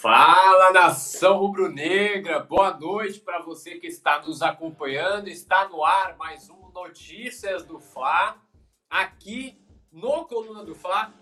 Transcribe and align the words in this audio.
Fala 0.00 0.70
nação 0.70 1.38
rubro-negra, 1.38 2.38
boa 2.38 2.72
noite 2.72 3.18
para 3.18 3.42
você 3.42 3.80
que 3.80 3.88
está 3.88 4.22
nos 4.22 4.42
acompanhando. 4.42 5.26
Está 5.26 5.68
no 5.68 5.84
ar 5.84 6.16
mais 6.16 6.48
um 6.48 6.70
Notícias 6.72 7.64
do 7.64 7.80
Fla, 7.80 8.36
aqui 8.88 9.58
no 9.90 10.24
Coluna 10.24 10.64
do 10.64 10.72
Fla, 10.72 11.12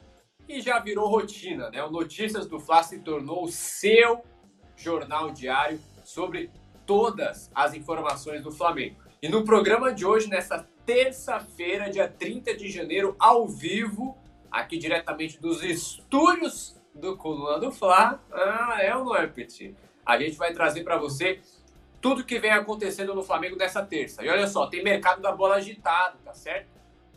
e 0.47 0.61
já 0.61 0.79
virou 0.79 1.09
rotina, 1.09 1.71
né? 1.71 1.83
O 1.85 1.91
Notícias 1.91 2.47
do 2.47 2.61
Fla 2.61 2.83
se 2.83 2.99
tornou 2.99 3.45
o 3.45 3.51
seu 3.51 4.23
jornal 4.77 5.31
diário 5.31 5.81
sobre 6.05 6.51
todas 6.85 7.51
as 7.55 7.73
informações 7.73 8.43
do 8.43 8.53
Flamengo. 8.53 9.01
E 9.23 9.29
no 9.31 9.43
programa 9.43 9.91
de 9.91 10.05
hoje, 10.05 10.29
nessa 10.29 10.69
terça-feira, 10.85 11.89
dia 11.89 12.07
30 12.07 12.55
de 12.55 12.69
janeiro, 12.69 13.17
ao 13.19 13.49
vivo, 13.49 14.19
aqui 14.51 14.77
diretamente 14.77 15.41
dos 15.41 15.63
estúdios 15.65 16.76
do 16.97 17.17
Coluna 17.17 17.59
do 17.59 17.71
Fla. 17.71 18.21
Ah, 18.33 18.79
é 18.81 18.95
ou 18.95 19.05
não 19.05 19.17
é, 19.17 19.27
Petit? 19.27 19.75
A 20.05 20.19
gente 20.19 20.37
vai 20.37 20.53
trazer 20.53 20.83
para 20.83 20.97
você 20.97 21.41
tudo 22.01 22.25
que 22.25 22.39
vem 22.39 22.51
acontecendo 22.51 23.15
no 23.15 23.23
Flamengo 23.23 23.57
nessa 23.57 23.83
terça. 23.85 24.25
E 24.25 24.29
olha 24.29 24.47
só, 24.47 24.67
tem 24.67 24.83
mercado 24.83 25.21
da 25.21 25.33
bola 25.33 25.57
agitado, 25.57 26.19
tá 26.25 26.33
certo? 26.33 26.69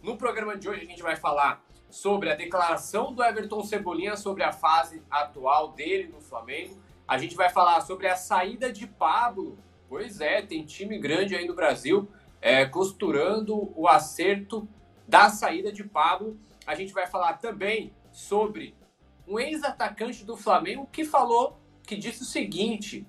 No 0.02 0.18
programa 0.18 0.58
de 0.58 0.70
hoje 0.70 0.82
a 0.82 0.86
gente 0.86 1.02
vai 1.02 1.16
falar 1.16 1.64
sobre 1.90 2.32
a 2.32 2.36
declaração 2.36 3.14
do 3.14 3.24
Everton 3.24 3.64
Cebolinha 3.64 4.16
sobre 4.16 4.44
a 4.44 4.52
fase 4.52 5.04
atual 5.10 5.74
dele 5.74 6.10
no 6.14 6.22
Flamengo. 6.22 6.80
A 7.08 7.18
gente 7.18 7.36
vai 7.36 7.50
falar 7.50 7.82
sobre 7.82 8.08
a 8.08 8.16
saída 8.16 8.72
de 8.72 8.88
Pablo. 8.88 9.58
Pois 9.88 10.22
é, 10.22 10.42
tem 10.42 10.64
time 10.66 11.00
grande 11.00 11.36
aí 11.36 11.48
no 11.48 11.56
Brasil 11.56 12.08
é, 12.42 12.66
costurando 12.66 13.72
o 13.76 13.88
acerto 13.88 14.68
da 15.08 15.30
saída 15.30 15.72
de 15.72 15.84
Pablo. 15.84 16.38
A 16.66 16.76
gente 16.76 16.94
vai 16.94 17.08
falar 17.08 17.34
também 17.34 17.94
sobre 18.12 18.76
um 19.30 19.40
ex-atacante 19.40 20.26
do 20.26 20.36
Flamengo 20.36 20.90
que 20.92 21.06
falou, 21.06 21.60
que 21.84 21.96
disse 21.96 22.24
o 22.24 22.26
seguinte: 22.26 23.06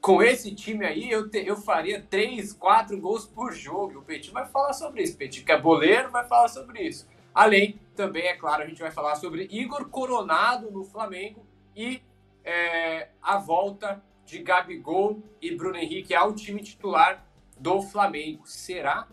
com 0.00 0.22
esse 0.22 0.54
time 0.54 0.86
aí 0.86 1.10
eu, 1.10 1.28
te, 1.28 1.44
eu 1.44 1.56
faria 1.56 2.00
três, 2.00 2.52
quatro 2.52 2.98
gols 3.00 3.26
por 3.26 3.52
jogo. 3.52 3.98
O 3.98 4.02
Petit 4.02 4.30
vai 4.30 4.46
falar 4.46 4.72
sobre 4.72 5.02
isso. 5.02 5.14
O 5.14 5.18
Petit, 5.18 5.42
que 5.42 5.50
é 5.50 5.60
boleiro, 5.60 6.10
vai 6.10 6.26
falar 6.26 6.48
sobre 6.48 6.82
isso. 6.82 7.08
Além, 7.34 7.80
também, 7.96 8.26
é 8.26 8.36
claro, 8.36 8.62
a 8.62 8.66
gente 8.66 8.80
vai 8.80 8.92
falar 8.92 9.16
sobre 9.16 9.48
Igor 9.50 9.88
Coronado 9.88 10.70
no 10.70 10.84
Flamengo 10.84 11.44
e 11.74 12.00
é, 12.44 13.08
a 13.20 13.38
volta 13.38 14.02
de 14.24 14.38
Gabigol 14.38 15.22
e 15.40 15.54
Bruno 15.54 15.76
Henrique 15.76 16.14
ao 16.14 16.32
time 16.32 16.62
titular 16.62 17.26
do 17.58 17.82
Flamengo. 17.82 18.46
Será 18.46 19.08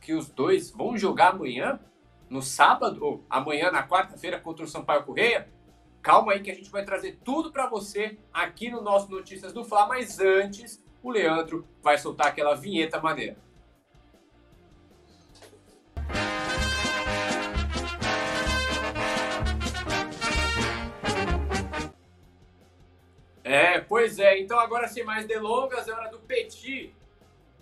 que 0.00 0.14
os 0.14 0.30
dois 0.30 0.70
vão 0.70 0.96
jogar 0.96 1.32
amanhã? 1.32 1.78
No 2.30 2.40
sábado? 2.40 3.04
Ou 3.04 3.24
amanhã, 3.28 3.70
na 3.70 3.86
quarta-feira, 3.86 4.40
contra 4.40 4.64
o 4.64 4.68
Sampaio 4.68 5.04
Correia? 5.04 5.48
Calma 6.06 6.34
aí 6.34 6.40
que 6.40 6.52
a 6.52 6.54
gente 6.54 6.70
vai 6.70 6.84
trazer 6.84 7.18
tudo 7.24 7.50
para 7.50 7.66
você 7.66 8.16
aqui 8.32 8.70
no 8.70 8.80
nosso 8.80 9.10
Notícias 9.10 9.52
do 9.52 9.64
Fla, 9.64 9.88
mas 9.88 10.20
antes 10.20 10.80
o 11.02 11.10
Leandro 11.10 11.66
vai 11.82 11.98
soltar 11.98 12.28
aquela 12.28 12.54
vinheta 12.54 13.00
maneira. 13.00 13.36
É, 23.42 23.80
pois 23.80 24.20
é. 24.20 24.38
Então 24.38 24.60
agora 24.60 24.86
sem 24.86 25.02
mais 25.02 25.26
delongas, 25.26 25.88
é 25.88 25.92
hora 25.92 26.08
do 26.08 26.20
Petit. 26.20 26.94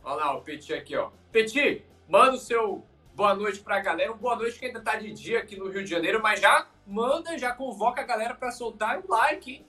Olha 0.04 0.16
lá 0.16 0.36
o 0.36 0.42
Petit 0.42 0.74
aqui, 0.74 0.94
ó. 0.94 1.10
Petit, 1.32 1.82
manda 2.06 2.34
o 2.34 2.38
seu 2.38 2.84
boa 3.14 3.34
noite 3.34 3.60
pra 3.60 3.80
galera. 3.80 4.12
Um 4.12 4.16
boa 4.16 4.36
noite 4.36 4.58
que 4.58 4.66
ainda 4.66 4.80
tá 4.80 4.96
de 4.96 5.12
dia 5.12 5.38
aqui 5.38 5.56
no 5.56 5.68
Rio 5.68 5.84
de 5.84 5.90
Janeiro, 5.90 6.20
mas 6.22 6.40
já 6.40 6.66
manda, 6.86 7.38
já 7.38 7.52
convoca 7.52 8.00
a 8.00 8.04
galera 8.04 8.34
para 8.34 8.50
soltar 8.50 9.00
o 9.00 9.10
like, 9.10 9.50
hein? 9.50 9.66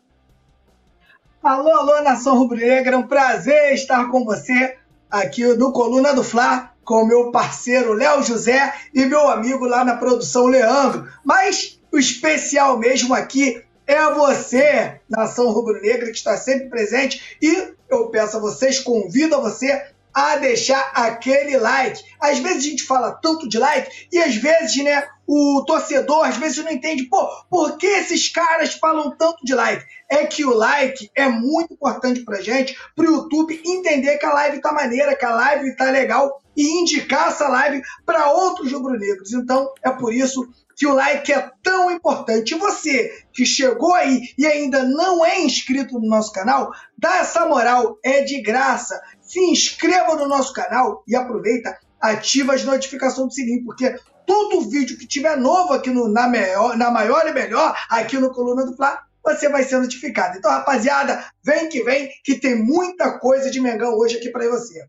Alô, 1.41 1.69
alô, 1.69 2.01
nação 2.01 2.37
rubro-negra, 2.37 2.97
um 2.97 3.07
prazer 3.07 3.73
estar 3.73 4.09
com 4.09 4.25
você 4.25 4.77
aqui 5.11 5.45
no 5.55 5.71
Coluna 5.71 6.13
do 6.13 6.23
Fla, 6.23 6.73
com 6.83 7.05
meu 7.05 7.31
parceiro 7.31 7.93
Léo 7.93 8.23
José 8.23 8.73
e 8.91 9.05
meu 9.05 9.27
amigo 9.27 9.65
lá 9.65 9.85
na 9.85 9.95
produção 9.95 10.47
Leandro. 10.47 11.07
Mas 11.23 11.79
o 11.91 11.99
especial 11.99 12.79
mesmo 12.79 13.13
aqui 13.13 13.63
é 13.85 14.11
você, 14.11 14.99
nação 15.07 15.51
rubro-negra, 15.51 16.07
que 16.07 16.17
está 16.17 16.35
sempre 16.35 16.69
presente. 16.69 17.37
E 17.39 17.73
eu 17.87 18.09
peço 18.09 18.37
a 18.37 18.39
vocês, 18.39 18.79
convido 18.79 19.35
a 19.35 19.39
você 19.39 19.85
a 20.15 20.37
deixar 20.37 20.91
aquele 20.95 21.57
like. 21.57 22.01
Às 22.21 22.39
vezes 22.39 22.65
a 22.65 22.69
gente 22.69 22.83
fala 22.83 23.11
tanto 23.21 23.49
de 23.49 23.59
like 23.59 24.07
e 24.13 24.17
às 24.17 24.35
vezes, 24.35 24.81
né, 24.81 25.05
o 25.27 25.63
torcedor 25.67 26.25
às 26.25 26.37
vezes 26.37 26.63
não 26.63 26.71
entende, 26.71 27.03
pô, 27.03 27.27
por 27.49 27.77
que 27.77 27.85
esses 27.85 28.29
caras 28.29 28.75
falam 28.75 29.15
tanto 29.17 29.43
de 29.43 29.53
like? 29.53 29.83
É 30.09 30.25
que 30.25 30.45
o 30.45 30.53
like 30.53 31.11
é 31.13 31.27
muito 31.27 31.73
importante 31.73 32.23
pra 32.23 32.41
gente, 32.41 32.77
pro 32.95 33.11
YouTube 33.11 33.61
entender 33.65 34.17
que 34.17 34.25
a 34.25 34.33
live 34.33 34.61
tá 34.61 34.71
maneira, 34.71 35.15
que 35.15 35.25
a 35.25 35.35
live 35.35 35.75
tá 35.75 35.91
legal 35.91 36.41
e 36.55 36.81
indicar 36.81 37.27
essa 37.27 37.49
live 37.49 37.81
para 38.05 38.31
outros 38.31 38.71
rubro-negros. 38.71 39.33
Então, 39.33 39.69
é 39.83 39.89
por 39.89 40.13
isso 40.13 40.47
que 40.75 40.85
o 40.85 40.93
like 40.93 41.31
é 41.31 41.49
tão 41.63 41.89
importante. 41.89 42.53
E 42.53 42.57
você 42.57 43.25
que 43.31 43.45
chegou 43.45 43.93
aí 43.93 44.29
e 44.37 44.45
ainda 44.45 44.83
não 44.83 45.25
é 45.25 45.39
inscrito 45.39 45.99
no 45.99 46.07
nosso 46.07 46.31
canal, 46.31 46.71
dá 46.97 47.17
essa 47.17 47.45
moral, 47.45 47.97
é 48.03 48.21
de 48.21 48.41
graça. 48.41 48.99
Se 49.21 49.39
inscreva 49.39 50.15
no 50.15 50.27
nosso 50.27 50.53
canal 50.53 51.03
e 51.07 51.15
aproveita, 51.15 51.77
ativa 51.99 52.53
as 52.53 52.63
notificações 52.63 53.27
do 53.27 53.33
sininho, 53.33 53.63
porque 53.63 53.95
todo 54.25 54.69
vídeo 54.69 54.97
que 54.97 55.07
tiver 55.07 55.37
novo 55.37 55.73
aqui 55.73 55.89
no, 55.89 56.07
na, 56.07 56.27
maior, 56.27 56.77
na 56.77 56.91
maior 56.91 57.27
e 57.27 57.33
melhor, 57.33 57.75
aqui 57.89 58.17
no 58.17 58.33
Coluna 58.33 58.65
do 58.65 58.75
Fla, 58.75 58.99
você 59.23 59.49
vai 59.49 59.63
ser 59.63 59.79
notificado. 59.79 60.37
Então, 60.37 60.51
rapaziada, 60.51 61.25
vem 61.43 61.67
que 61.67 61.83
vem, 61.83 62.09
que 62.23 62.35
tem 62.35 62.55
muita 62.55 63.17
coisa 63.17 63.49
de 63.49 63.59
Mengão 63.59 63.97
hoje 63.97 64.17
aqui 64.17 64.29
para 64.29 64.47
você. 64.49 64.85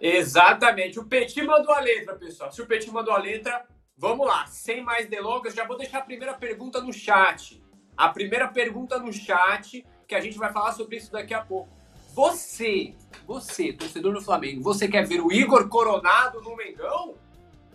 Exatamente. 0.00 0.98
O 0.98 1.04
Petit 1.04 1.42
mandou 1.42 1.72
a 1.74 1.80
letra, 1.80 2.16
pessoal. 2.16 2.50
Se 2.50 2.62
o 2.62 2.66
Petit 2.66 2.90
mandou 2.90 3.12
a 3.12 3.18
letra, 3.18 3.64
vamos 4.00 4.26
lá. 4.26 4.46
Sem 4.46 4.82
mais 4.82 5.06
delongas, 5.06 5.54
já 5.54 5.66
vou 5.66 5.76
deixar 5.76 5.98
a 5.98 6.02
primeira 6.02 6.32
pergunta 6.32 6.80
no 6.80 6.92
chat. 6.92 7.62
A 7.96 8.08
primeira 8.08 8.48
pergunta 8.48 8.98
no 8.98 9.12
chat, 9.12 9.84
que 10.08 10.14
a 10.14 10.20
gente 10.20 10.38
vai 10.38 10.50
falar 10.50 10.72
sobre 10.72 10.96
isso 10.96 11.12
daqui 11.12 11.34
a 11.34 11.44
pouco. 11.44 11.68
Você, 12.14 12.94
você, 13.26 13.72
torcedor 13.72 14.14
do 14.14 14.22
Flamengo, 14.22 14.62
você 14.62 14.88
quer 14.88 15.06
ver 15.06 15.20
o 15.20 15.30
Igor 15.30 15.68
Coronado 15.68 16.40
no 16.40 16.56
Mengão? 16.56 17.14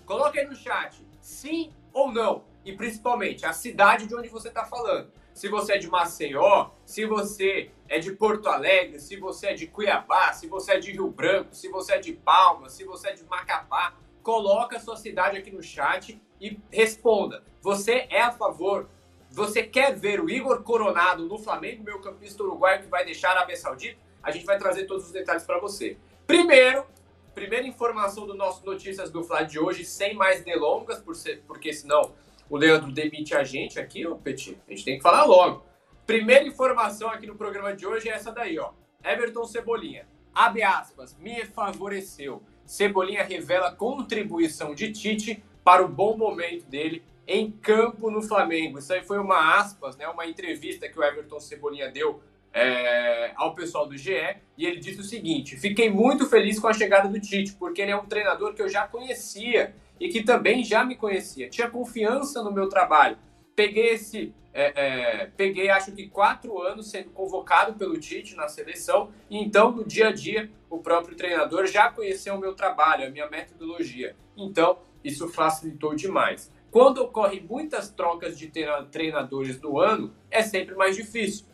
Coloque 0.06 0.40
aí 0.40 0.48
no 0.48 0.56
chat, 0.56 1.06
sim 1.22 1.72
ou 1.94 2.12
não. 2.12 2.44
E 2.66 2.74
principalmente 2.74 3.46
a 3.46 3.54
cidade 3.54 4.08
de 4.08 4.16
onde 4.16 4.28
você 4.28 4.48
está 4.48 4.66
falando. 4.66 5.12
Se 5.34 5.48
você 5.48 5.74
é 5.74 5.78
de 5.78 5.88
Maceió, 5.88 6.72
se 6.86 7.06
você 7.06 7.72
é 7.88 8.00
de 8.00 8.12
Porto 8.14 8.50
Alegre, 8.50 9.00
se 9.00 9.18
você 9.18 9.48
é 9.48 9.54
de 9.54 9.68
Cuiabá, 9.68 10.34
se 10.34 10.48
você 10.48 10.74
é 10.74 10.80
de 10.80 10.92
Rio 10.92 11.10
Branco, 11.10 11.54
se 11.54 11.70
você 11.70 11.94
é 11.94 11.98
de 12.00 12.14
Palmas, 12.14 12.74
se 12.74 12.84
você 12.84 13.10
é 13.10 13.14
de 13.14 13.24
Macapá, 13.26 13.94
coloca 14.26 14.78
a 14.78 14.80
sua 14.80 14.98
cidade 14.98 15.38
aqui 15.38 15.52
no 15.52 15.62
chat 15.62 16.20
e 16.42 16.60
responda. 16.72 17.44
Você 17.62 18.08
é 18.10 18.22
a 18.22 18.32
favor? 18.32 18.90
Você 19.30 19.62
quer 19.62 19.96
ver 19.96 20.20
o 20.20 20.28
Igor 20.28 20.64
Coronado 20.64 21.28
no 21.28 21.38
Flamengo, 21.38 21.84
meu 21.84 22.02
campista 22.02 22.42
uruguaio 22.42 22.82
que 22.82 22.88
vai 22.88 23.06
deixar 23.06 23.30
a 23.30 23.32
Arábia 23.34 23.56
Saudita? 23.56 24.00
A 24.24 24.32
gente 24.32 24.44
vai 24.44 24.58
trazer 24.58 24.88
todos 24.88 25.06
os 25.06 25.12
detalhes 25.12 25.44
para 25.44 25.60
você. 25.60 25.98
Primeiro, 26.26 26.88
primeira 27.36 27.68
informação 27.68 28.26
do 28.26 28.34
nosso 28.34 28.66
Notícias 28.66 29.12
do 29.12 29.24
Fla 29.24 29.44
de 29.44 29.60
hoje, 29.60 29.86
sem 29.86 30.16
mais 30.16 30.44
delongas, 30.44 30.98
por 30.98 31.16
ser, 31.16 31.44
porque 31.46 31.72
senão 31.72 32.16
o 32.50 32.58
Leandro 32.58 32.92
demite 32.92 33.36
a 33.36 33.44
gente 33.44 33.80
aqui, 33.80 34.08
ô 34.08 34.16
Petit. 34.16 34.60
A 34.68 34.72
gente 34.72 34.86
tem 34.86 34.98
que 34.98 35.04
falar 35.04 35.26
logo. 35.26 35.64
Primeira 36.08 36.46
informação 36.48 37.10
aqui 37.10 37.28
no 37.28 37.36
programa 37.36 37.76
de 37.76 37.86
hoje 37.86 38.10
é 38.10 38.14
essa 38.14 38.32
daí, 38.32 38.58
ó. 38.58 38.72
Everton 39.04 39.46
Cebolinha. 39.46 40.08
Abre 40.34 40.64
aspas, 40.64 41.16
me 41.16 41.46
favoreceu. 41.46 42.42
Cebolinha 42.66 43.24
revela 43.24 43.72
contribuição 43.72 44.74
de 44.74 44.92
Tite 44.92 45.44
para 45.64 45.84
o 45.84 45.88
bom 45.88 46.18
momento 46.18 46.66
dele 46.66 47.04
em 47.28 47.52
campo 47.52 48.12
no 48.12 48.22
Flamengo. 48.22 48.80
Isso 48.80 48.94
aí 48.94 49.04
foi 49.04 49.20
uma 49.20 49.60
aspas, 49.60 49.98
né, 49.98 50.08
uma 50.08 50.28
entrevista 50.28 50.88
que 50.88 51.00
o 51.00 51.04
Everton 51.04 51.40
Cebolinha 51.40 51.90
deu 51.90 52.22
é, 52.54 53.32
ao 53.36 53.54
pessoal 53.54 53.86
do 53.86 53.98
GE 53.98 54.12
e 54.58 54.66
ele 54.66 54.80
disse 54.80 55.02
o 55.02 55.04
seguinte: 55.04 55.58
Fiquei 55.58 55.90
muito 55.90 56.26
feliz 56.26 56.58
com 56.58 56.68
a 56.68 56.74
chegada 56.74 57.10
do 57.10 57.20
Tite, 57.20 57.54
porque 57.54 57.82
ele 57.82 57.92
é 57.92 57.96
um 57.96 58.06
treinador 58.06 58.54
que 58.54 58.62
eu 58.62 58.70
já 58.70 58.88
conhecia 58.88 59.76
e 60.00 60.10
que 60.10 60.24
também 60.24 60.64
já 60.64 60.84
me 60.84 60.96
conhecia, 60.96 61.50
tinha 61.50 61.70
confiança 61.70 62.42
no 62.42 62.52
meu 62.52 62.70
trabalho. 62.70 63.18
Peguei 63.56 63.90
esse, 63.90 64.34
é, 64.54 64.74
é, 64.76 65.32
peguei 65.38 65.70
acho 65.70 65.92
que 65.94 66.08
quatro 66.08 66.62
anos 66.62 66.90
sendo 66.90 67.10
convocado 67.12 67.74
pelo 67.74 68.00
Tite 68.00 68.36
na 68.36 68.48
seleção, 68.48 69.12
e 69.30 69.38
então 69.38 69.72
no 69.72 69.86
dia 69.86 70.10
a 70.10 70.12
dia 70.12 70.50
o 70.70 70.80
próprio 70.80 71.16
treinador 71.16 71.66
já 71.66 71.90
conheceu 71.90 72.36
o 72.36 72.40
meu 72.40 72.54
trabalho, 72.54 73.08
a 73.08 73.10
minha 73.10 73.30
metodologia. 73.30 74.16
Então 74.36 74.80
isso 75.04 75.28
facilitou 75.30 75.96
demais. 75.96 76.52
Quando 76.70 76.98
ocorrem 76.98 77.42
muitas 77.42 77.90
trocas 77.90 78.38
de 78.38 78.52
treinadores 78.92 79.62
no 79.62 79.80
ano, 79.80 80.14
é 80.30 80.42
sempre 80.44 80.76
mais 80.76 80.96
difícil 80.96 81.46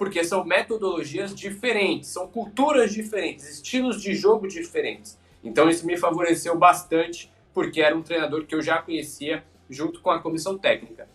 porque 0.00 0.24
são 0.24 0.46
metodologias 0.46 1.34
diferentes, 1.34 2.08
são 2.08 2.26
culturas 2.26 2.90
diferentes, 2.90 3.46
estilos 3.46 4.00
de 4.00 4.14
jogo 4.14 4.48
diferentes. 4.48 5.18
Então 5.44 5.68
isso 5.68 5.84
me 5.84 5.94
favoreceu 5.94 6.56
bastante, 6.56 7.30
porque 7.52 7.82
era 7.82 7.94
um 7.94 8.00
treinador 8.00 8.46
que 8.46 8.54
eu 8.54 8.62
já 8.62 8.80
conhecia 8.80 9.44
junto 9.68 10.00
com 10.00 10.10
a 10.10 10.18
comissão 10.18 10.56
técnica. 10.56 11.06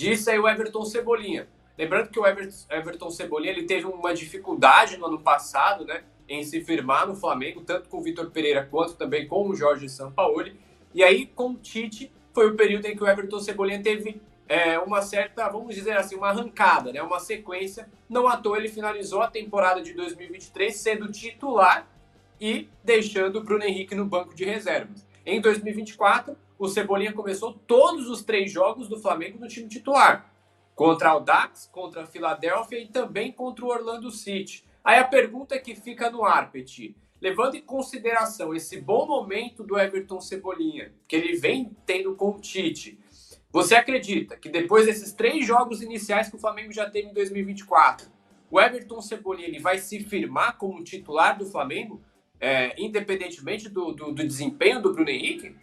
Disse 0.00 0.30
aí 0.30 0.38
o 0.38 0.48
Everton 0.48 0.82
Cebolinha. 0.82 1.46
Lembrando 1.76 2.08
que 2.08 2.18
o 2.18 2.24
Everton, 2.26 3.10
Cebolinha 3.10 3.52
ele 3.52 3.64
teve 3.64 3.84
uma 3.84 4.14
dificuldade 4.14 4.96
no 4.96 5.04
ano 5.04 5.20
passado, 5.20 5.84
né, 5.84 6.04
em 6.26 6.42
se 6.42 6.64
firmar 6.64 7.06
no 7.06 7.14
Flamengo, 7.14 7.60
tanto 7.60 7.90
com 7.90 7.98
o 7.98 8.02
Vitor 8.02 8.30
Pereira 8.30 8.66
quanto 8.70 8.94
também 8.94 9.28
com 9.28 9.46
o 9.46 9.54
Jorge 9.54 9.90
Sampaoli. 9.90 10.58
E 10.94 11.04
aí, 11.04 11.26
com 11.26 11.50
o 11.50 11.54
Tite, 11.54 12.10
foi 12.32 12.48
o 12.48 12.56
período 12.56 12.86
em 12.86 12.96
que 12.96 13.04
o 13.04 13.06
Everton 13.06 13.40
Cebolinha 13.40 13.82
teve 13.82 14.22
é, 14.48 14.78
uma 14.78 15.02
certa, 15.02 15.46
vamos 15.50 15.74
dizer 15.74 15.94
assim, 15.98 16.16
uma 16.16 16.30
arrancada, 16.30 16.90
né, 16.94 17.02
uma 17.02 17.20
sequência. 17.20 17.86
Não 18.08 18.26
à 18.26 18.38
toa 18.38 18.56
ele 18.56 18.68
finalizou 18.68 19.20
a 19.20 19.30
temporada 19.30 19.82
de 19.82 19.92
2023 19.92 20.74
sendo 20.74 21.12
titular 21.12 21.86
e 22.40 22.70
deixando 22.82 23.36
o 23.36 23.44
Bruno 23.44 23.64
Henrique 23.64 23.94
no 23.94 24.06
banco 24.06 24.34
de 24.34 24.46
reservas. 24.46 25.06
Em 25.26 25.42
2024, 25.42 26.34
o 26.60 26.68
Cebolinha 26.68 27.14
começou 27.14 27.54
todos 27.54 28.06
os 28.10 28.22
três 28.22 28.52
jogos 28.52 28.86
do 28.86 29.00
Flamengo 29.00 29.40
no 29.40 29.48
time 29.48 29.66
titular. 29.66 30.30
Contra 30.74 31.16
o 31.16 31.20
Dax, 31.20 31.66
contra 31.72 32.02
a 32.02 32.06
Filadélfia 32.06 32.78
e 32.78 32.86
também 32.86 33.32
contra 33.32 33.64
o 33.64 33.68
Orlando 33.68 34.10
City. 34.10 34.62
Aí 34.84 34.98
a 34.98 35.04
pergunta 35.04 35.58
que 35.58 35.74
fica 35.74 36.10
no 36.10 36.22
ar, 36.22 36.52
Petit. 36.52 36.94
Levando 37.18 37.54
em 37.54 37.62
consideração 37.62 38.54
esse 38.54 38.78
bom 38.78 39.06
momento 39.06 39.64
do 39.64 39.78
Everton 39.78 40.20
Cebolinha, 40.20 40.92
que 41.08 41.16
ele 41.16 41.34
vem 41.34 41.74
tendo 41.86 42.14
com 42.14 42.32
o 42.32 42.40
Tite, 42.40 42.98
você 43.50 43.74
acredita 43.74 44.36
que 44.36 44.50
depois 44.50 44.84
desses 44.84 45.14
três 45.14 45.46
jogos 45.46 45.80
iniciais 45.80 46.28
que 46.28 46.36
o 46.36 46.38
Flamengo 46.38 46.72
já 46.72 46.90
teve 46.90 47.08
em 47.08 47.14
2024, 47.14 48.06
o 48.50 48.60
Everton 48.60 49.00
Cebolinha 49.00 49.48
ele 49.48 49.60
vai 49.60 49.78
se 49.78 49.98
firmar 50.00 50.58
como 50.58 50.84
titular 50.84 51.38
do 51.38 51.46
Flamengo, 51.46 52.02
é, 52.38 52.74
independentemente 52.78 53.66
do, 53.70 53.92
do, 53.92 54.12
do 54.12 54.26
desempenho 54.26 54.82
do 54.82 54.92
Bruno 54.92 55.08
Henrique? 55.08 55.56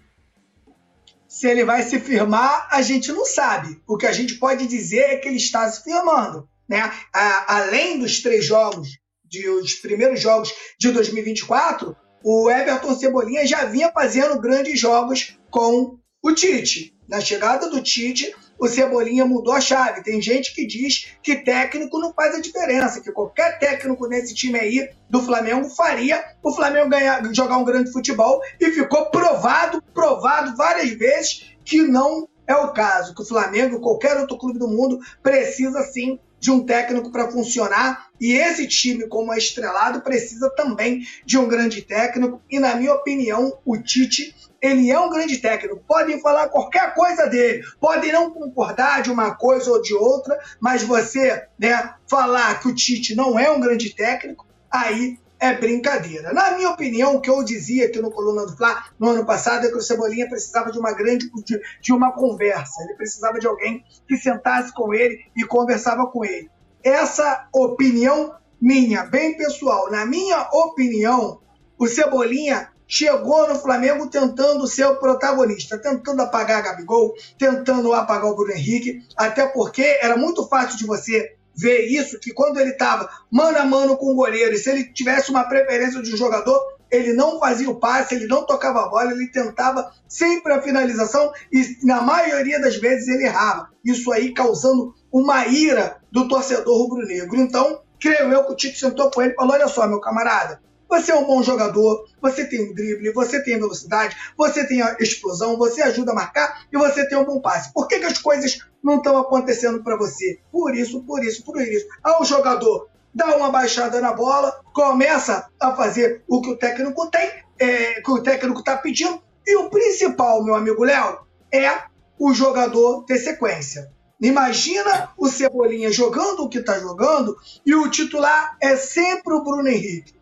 Se 1.38 1.48
ele 1.48 1.64
vai 1.64 1.84
se 1.84 2.00
firmar, 2.00 2.68
a 2.72 2.82
gente 2.82 3.12
não 3.12 3.24
sabe. 3.24 3.80
O 3.88 3.96
que 3.96 4.08
a 4.08 4.12
gente 4.12 4.40
pode 4.40 4.66
dizer 4.66 5.02
é 5.02 5.18
que 5.18 5.28
ele 5.28 5.38
está 5.38 5.70
se 5.70 5.84
firmando. 5.84 6.50
Né? 6.68 6.92
A, 7.14 7.58
além 7.58 8.00
dos 8.00 8.24
três 8.24 8.44
jogos 8.44 8.98
de 9.24 9.48
os 9.48 9.76
primeiros 9.76 10.20
jogos 10.20 10.52
de 10.80 10.90
2024, 10.90 11.96
o 12.24 12.50
Everton 12.50 12.98
Cebolinha 12.98 13.46
já 13.46 13.66
vinha 13.66 13.92
fazendo 13.92 14.42
grandes 14.42 14.80
jogos 14.80 15.38
com 15.52 16.00
o 16.24 16.34
Tite. 16.34 16.98
Na 17.08 17.22
chegada 17.22 17.70
do 17.70 17.84
Tite, 17.84 18.36
o 18.60 18.68
Cebolinha 18.68 19.26
mudou 19.26 19.54
a 19.54 19.62
chave. 19.62 20.04
Tem 20.04 20.22
gente 20.22 20.54
que 20.54 20.66
diz 20.66 21.14
que 21.22 21.36
técnico 21.36 22.00
não 22.00 22.14
faz 22.14 22.36
a 22.36 22.42
diferença, 22.42 23.02
que 23.02 23.12
qualquer 23.12 23.60
técnico 23.60 24.08
nesse 24.08 24.34
time 24.34 24.60
aí 24.60 24.90
do 25.10 25.22
Flamengo 25.22 25.70
faria 25.70 26.24
o 26.44 26.54
Flamengo 26.54 26.90
ganhar, 26.90 27.24
jogar 27.34 27.58
um 27.58 27.66
grande 27.66 27.92
futebol 27.92 28.42
e 28.60 28.72
ficou 28.72 29.10
provado, 29.10 29.82
provado 29.94 30.56
várias 30.56 30.90
vezes 30.92 31.56
que 31.64 31.82
não 31.82 32.28
é 32.46 32.56
o 32.56 32.72
caso, 32.72 33.14
que 33.14 33.22
o 33.22 33.26
Flamengo, 33.26 33.82
qualquer 33.82 34.18
outro 34.18 34.38
clube 34.38 34.58
do 34.58 34.70
mundo, 34.70 35.00
precisa 35.22 35.84
sim 35.84 36.18
de 36.40 36.52
um 36.52 36.66
técnico 36.66 37.12
para 37.12 37.30
funcionar. 37.30 38.08
E 38.20 38.34
esse 38.34 38.68
time, 38.68 39.08
como 39.08 39.34
é 39.34 39.38
estrelado, 39.38 40.02
precisa 40.02 40.50
também 40.52 41.06
de 41.26 41.38
um 41.38 41.48
grande 41.48 41.82
técnico. 41.82 42.42
E, 42.50 42.60
na 42.60 42.76
minha 42.76 42.94
opinião, 42.94 43.58
o 43.66 43.78
Tite 43.78 44.34
ele 44.68 44.92
é 44.92 45.00
um 45.00 45.10
grande 45.10 45.38
técnico. 45.38 45.84
Podem 45.88 46.22
falar 46.22 46.50
qualquer 46.50 46.94
coisa 46.94 47.28
dele, 47.28 47.64
podem 47.80 48.12
não 48.12 48.32
concordar 48.32 49.02
de 49.02 49.12
uma 49.12 49.36
coisa 49.36 49.72
ou 49.72 49.82
de 49.82 49.94
outra, 49.94 50.38
mas 50.60 50.84
você 50.84 51.48
né, 51.58 51.94
falar 52.08 52.60
que 52.60 52.68
o 52.68 52.76
Tite 52.76 53.16
não 53.16 53.40
é 53.40 53.50
um 53.50 53.60
grande 53.60 53.94
técnico, 53.94 54.46
aí 54.72 55.18
é 55.40 55.54
brincadeira. 55.54 56.34
Na 56.34 56.52
minha 56.52 56.70
opinião, 56.70 57.16
o 57.16 57.22
que 57.22 57.30
eu 57.30 57.44
dizia 57.44 57.86
aqui 57.86 58.02
no 58.02 58.12
Coluna 58.12 58.46
do 58.46 58.58
Fla 58.58 58.86
no 59.00 59.10
ano 59.10 59.26
passado 59.26 59.66
é 59.66 59.70
que 59.70 59.78
o 59.78 59.82
Cebolinha 59.82 60.28
precisava 60.28 60.72
de 60.72 60.80
uma 60.80 60.94
grande 60.94 61.30
de, 61.44 61.62
de 61.80 61.94
uma 61.94 62.12
conversa. 62.12 62.84
Ele 62.84 62.96
precisava 62.96 63.40
de 63.40 63.48
alguém 63.48 63.84
que 64.08 64.18
sentasse 64.18 64.74
com 64.74 64.94
ele 64.94 65.20
e 65.36 65.44
conversava 65.44 66.08
com 66.08 66.26
ele. 66.26 66.50
Essa 66.84 67.48
opinião 67.54 68.36
minha, 68.60 69.06
bem 69.06 69.38
pessoal, 69.38 69.92
na 69.92 70.06
minha 70.06 70.42
opinião, 70.52 71.40
o 71.78 71.88
Cebolinha 71.88 72.72
chegou 72.88 73.48
no 73.48 73.60
Flamengo 73.60 74.08
tentando 74.08 74.66
ser 74.68 74.86
o 74.86 74.96
protagonista, 74.96 75.78
tentando 75.78 76.22
apagar 76.22 76.64
Gabigol, 76.64 77.14
tentando 77.38 77.94
apagar 77.94 78.32
o 78.32 78.36
Bruno 78.36 78.54
Henrique, 78.54 79.04
até 79.16 79.46
porque 79.46 80.00
era 80.02 80.16
muito 80.16 80.48
fácil 80.48 80.78
de 80.78 80.86
você 80.86 81.36
ver 81.56 81.88
isso, 81.88 82.20
que 82.20 82.32
quando 82.32 82.60
ele 82.60 82.72
estava 82.72 83.10
mano 83.32 83.58
a 83.58 83.66
mano 83.66 83.98
com 83.98 84.12
o 84.12 84.16
goleiro, 84.16 84.54
e 84.54 84.58
se 84.58 84.70
ele 84.70 84.86
tivesse 84.94 85.32
uma 85.32 85.44
preferência 85.44 86.02
de 86.02 86.14
um 86.14 86.18
jogador, 86.18 86.78
ele 86.90 87.14
não 87.14 87.40
fazia 87.40 87.70
o 87.70 87.80
passe, 87.80 88.16
ele 88.16 88.28
não 88.28 88.46
tocava 88.46 88.84
a 88.84 88.90
bola, 88.90 89.12
ele 89.12 89.30
tentava 89.30 89.92
sempre 90.08 90.54
a 90.54 90.62
finalização 90.62 91.32
e 91.52 91.78
na 91.84 92.02
maioria 92.02 92.62
das 92.62 92.78
vezes 92.78 93.08
ele 93.08 93.26
errava. 93.26 93.70
Isso 93.84 94.12
aí 94.12 94.34
causando 94.34 94.94
uma 95.12 95.48
ira 95.48 95.98
do 96.12 96.28
torcedor 96.28 96.78
rubro-negro. 96.78 97.36
Então, 97.36 97.82
creio 98.00 98.32
eu 98.32 98.46
que 98.46 98.54
o 98.54 98.56
Tite 98.56 98.80
sentou 98.80 99.12
com 99.12 99.22
ele 99.22 99.34
e 99.34 99.36
falou: 99.36 99.54
olha 99.54 99.68
só, 99.68 99.88
meu 99.88 100.00
camarada, 100.00 100.62
você 100.90 101.12
é 101.12 101.16
um 101.16 101.26
bom 101.26 101.44
jogador, 101.44 102.06
você 102.22 102.46
tem 102.46 102.70
um 102.70 102.74
drible, 102.74 103.12
você 103.12 103.44
tem 103.44 103.60
velocidade, 103.60 104.16
você 104.38 104.66
tem 104.66 104.82
a 104.82 104.96
explosão, 105.00 105.58
você 105.58 105.82
ajuda 105.82 106.12
a 106.12 106.16
marcar 106.16 106.66
e 106.72 106.78
você 106.78 107.08
tem 107.08 107.18
um 107.18 107.26
bom 107.26 107.40
passe. 107.42 107.74
Por 107.74 107.88
que, 107.88 108.00
que 108.00 108.06
as 108.06 108.18
coisas 108.18 108.60
não 108.84 108.98
estão 108.98 109.18
acontecendo 109.18 109.84
para 109.84 109.98
você? 109.98 110.40
Por 110.52 110.76
isso, 110.76 111.04
por 111.04 111.24
isso, 111.24 111.44
por 111.44 111.62
isso. 111.62 111.86
Ao 112.04 112.24
jogador 112.24 112.90
dá 113.14 113.36
uma 113.36 113.50
baixada 113.50 114.00
na 114.00 114.14
bola, 114.14 114.62
começa 114.74 115.50
a 115.60 115.76
fazer 115.76 116.24
o 116.28 116.42
que 116.42 116.52
o 116.52 116.58
técnico 116.58 117.10
tem, 117.10 117.32
é, 117.60 118.02
que 118.02 118.12
o 118.12 118.22
técnico 118.22 118.60
está 118.60 118.78
pedindo. 118.78 119.22
E 119.46 119.56
o 119.58 119.70
principal, 119.70 120.44
meu 120.44 120.56
amigo 120.56 120.84
Léo, 120.84 121.20
é 121.52 121.84
o 122.20 122.34
jogador 122.34 123.04
ter 123.06 123.18
sequência. 123.18 123.90
Imagina 124.20 125.12
o 125.18 125.28
Cebolinha 125.30 125.92
jogando 125.92 126.44
o 126.44 126.50
que 126.50 126.58
está 126.58 126.80
jogando 126.80 127.36
e 127.66 127.76
o 127.76 127.90
titular 127.90 128.58
é 128.62 128.76
sempre 128.76 129.34
o 129.34 129.44
Bruno 129.44 129.68
Henrique. 129.68 130.17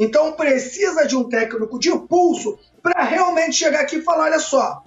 Então 0.00 0.32
precisa 0.32 1.06
de 1.06 1.14
um 1.14 1.28
técnico 1.28 1.78
de 1.78 1.90
pulso 2.08 2.58
para 2.82 3.04
realmente 3.04 3.52
chegar 3.52 3.82
aqui 3.82 3.96
e 3.96 4.02
falar: 4.02 4.24
olha 4.24 4.38
só, 4.38 4.82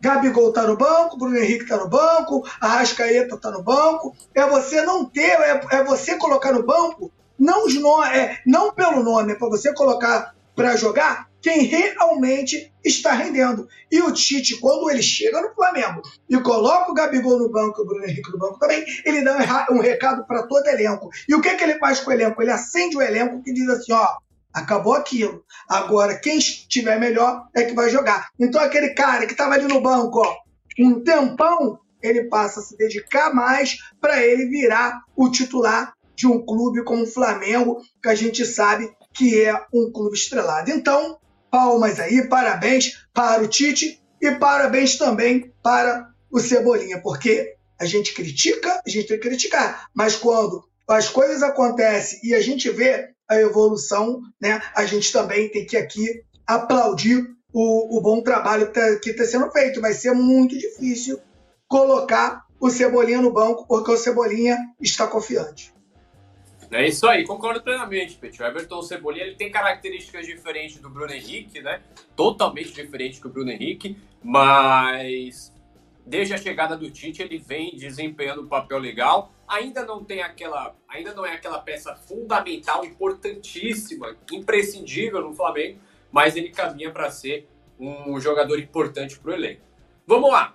Gabigol 0.00 0.52
tá 0.52 0.64
no 0.66 0.76
banco, 0.76 1.16
Bruno 1.16 1.38
Henrique 1.38 1.68
tá 1.68 1.76
no 1.76 1.88
banco, 1.88 2.44
Arrascaeta 2.60 3.36
tá 3.36 3.52
no 3.52 3.62
banco. 3.62 4.16
É 4.34 4.44
você 4.44 4.82
não 4.82 5.04
ter, 5.04 5.30
é, 5.30 5.60
é 5.70 5.84
você 5.84 6.16
colocar 6.16 6.52
no 6.52 6.66
banco, 6.66 7.12
não, 7.38 7.68
no, 7.68 8.02
é, 8.02 8.40
não 8.44 8.72
pelo 8.72 9.04
nome, 9.04 9.32
é 9.32 9.36
para 9.36 9.48
você 9.48 9.72
colocar 9.72 10.34
para 10.56 10.74
jogar 10.74 11.28
quem 11.40 11.62
realmente 11.62 12.72
está 12.84 13.12
rendendo. 13.12 13.68
E 13.92 14.00
o 14.02 14.10
Tite, 14.10 14.58
quando 14.58 14.90
ele 14.90 15.02
chega 15.02 15.40
no 15.40 15.54
Flamengo 15.54 16.02
e 16.28 16.40
coloca 16.40 16.90
o 16.90 16.94
Gabigol 16.94 17.38
no 17.38 17.50
banco 17.50 17.78
e 17.78 17.82
o 17.84 17.86
Bruno 17.86 18.04
Henrique 18.04 18.32
no 18.32 18.38
banco 18.38 18.58
também, 18.58 18.84
ele 19.04 19.22
dá 19.22 19.66
um 19.70 19.78
recado 19.78 20.26
para 20.26 20.42
todo 20.44 20.66
elenco. 20.66 21.08
E 21.28 21.34
o 21.34 21.40
que, 21.40 21.54
que 21.54 21.62
ele 21.62 21.78
faz 21.78 22.00
com 22.00 22.10
o 22.10 22.12
elenco? 22.12 22.42
Ele 22.42 22.50
acende 22.50 22.96
o 22.96 23.02
elenco 23.02 23.42
que 23.42 23.52
diz 23.52 23.68
assim: 23.68 23.92
ó, 23.92 24.08
acabou 24.56 24.94
aquilo. 24.94 25.44
Agora, 25.68 26.18
quem 26.18 26.38
estiver 26.38 26.98
melhor 26.98 27.46
é 27.54 27.64
que 27.64 27.74
vai 27.74 27.90
jogar. 27.90 28.28
Então, 28.40 28.60
aquele 28.60 28.94
cara 28.94 29.26
que 29.26 29.32
estava 29.32 29.54
ali 29.54 29.66
no 29.66 29.82
banco, 29.82 30.20
ó, 30.20 30.34
um 30.80 31.02
tempão, 31.04 31.78
ele 32.02 32.24
passa 32.24 32.60
a 32.60 32.62
se 32.62 32.76
dedicar 32.76 33.34
mais 33.34 33.76
para 34.00 34.24
ele 34.24 34.46
virar 34.46 35.02
o 35.14 35.30
titular 35.30 35.92
de 36.14 36.26
um 36.26 36.44
clube 36.44 36.82
como 36.84 37.02
o 37.02 37.06
Flamengo, 37.06 37.82
que 38.02 38.08
a 38.08 38.14
gente 38.14 38.46
sabe 38.46 38.90
que 39.12 39.44
é 39.44 39.54
um 39.72 39.92
clube 39.92 40.16
estrelado. 40.16 40.70
Então, 40.70 41.18
palmas 41.50 42.00
aí, 42.00 42.26
parabéns 42.26 43.06
para 43.12 43.42
o 43.42 43.46
Tite 43.46 44.02
e 44.20 44.30
parabéns 44.32 44.96
também 44.96 45.52
para 45.62 46.08
o 46.30 46.40
Cebolinha, 46.40 47.00
porque 47.02 47.54
a 47.78 47.84
gente 47.84 48.14
critica, 48.14 48.80
a 48.86 48.88
gente 48.88 49.08
tem 49.08 49.20
que 49.20 49.28
criticar, 49.28 49.88
mas 49.94 50.16
quando 50.16 50.64
as 50.88 51.10
coisas 51.10 51.42
acontecem 51.42 52.20
e 52.22 52.34
a 52.34 52.40
gente 52.40 52.70
vê 52.70 53.10
a 53.28 53.36
evolução, 53.36 54.20
né, 54.40 54.62
a 54.74 54.84
gente 54.86 55.12
também 55.12 55.48
tem 55.50 55.66
que 55.66 55.76
aqui 55.76 56.22
aplaudir 56.46 57.28
o, 57.52 57.98
o 57.98 58.00
bom 58.00 58.22
trabalho 58.22 58.70
que 58.70 59.10
está 59.10 59.24
tá 59.24 59.30
sendo 59.30 59.50
feito. 59.50 59.80
Vai 59.80 59.92
ser 59.92 60.12
muito 60.12 60.56
difícil 60.56 61.18
colocar 61.66 62.44
o 62.60 62.70
Cebolinha 62.70 63.20
no 63.20 63.32
banco, 63.32 63.66
porque 63.66 63.90
o 63.90 63.96
Cebolinha 63.96 64.56
está 64.80 65.06
confiante. 65.06 65.74
É 66.70 66.86
isso 66.86 67.06
aí, 67.06 67.24
concordo 67.24 67.62
plenamente, 67.62 68.16
Petit. 68.16 68.42
O 68.42 68.46
Everton 68.46 68.82
Cebolinha 68.82 69.24
ele 69.24 69.36
tem 69.36 69.50
características 69.50 70.26
diferentes 70.26 70.80
do 70.80 70.90
Bruno 70.90 71.12
Henrique, 71.12 71.60
né? 71.60 71.80
Totalmente 72.16 72.72
diferente 72.72 73.20
do 73.20 73.28
Bruno 73.28 73.50
Henrique, 73.50 73.96
mas 74.22 75.52
desde 76.06 76.34
a 76.34 76.38
chegada 76.38 76.76
do 76.76 76.90
Tite 76.90 77.22
ele 77.22 77.38
vem 77.38 77.76
desempenhando 77.76 78.42
um 78.42 78.46
papel 78.46 78.78
legal. 78.78 79.32
Ainda 79.48 79.84
não 79.84 80.04
tem 80.04 80.22
aquela, 80.22 80.74
ainda 80.88 81.12
não 81.12 81.26
é 81.26 81.32
aquela 81.32 81.58
peça 81.58 81.94
fundamental, 81.94 82.84
importantíssima, 82.84 84.16
imprescindível 84.30 85.20
no 85.20 85.34
Flamengo, 85.34 85.80
mas 86.10 86.36
ele 86.36 86.50
caminha 86.50 86.90
para 86.90 87.10
ser 87.10 87.48
um 87.78 88.18
jogador 88.20 88.58
importante 88.58 89.18
para 89.18 89.32
o 89.32 89.34
elenco. 89.34 89.62
Vamos 90.06 90.30
lá. 90.30 90.54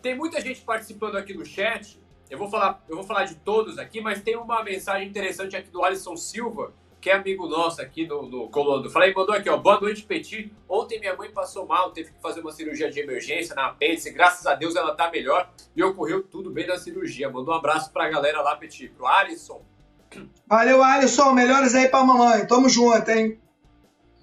Tem 0.00 0.14
muita 0.14 0.40
gente 0.40 0.60
participando 0.60 1.16
aqui 1.16 1.34
no 1.34 1.44
chat 1.44 2.00
eu 2.32 2.38
vou 2.38 2.48
falar, 2.48 2.82
eu 2.88 2.96
vou 2.96 3.04
falar 3.04 3.24
de 3.24 3.34
todos 3.34 3.78
aqui, 3.78 4.00
mas 4.00 4.22
tem 4.22 4.36
uma 4.36 4.64
mensagem 4.64 5.06
interessante 5.06 5.54
aqui 5.54 5.68
do 5.68 5.84
Alisson 5.84 6.16
Silva, 6.16 6.72
que 7.02 7.10
é 7.10 7.14
amigo 7.14 7.48
nosso 7.48 7.82
aqui 7.82 8.06
no, 8.06 8.22
no 8.22 8.48
Coluna 8.48 8.80
do 8.80 8.88
Falei, 8.88 9.12
mandou 9.12 9.34
aqui, 9.34 9.50
ó. 9.50 9.56
Boa 9.56 9.80
noite, 9.80 10.04
Petit. 10.04 10.52
Ontem 10.68 11.00
minha 11.00 11.16
mãe 11.16 11.28
passou 11.32 11.66
mal, 11.66 11.90
teve 11.90 12.12
que 12.12 12.20
fazer 12.22 12.40
uma 12.40 12.52
cirurgia 12.52 12.88
de 12.88 13.00
emergência 13.00 13.56
na 13.56 13.66
apêndice. 13.66 14.12
Graças 14.12 14.46
a 14.46 14.54
Deus 14.54 14.76
ela 14.76 14.94
tá 14.94 15.10
melhor 15.10 15.50
e 15.74 15.82
ocorreu 15.82 16.22
tudo 16.22 16.48
bem 16.48 16.64
na 16.64 16.78
cirurgia. 16.78 17.28
Mandou 17.28 17.52
um 17.52 17.58
abraço 17.58 17.92
pra 17.92 18.08
galera 18.08 18.40
lá, 18.40 18.54
Petit, 18.54 18.88
pro 18.90 19.04
Alisson. 19.04 19.60
Valeu, 20.46 20.80
Alisson. 20.80 21.32
Melhores 21.32 21.74
aí 21.74 21.88
pra 21.88 22.04
mamãe. 22.04 22.46
Tamo 22.46 22.68
junto, 22.68 23.10
hein? 23.10 23.36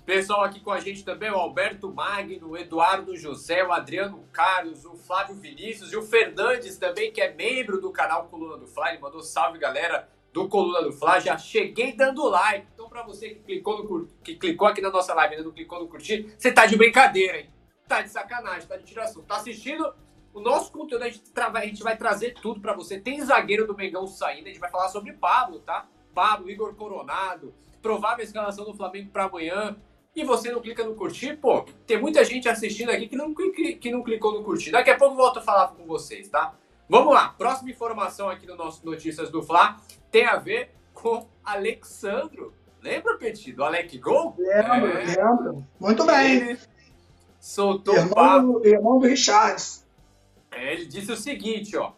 Pessoal 0.05 0.45
aqui 0.45 0.61
com 0.61 0.71
a 0.71 0.79
gente 0.79 1.03
também, 1.03 1.29
o 1.29 1.35
Alberto 1.35 1.93
Magno, 1.93 2.51
o 2.51 2.57
Eduardo 2.57 3.15
José, 3.15 3.63
o 3.63 3.73
Adriano 3.73 4.23
Carlos, 4.31 4.85
o 4.85 4.95
Flávio 4.95 5.35
Vinícius 5.35 5.91
e 5.91 5.97
o 5.97 6.01
Fernandes 6.01 6.77
também, 6.77 7.11
que 7.11 7.21
é 7.21 7.31
membro 7.31 7.79
do 7.79 7.91
canal 7.91 8.25
Coluna 8.27 8.57
do 8.57 8.65
Fly. 8.65 8.91
Ele 8.91 8.99
mandou 8.99 9.21
salve, 9.21 9.59
galera 9.59 10.07
do 10.33 10.47
Coluna 10.47 10.81
do 10.81 10.91
Fla. 10.91 11.19
Já 11.19 11.37
cheguei 11.37 11.93
dando 11.93 12.27
like. 12.27 12.67
Então, 12.73 12.89
para 12.89 13.03
você 13.03 13.29
que 13.29 13.39
clicou, 13.41 13.83
no, 13.83 14.07
que 14.23 14.35
clicou 14.35 14.67
aqui 14.67 14.81
na 14.81 14.89
nossa 14.89 15.13
live 15.13 15.35
e 15.35 15.43
não 15.43 15.51
clicou 15.51 15.79
no 15.79 15.87
curtir, 15.87 16.33
você 16.37 16.51
tá 16.51 16.65
de 16.65 16.75
brincadeira, 16.75 17.39
hein? 17.39 17.49
Tá 17.87 18.01
de 18.01 18.09
sacanagem, 18.09 18.67
tá 18.67 18.77
de 18.77 18.85
tiração. 18.85 19.23
Tá 19.23 19.37
assistindo 19.37 19.91
o 20.33 20.39
nosso 20.39 20.71
conteúdo, 20.71 21.03
a 21.03 21.09
gente, 21.09 21.23
a 21.35 21.65
gente 21.65 21.83
vai 21.83 21.97
trazer 21.97 22.35
tudo 22.35 22.61
para 22.61 22.73
você. 22.73 22.99
Tem 22.99 23.19
zagueiro 23.21 23.65
do 23.65 23.75
Mengão 23.75 24.07
saindo, 24.07 24.45
a 24.45 24.49
gente 24.49 24.59
vai 24.59 24.69
falar 24.69 24.89
sobre 24.89 25.13
Pablo, 25.13 25.59
tá? 25.59 25.87
Pablo, 26.13 26.49
Igor 26.49 26.75
Coronado, 26.75 27.53
provável 27.81 28.23
escalação 28.23 28.65
do 28.65 28.73
Flamengo 28.73 29.09
para 29.09 29.25
amanhã. 29.25 29.75
E 30.15 30.23
você 30.23 30.51
não 30.51 30.59
clica 30.59 30.83
no 30.83 30.95
curtir, 30.95 31.37
pô, 31.37 31.63
tem 31.85 31.99
muita 31.99 32.23
gente 32.25 32.49
assistindo 32.49 32.89
aqui 32.89 33.07
que 33.07 33.15
não, 33.15 33.33
que 33.33 33.91
não 33.91 34.03
clicou 34.03 34.33
no 34.33 34.43
curtir. 34.43 34.71
Daqui 34.71 34.89
a 34.89 34.97
pouco 34.97 35.13
eu 35.13 35.17
volto 35.17 35.37
a 35.37 35.41
falar 35.41 35.69
com 35.69 35.85
vocês, 35.85 36.27
tá? 36.27 36.55
Vamos 36.89 37.13
lá, 37.13 37.29
próxima 37.29 37.69
informação 37.69 38.27
aqui 38.27 38.47
no 38.47 38.55
nosso 38.55 38.83
Notícias 38.83 39.29
do 39.29 39.43
Fla 39.43 39.79
tem 40.09 40.25
a 40.25 40.37
ver 40.37 40.71
com 40.91 41.27
Alexandro. 41.43 42.51
Lembra, 42.81 43.15
Petit, 43.17 43.53
do 43.53 43.63
Alec 43.63 43.97
Gol? 43.99 44.35
Lembro, 44.37 44.87
é. 44.87 45.05
lembro. 45.05 45.67
Muito 45.79 46.03
bem. 46.03 46.37
Ele 46.37 46.59
soltou 47.39 47.95
irmão, 47.95 48.13
papo. 48.13 48.67
Irmão 48.67 48.99
do 48.99 49.07
Richards. 49.07 49.85
É, 50.51 50.73
ele 50.73 50.87
disse 50.87 51.11
o 51.11 51.17
seguinte, 51.17 51.77
ó. 51.77 51.93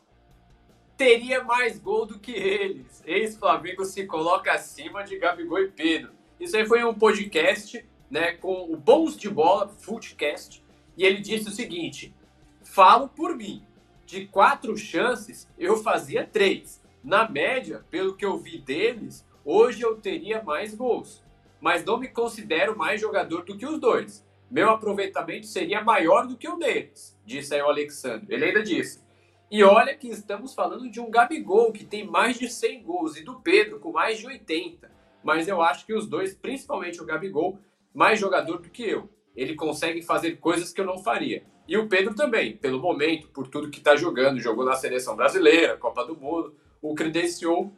Teria 0.98 1.43
mais 1.43 1.79
gol 1.79 2.05
do 2.05 2.19
que 2.19 2.33
eles. 2.33 3.01
Ex-Flamengo 3.05 3.86
se 3.86 4.05
coloca 4.05 4.51
acima 4.51 5.03
de 5.03 5.17
Gabigol 5.17 5.60
e 5.60 5.67
Pedro. 5.69 6.12
Isso 6.39 6.57
aí 6.57 6.65
foi 6.65 6.83
um 6.83 6.93
podcast, 6.93 7.83
né, 8.10 8.33
com 8.33 8.71
o 8.71 8.75
Bons 8.75 9.15
de 9.15 9.29
Bola, 9.29 9.69
Footcast, 9.69 10.63
e 10.98 11.05
ele 11.05 11.21
disse 11.21 11.48
o 11.48 11.51
seguinte: 11.51 12.13
falo 12.62 13.07
por 13.07 13.36
mim. 13.36 13.65
De 14.12 14.25
quatro 14.25 14.75
chances, 14.75 15.48
eu 15.58 15.77
fazia 15.77 16.27
três. 16.27 16.84
Na 17.01 17.30
média, 17.30 17.86
pelo 17.89 18.13
que 18.13 18.25
eu 18.25 18.38
vi 18.38 18.58
deles, 18.58 19.25
hoje 19.46 19.84
eu 19.84 19.96
teria 20.01 20.44
mais 20.44 20.75
gols. 20.75 21.24
Mas 21.62 21.86
não 21.86 21.98
me 21.98 22.10
considero 22.10 22.77
mais 22.77 23.00
jogador 23.00 23.46
do 23.46 23.58
que 23.58 23.65
os 23.65 23.80
dois. 23.80 24.27
Meu 24.50 24.70
aproveitamento 24.70 25.48
seria 25.48 25.82
maior 25.82 26.27
do 26.27 26.36
que 26.36 26.50
o 26.50 26.58
deles, 26.58 27.18
disse 27.25 27.56
aí 27.56 27.62
o 27.62 27.70
Alexandre. 27.70 28.36
Ele 28.36 28.44
ainda 28.44 28.62
disse. 28.62 29.01
E 29.50 29.63
olha 29.63 29.96
que 29.96 30.10
estamos 30.10 30.53
falando 30.53 30.91
de 30.91 31.00
um 31.00 31.10
Gabigol 31.10 31.72
que 31.72 31.86
tem 31.86 32.06
mais 32.06 32.38
de 32.38 32.50
100 32.50 32.84
gols 32.84 33.15
e 33.15 33.24
do 33.24 33.39
Pedro 33.39 33.80
com 33.80 33.94
mais 33.94 34.20
de 34.20 34.27
80. 34.27 34.91
Mas 35.24 35.48
eu 35.48 35.62
acho 35.62 35.86
que 35.86 35.94
os 35.94 36.06
dois, 36.06 36.36
principalmente 36.36 37.01
o 37.01 37.06
Gabigol, 37.06 37.58
mais 37.94 38.20
jogador 38.20 38.58
do 38.58 38.70
que 38.70 38.84
eu. 38.84 39.10
Ele 39.34 39.56
consegue 39.56 40.01
fazer 40.01 40.36
coisas 40.36 40.74
que 40.74 40.82
eu 40.82 40.86
não 40.86 40.98
faria. 40.98 41.46
E 41.68 41.77
o 41.77 41.88
Pedro 41.88 42.15
também, 42.15 42.58
pelo 42.58 42.80
momento, 42.80 43.30
por 43.30 43.48
tudo 43.48 43.70
que 43.70 43.80
está 43.80 43.96
jogando, 43.96 44.39
jogou 44.39 44.65
na 44.65 44.75
seleção 44.75 45.15
brasileira, 45.15 45.77
Copa 45.77 46.06
do 46.06 46.18
Mundo 46.18 46.56
o 46.82 46.96
credenciou, 46.96 47.72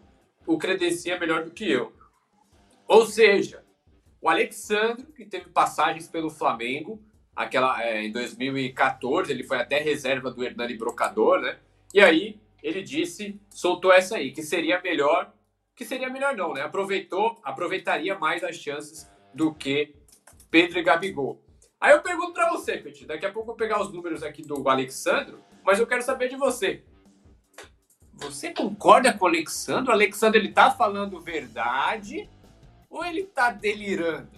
o 0.47 0.57
credencia 0.57 1.19
melhor 1.19 1.43
do 1.43 1.51
que 1.51 1.69
eu. 1.69 1.91
Ou 2.87 3.05
seja, 3.05 3.63
o 4.21 4.29
Alexandre, 4.29 5.05
que 5.11 5.25
teve 5.25 5.49
passagens 5.49 6.07
pelo 6.07 6.29
Flamengo, 6.29 7.03
aquela 7.35 7.83
é, 7.83 8.03
em 8.03 8.11
2014, 8.11 9.31
ele 9.31 9.43
foi 9.43 9.57
até 9.57 9.79
reserva 9.79 10.31
do 10.31 10.43
Hernani 10.43 10.77
Brocador, 10.77 11.41
né? 11.41 11.59
E 11.93 11.99
aí 11.99 12.39
ele 12.61 12.81
disse, 12.81 13.39
soltou 13.49 13.91
essa 13.91 14.15
aí, 14.15 14.31
que 14.31 14.41
seria 14.41 14.81
melhor, 14.81 15.33
que 15.75 15.83
seria 15.83 16.09
melhor 16.09 16.35
não, 16.35 16.53
né? 16.53 16.61
Aproveitou, 16.61 17.37
aproveitaria 17.43 18.17
mais 18.17 18.43
as 18.43 18.55
chances 18.55 19.09
do 19.33 19.53
que 19.53 19.95
Pedro 20.49 20.79
e 20.79 20.83
Gabigol. 20.83 21.42
Aí 21.83 21.91
eu 21.91 22.01
pergunto 22.01 22.31
para 22.31 22.49
você, 22.49 22.77
Petit, 22.77 23.05
daqui 23.05 23.25
a 23.25 23.29
pouco 23.29 23.41
eu 23.41 23.47
vou 23.47 23.55
pegar 23.57 23.81
os 23.81 23.91
números 23.91 24.23
aqui 24.23 24.41
do 24.41 24.69
Alexandre, 24.69 25.35
mas 25.65 25.79
eu 25.79 25.85
quero 25.85 26.01
saber 26.01 26.29
de 26.29 26.37
você. 26.37 26.81
Você 28.13 28.53
concorda 28.53 29.11
com 29.11 29.25
o 29.25 29.27
Alexandre? 29.27 29.89
O 29.89 29.93
Alexandre 29.93 30.39
ele 30.39 30.53
tá 30.53 30.71
falando 30.71 31.19
verdade 31.19 32.29
ou 32.89 33.03
ele 33.03 33.23
tá 33.23 33.51
delirando? 33.51 34.29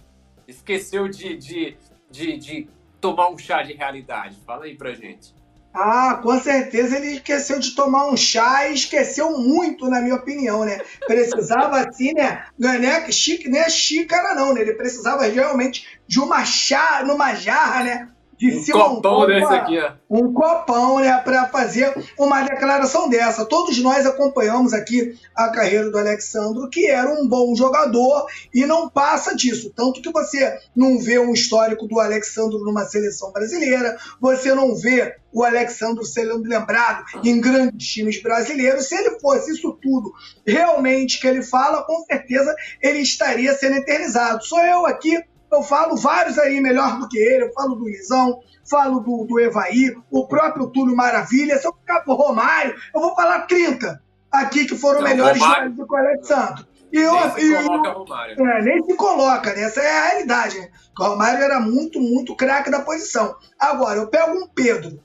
Esqueceu 0.48 1.06
de, 1.06 1.36
de, 1.36 1.76
de, 2.10 2.36
de 2.36 2.68
tomar 3.00 3.28
um 3.28 3.38
chá 3.38 3.62
de 3.62 3.74
realidade? 3.74 4.42
Fala 4.44 4.64
aí 4.64 4.76
pra 4.76 4.92
gente. 4.92 5.32
Ah, 5.72 6.18
com 6.20 6.40
certeza 6.40 6.96
ele 6.96 7.16
esqueceu 7.16 7.60
de 7.60 7.76
tomar 7.76 8.08
um 8.08 8.16
chá 8.16 8.66
e 8.66 8.74
esqueceu 8.74 9.38
muito, 9.38 9.88
na 9.88 10.00
minha 10.00 10.16
opinião, 10.16 10.64
né? 10.64 10.80
Precisava 11.06 11.78
assim, 11.78 12.12
né? 12.12 12.46
Não 12.58 12.70
é, 12.70 12.78
né? 12.78 13.12
Chique, 13.12 13.48
nem 13.48 13.60
é 13.60 13.68
xícara, 13.68 14.34
não, 14.34 14.52
né? 14.52 14.62
Ele 14.62 14.72
precisava 14.72 15.24
realmente 15.26 15.95
de 16.06 16.20
uma 16.20 16.44
chá, 16.44 17.02
numa 17.04 17.34
jarra, 17.34 17.84
né? 17.84 18.08
de 18.38 18.54
um 18.54 18.64
copão 18.72 19.26
desse 19.26 19.52
aqui, 19.52 19.78
ó. 19.80 19.92
Um 20.10 20.32
copão, 20.32 21.00
né, 21.00 21.16
para 21.18 21.48
fazer 21.48 21.92
uma 22.18 22.42
declaração 22.42 23.08
dessa. 23.08 23.46
Todos 23.46 23.78
nós 23.78 24.04
acompanhamos 24.04 24.72
aqui 24.74 25.18
a 25.34 25.48
carreira 25.48 25.90
do 25.90 25.98
Alexandro, 25.98 26.68
que 26.68 26.86
era 26.86 27.08
um 27.10 27.26
bom 27.26 27.54
jogador 27.54 28.26
e 28.54 28.66
não 28.66 28.88
passa 28.88 29.34
disso. 29.34 29.72
Tanto 29.74 30.02
que 30.02 30.12
você 30.12 30.58
não 30.74 30.98
vê 30.98 31.18
um 31.18 31.32
histórico 31.32 31.86
do 31.86 31.98
Alexandro 31.98 32.58
numa 32.58 32.84
seleção 32.84 33.32
brasileira, 33.32 33.96
você 34.20 34.54
não 34.54 34.76
vê 34.76 35.16
o 35.32 35.42
Alexandro 35.42 36.04
sendo 36.04 36.42
lembrado 36.42 37.04
em 37.24 37.40
grandes 37.40 37.88
times 37.88 38.22
brasileiros. 38.22 38.86
Se 38.86 38.94
ele 38.94 39.18
fosse 39.18 39.52
isso 39.52 39.72
tudo 39.82 40.12
realmente 40.46 41.20
que 41.20 41.26
ele 41.26 41.42
fala, 41.42 41.82
com 41.84 42.04
certeza 42.04 42.54
ele 42.82 42.98
estaria 42.98 43.54
sendo 43.54 43.76
eternizado. 43.76 44.44
Sou 44.44 44.60
eu 44.60 44.86
aqui 44.86 45.22
eu 45.56 45.62
falo 45.62 45.96
vários 45.96 46.38
aí 46.38 46.60
melhor 46.60 46.98
do 46.98 47.08
que 47.08 47.18
ele. 47.18 47.44
Eu 47.44 47.52
falo 47.52 47.74
do 47.74 47.82
Luizão, 47.82 48.40
falo 48.68 49.00
do, 49.00 49.24
do 49.24 49.40
Evaí, 49.40 49.94
o 50.10 50.26
próprio 50.26 50.68
Túlio 50.68 50.96
Maravilha. 50.96 51.58
Se 51.58 51.66
eu 51.66 51.72
ficar 51.72 52.00
pro 52.00 52.14
Romário, 52.14 52.74
eu 52.94 53.00
vou 53.00 53.14
falar 53.14 53.46
30 53.46 54.00
aqui 54.30 54.66
que 54.66 54.76
foram 54.76 55.00
Não, 55.00 55.08
melhores 55.08 55.40
Romário... 55.40 55.72
do 55.72 55.86
que 55.86 55.92
o 55.92 55.96
Alex 55.96 56.26
Santos. 56.26 56.66
E 56.92 56.98
eu, 56.98 57.12
nem 57.12 57.30
se 57.30 57.64
coloca 57.64 57.90
Romário. 57.90 58.46
É, 58.46 58.62
nem 58.62 58.82
se 58.84 58.94
coloca, 58.94 59.54
né? 59.54 59.62
Essa 59.62 59.80
é 59.80 59.98
a 59.98 60.08
realidade. 60.08 60.58
Né? 60.58 60.68
O 60.98 61.04
Romário 61.04 61.42
era 61.42 61.60
muito, 61.60 62.00
muito 62.00 62.36
craque 62.36 62.70
da 62.70 62.80
posição. 62.80 63.34
Agora, 63.58 63.98
eu 63.98 64.08
pego 64.08 64.32
um 64.32 64.48
Pedro. 64.48 65.00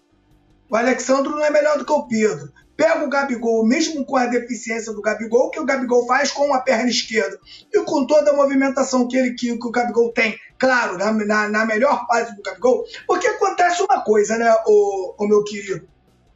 O 0.70 0.76
Alexandro 0.76 1.32
não 1.32 1.44
é 1.44 1.50
melhor 1.50 1.78
do 1.78 1.86
que 1.86 1.92
o 1.92 2.08
Pedro 2.08 2.52
pega 2.82 3.06
o 3.06 3.10
Gabigol, 3.10 3.64
mesmo 3.64 4.04
com 4.04 4.18
a 4.18 4.26
deficiência 4.26 4.92
do 4.92 5.04
Gabigol, 5.04 5.52
que 5.52 5.60
o 5.60 5.66
Gabigol 5.66 6.08
faz 6.08 6.32
com 6.32 6.52
a 6.52 6.60
perna 6.60 6.90
esquerda 6.90 7.40
e 7.72 7.80
com 7.84 8.08
toda 8.08 8.32
a 8.32 8.36
movimentação 8.36 9.08
que, 9.08 9.16
ele, 9.16 9.36
que, 9.36 9.56
que 9.56 9.68
o 9.68 9.70
Gabigol 9.70 10.12
tem, 10.12 10.36
claro, 10.58 10.98
na, 10.98 11.12
na, 11.12 11.48
na, 11.48 11.64
melhor 11.64 12.08
fase 12.08 12.36
do 12.36 12.42
Gabigol, 12.42 12.84
porque 13.06 13.28
acontece 13.28 13.84
uma 13.84 14.02
coisa, 14.02 14.36
né, 14.36 14.52
o, 14.66 15.14
o 15.16 15.28
meu 15.28 15.44
querido? 15.44 15.88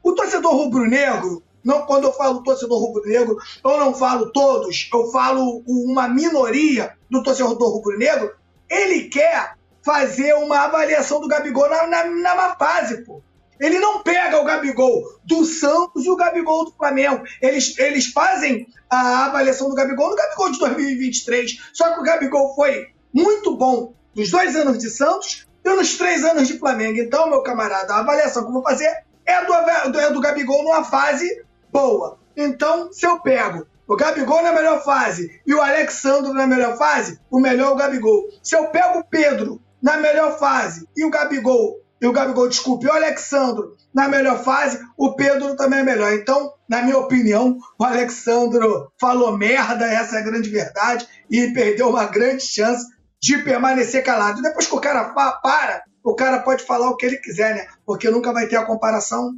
O 0.03 0.13
torcedor 0.13 0.53
rubro-negro, 0.53 1.41
não 1.63 1.87
quando 1.87 2.03
eu 2.03 2.13
falo 2.13 2.43
torcedor 2.43 2.77
rubro-negro, 2.77 3.37
eu 3.63 3.79
não 3.79 3.95
falo 3.95 4.31
todos, 4.31 4.87
eu 4.93 5.11
falo 5.11 5.63
uma 5.65 6.07
minoria 6.07 6.93
do 7.09 7.23
torcedor 7.23 7.57
rubro-negro, 7.57 8.31
ele 8.69 9.09
quer 9.09 9.55
fazer 9.83 10.35
uma 10.35 10.59
avaliação 10.59 11.19
do 11.19 11.27
Gabigol 11.27 11.67
na, 11.67 11.87
na, 11.87 12.03
na 12.05 12.35
má 12.35 12.55
fase, 12.55 13.03
pô. 13.03 13.23
Ele 13.59 13.79
não 13.79 14.01
pega 14.01 14.39
o 14.39 14.45
Gabigol 14.45 15.03
do 15.23 15.45
Santos 15.45 16.05
e 16.05 16.09
o 16.09 16.15
Gabigol 16.15 16.65
do 16.65 16.71
Flamengo. 16.71 17.23
Eles, 17.41 17.77
eles 17.77 18.07
fazem 18.07 18.67
a 18.89 19.25
avaliação 19.25 19.69
do 19.69 19.75
Gabigol 19.75 20.09
no 20.09 20.15
Gabigol 20.15 20.51
de 20.51 20.59
2023. 20.59 21.71
Só 21.73 21.93
que 21.93 21.99
o 21.99 22.03
Gabigol 22.03 22.53
foi 22.55 22.87
muito 23.13 23.55
bom 23.55 23.93
nos 24.15 24.29
dois 24.29 24.55
anos 24.55 24.77
de 24.77 24.89
Santos 24.89 25.47
e 25.63 25.69
nos 25.69 25.97
três 25.97 26.23
anos 26.23 26.47
de 26.47 26.59
Flamengo. 26.59 26.99
Então, 26.99 27.29
meu 27.29 27.41
camarada, 27.41 27.93
a 27.93 27.99
avaliação 27.99 28.43
que 28.43 28.49
eu 28.49 28.53
vou 28.53 28.63
fazer 28.63 29.03
é 29.25 29.45
do, 29.45 29.53
é 29.99 30.11
do 30.11 30.21
Gabigol 30.21 30.63
numa 30.63 30.83
fase 30.83 31.43
boa. 31.71 32.19
Então, 32.35 32.91
se 32.91 33.05
eu 33.05 33.19
pego 33.19 33.65
o 33.87 33.95
Gabigol 33.95 34.41
na 34.41 34.51
melhor 34.51 34.83
fase 34.83 35.41
e 35.45 35.53
o 35.53 35.61
Alexandre 35.61 36.33
na 36.33 36.47
melhor 36.47 36.77
fase, 36.77 37.19
o 37.29 37.39
melhor 37.39 37.69
é 37.69 37.71
o 37.71 37.75
Gabigol. 37.75 38.29
Se 38.41 38.55
eu 38.55 38.67
pego 38.67 38.99
o 38.99 39.03
Pedro 39.03 39.61
na 39.81 39.97
melhor 39.97 40.37
fase 40.39 40.87
e 40.95 41.05
o 41.05 41.09
Gabigol 41.09 41.79
e 42.01 42.07
o 42.07 42.11
Gabigol, 42.11 42.49
desculpe, 42.49 42.87
o 42.87 42.91
Alexandro 42.91 43.75
na 43.93 44.09
melhor 44.09 44.43
fase, 44.43 44.85
o 44.97 45.15
Pedro 45.15 45.55
também 45.55 45.79
é 45.79 45.83
melhor. 45.83 46.11
Então, 46.13 46.53
na 46.67 46.81
minha 46.81 46.97
opinião, 46.97 47.57
o 47.79 47.83
Alexandro 47.83 48.91
falou 48.99 49.37
merda, 49.37 49.85
essa 49.85 50.17
é 50.17 50.19
a 50.19 50.23
grande 50.23 50.49
verdade, 50.49 51.07
e 51.29 51.53
perdeu 51.53 51.89
uma 51.89 52.05
grande 52.05 52.43
chance 52.43 52.85
de 53.21 53.37
permanecer 53.37 54.03
calado. 54.03 54.41
Depois 54.41 54.67
que 54.67 54.75
o 54.75 54.81
cara 54.81 55.13
para, 55.13 55.83
o 56.03 56.13
cara 56.13 56.41
pode 56.41 56.65
falar 56.65 56.89
o 56.89 56.97
que 56.97 57.05
ele 57.05 57.17
quiser, 57.17 57.55
né? 57.55 57.67
Porque 57.85 58.09
nunca 58.09 58.33
vai 58.33 58.47
ter 58.47 58.57
a 58.57 58.65
comparação. 58.65 59.31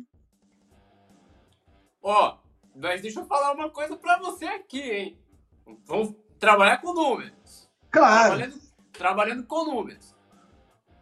Ó, 2.02 2.30
oh, 2.30 2.48
mas 2.76 3.02
deixa 3.02 3.20
eu 3.20 3.26
falar 3.26 3.54
uma 3.54 3.70
coisa 3.70 3.96
para 3.96 4.18
você 4.18 4.46
aqui, 4.46 4.82
hein? 4.82 5.20
Vamos 5.86 6.16
trabalhar 6.40 6.82
com 6.82 6.94
números. 6.94 7.70
Claro. 7.92 8.36
Trabalhando, 8.36 8.62
trabalhando 8.92 9.44
com 9.46 9.66
números. 9.66 10.17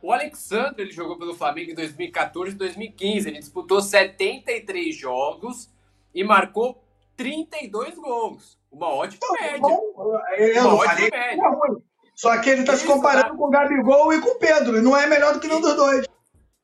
O 0.05 0.11
Alexandre 0.13 0.83
ele 0.83 0.91
jogou 0.91 1.17
pelo 1.17 1.33
Flamengo 1.33 1.71
em 1.71 1.73
2014 1.73 2.51
e 2.51 2.57
2015. 2.59 3.27
Ele 3.27 3.39
disputou 3.39 3.81
73 3.81 4.95
jogos 4.95 5.67
e 6.13 6.23
marcou 6.23 6.79
32 7.17 7.95
gols. 7.95 8.55
Uma 8.71 8.89
ótima 8.89 9.17
Então, 9.17 9.33
média. 9.41 9.59
bom, 9.61 10.19
eu 10.37 10.53
Uma 10.53 10.63
não 10.63 10.75
ótima 10.75 10.93
falei 10.93 11.09
média. 11.09 11.49
ruim. 11.49 11.81
Só 12.13 12.39
que 12.39 12.51
ele 12.51 12.61
está 12.61 12.77
se 12.77 12.85
comparando 12.85 13.29
tá? 13.29 13.35
com 13.35 13.45
o 13.45 13.49
Gabigol 13.49 14.13
e 14.13 14.21
com 14.21 14.29
o 14.29 14.35
Pedro. 14.37 14.77
E 14.77 14.81
não 14.83 14.95
é 14.95 15.07
melhor 15.07 15.33
do 15.33 15.39
que 15.39 15.47
nenhum 15.47 15.59
dos 15.61 15.75
dois. 15.75 16.05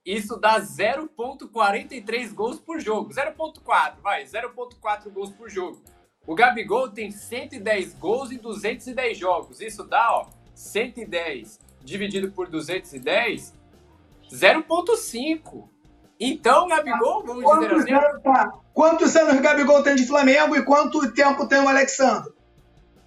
Isso 0.06 0.38
dá 0.38 0.60
0,43 0.62 2.32
gols 2.36 2.60
por 2.60 2.80
jogo. 2.80 3.10
0,4, 3.12 3.96
vai, 4.04 4.24
0,4 4.24 5.10
gols 5.10 5.32
por 5.32 5.50
jogo. 5.50 5.82
O 6.28 6.36
Gabigol 6.36 6.90
tem 6.92 7.10
110 7.10 7.96
gols 7.96 8.32
em 8.32 8.38
210 8.38 9.18
jogos. 9.18 9.60
Isso 9.62 9.84
dá, 9.84 10.16
ó, 10.16 10.28
110 10.54 11.71
dividido 11.84 12.32
por 12.32 12.48
210, 12.50 13.54
0,5. 14.32 15.68
Então, 16.20 16.68
Gabigol, 16.68 17.24
vamos 17.26 17.44
dizer 17.44 17.46
Quantos 17.46 17.82
assim, 17.84 17.94
anos, 17.94 18.22
tá? 18.24 18.54
Quantos 18.74 19.16
anos 19.16 19.34
o 19.40 19.42
Gabigol 19.42 19.82
tem 19.84 19.96
de 19.96 20.06
Flamengo 20.06 20.56
e 20.56 20.64
quanto 20.64 21.12
tempo 21.14 21.48
tem 21.48 21.60
o 21.60 21.68
Alexandre? 21.68 22.32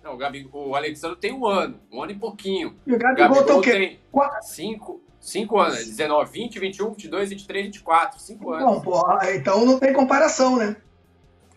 não, 0.02 0.14
o, 0.14 0.16
Gabigol, 0.18 0.68
o 0.68 0.76
Alexandre 0.76 1.16
tem 1.18 1.32
um 1.32 1.46
ano, 1.46 1.80
um 1.90 2.02
ano 2.02 2.12
e 2.12 2.14
pouquinho. 2.14 2.76
E 2.86 2.92
o 2.92 2.98
Gabigol, 2.98 3.28
Gabigol 3.28 3.44
tem 3.46 3.56
o 3.56 3.60
quê? 3.62 3.70
tem 3.72 4.00
5, 4.42 5.00
5 5.18 5.58
anos, 5.58 5.78
19, 5.86 6.30
20, 6.30 6.58
21, 6.58 6.90
22, 6.90 7.30
23, 7.30 7.66
24, 7.66 8.20
5 8.20 8.50
anos. 8.52 8.64
Não, 8.66 8.80
porra, 8.82 9.32
então 9.34 9.64
não 9.64 9.78
tem 9.78 9.94
comparação, 9.94 10.56
né? 10.58 10.76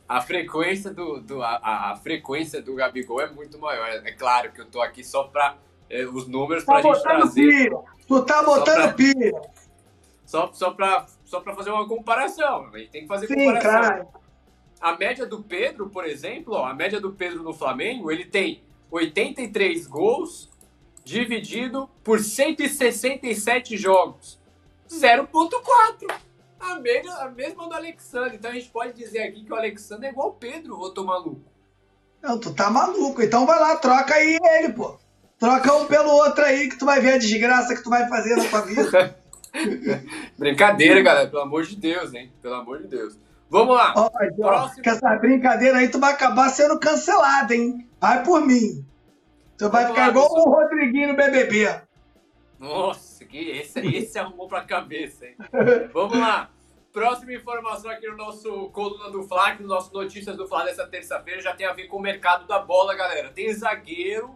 A 0.08 0.22
frequência 0.22 0.94
do, 0.94 1.20
do 1.20 1.44
a, 1.44 1.58
a- 1.62 1.92
a 1.92 1.96
frequência 1.98 2.62
do 2.62 2.74
Gabigol 2.76 3.20
é 3.20 3.30
muito 3.30 3.60
maior. 3.60 3.86
É 4.06 4.12
claro 4.14 4.54
que 4.54 4.62
eu 4.62 4.66
tô 4.66 4.80
aqui 4.82 5.04
só 5.04 5.24
para 5.26 5.58
os 6.14 6.28
números 6.28 6.64
Tá 6.66 6.74
para 6.80 6.90
a 6.90 6.94
gente 6.94 7.04
trazer, 7.04 7.42
pilha. 7.42 7.80
Tu 8.08 8.26
tá 8.26 8.44
botando 8.44 8.76
pra- 8.76 8.94
pilha. 8.94 9.42
só 10.26 10.52
só 10.54 10.72
para 10.72 11.06
só 11.26 11.40
para 11.42 11.56
fazer 11.56 11.70
uma 11.72 11.88
comparação. 11.88 12.68
A 12.74 12.78
gente 12.78 12.90
tem 12.92 13.02
que 13.02 13.08
fazer 13.08 13.28
Sim, 13.28 13.36
comparação. 13.36 13.72
claro. 13.82 14.08
A 14.80 14.96
média 14.96 15.26
do 15.26 15.42
Pedro, 15.44 15.90
por 15.90 16.06
exemplo, 16.06 16.54
ó, 16.54 16.66
a 16.66 16.74
média 16.74 17.02
do 17.02 17.12
Pedro 17.12 17.42
no 17.44 17.54
Flamengo, 17.54 18.12
ele 18.12 18.26
tem 18.26 18.64
83 18.92 19.88
gols 19.88 20.50
dividido 21.04 21.90
por 22.04 22.20
167 22.20 23.76
jogos. 23.78 24.40
0.4. 24.90 26.08
A, 26.60 26.76
média, 26.80 27.14
a 27.16 27.30
mesma 27.30 27.68
do 27.68 27.74
Alexandre. 27.76 28.36
Então 28.36 28.52
a 28.52 28.54
gente 28.54 28.70
pode 28.70 28.94
dizer 28.94 29.20
aqui 29.24 29.44
que 29.44 29.52
o 29.52 29.56
Alexandre 29.56 30.08
é 30.08 30.12
igual 30.12 30.30
o 30.30 30.34
Pedro, 30.34 30.80
ô 30.80 30.90
tô 30.92 31.04
maluco. 31.04 31.42
Não, 32.22 32.40
tu 32.40 32.54
tá 32.54 32.70
maluco. 32.70 33.22
Então 33.22 33.46
vai 33.46 33.60
lá, 33.60 33.76
troca 33.78 34.14
aí 34.16 34.38
ele, 34.60 34.74
pô. 34.74 34.98
Troca 35.40 35.74
um 35.76 35.86
pelo 35.86 36.10
outro 36.10 36.44
aí 36.44 36.68
que 36.70 36.78
tu 36.78 36.86
vai 36.86 37.00
ver 37.00 37.14
a 37.14 37.18
desgraça 37.18 37.76
que 37.76 37.84
tu 37.84 37.90
vai 37.90 38.08
fazer 38.10 38.36
na 38.36 38.46
tua 38.46 38.62
vida. 38.62 39.18
Brincadeira, 40.38 41.02
galera, 41.02 41.30
pelo 41.30 41.44
amor 41.44 41.64
de 41.64 41.76
Deus, 41.76 42.14
hein? 42.14 42.32
Pelo 42.42 42.56
amor 42.56 42.82
de 42.82 42.88
Deus. 42.88 43.20
Vamos 43.50 43.76
lá. 43.76 43.94
Ó, 43.96 44.10
Próximo. 44.36 44.84
que 44.84 44.90
essa 44.90 45.16
brincadeira 45.16 45.78
aí 45.78 45.90
tu 45.90 46.00
vai 46.00 46.14
acabar 46.14 46.50
sendo 46.50 46.80
cancelado, 46.80 47.54
hein? 47.54 47.88
Vai 48.00 48.24
por 48.24 48.46
mim. 48.46 48.86
Tu 49.58 49.70
vai 49.70 49.84
Vamos 49.84 49.96
ficar 49.98 50.08
lá, 50.08 50.12
igual 50.12 50.28
pessoal. 50.28 50.48
o 50.48 50.52
Rodriguinho 50.62 51.10
no 51.10 51.16
BBB. 51.16 51.82
Nossa, 52.60 53.24
que 53.26 53.38
esse, 53.52 53.80
esse 53.96 54.20
arrumou 54.20 54.48
pra 54.48 54.64
cabeça, 54.64 55.26
hein? 55.26 55.36
Vamos 55.94 56.18
lá. 56.20 56.50
Próxima 56.92 57.34
informação 57.34 57.92
aqui 57.92 58.08
no 58.08 58.18
nosso 58.18 58.70
Coluna 58.72 59.12
do 59.12 59.24
Fla, 59.24 59.56
no 59.60 59.68
nosso 59.68 59.94
Notícias 59.94 60.36
do 60.36 60.48
Fla 60.48 60.66
dessa 60.66 60.86
terça-feira, 60.88 61.42
já 61.42 61.54
tem 61.54 61.68
a 61.68 61.74
ver 61.74 61.88
com 61.88 61.98
o 61.98 62.02
mercado 62.02 62.48
da 62.48 62.60
bola, 62.60 62.96
galera. 62.96 63.30
Tem 63.30 63.54
zagueiro 63.54 64.36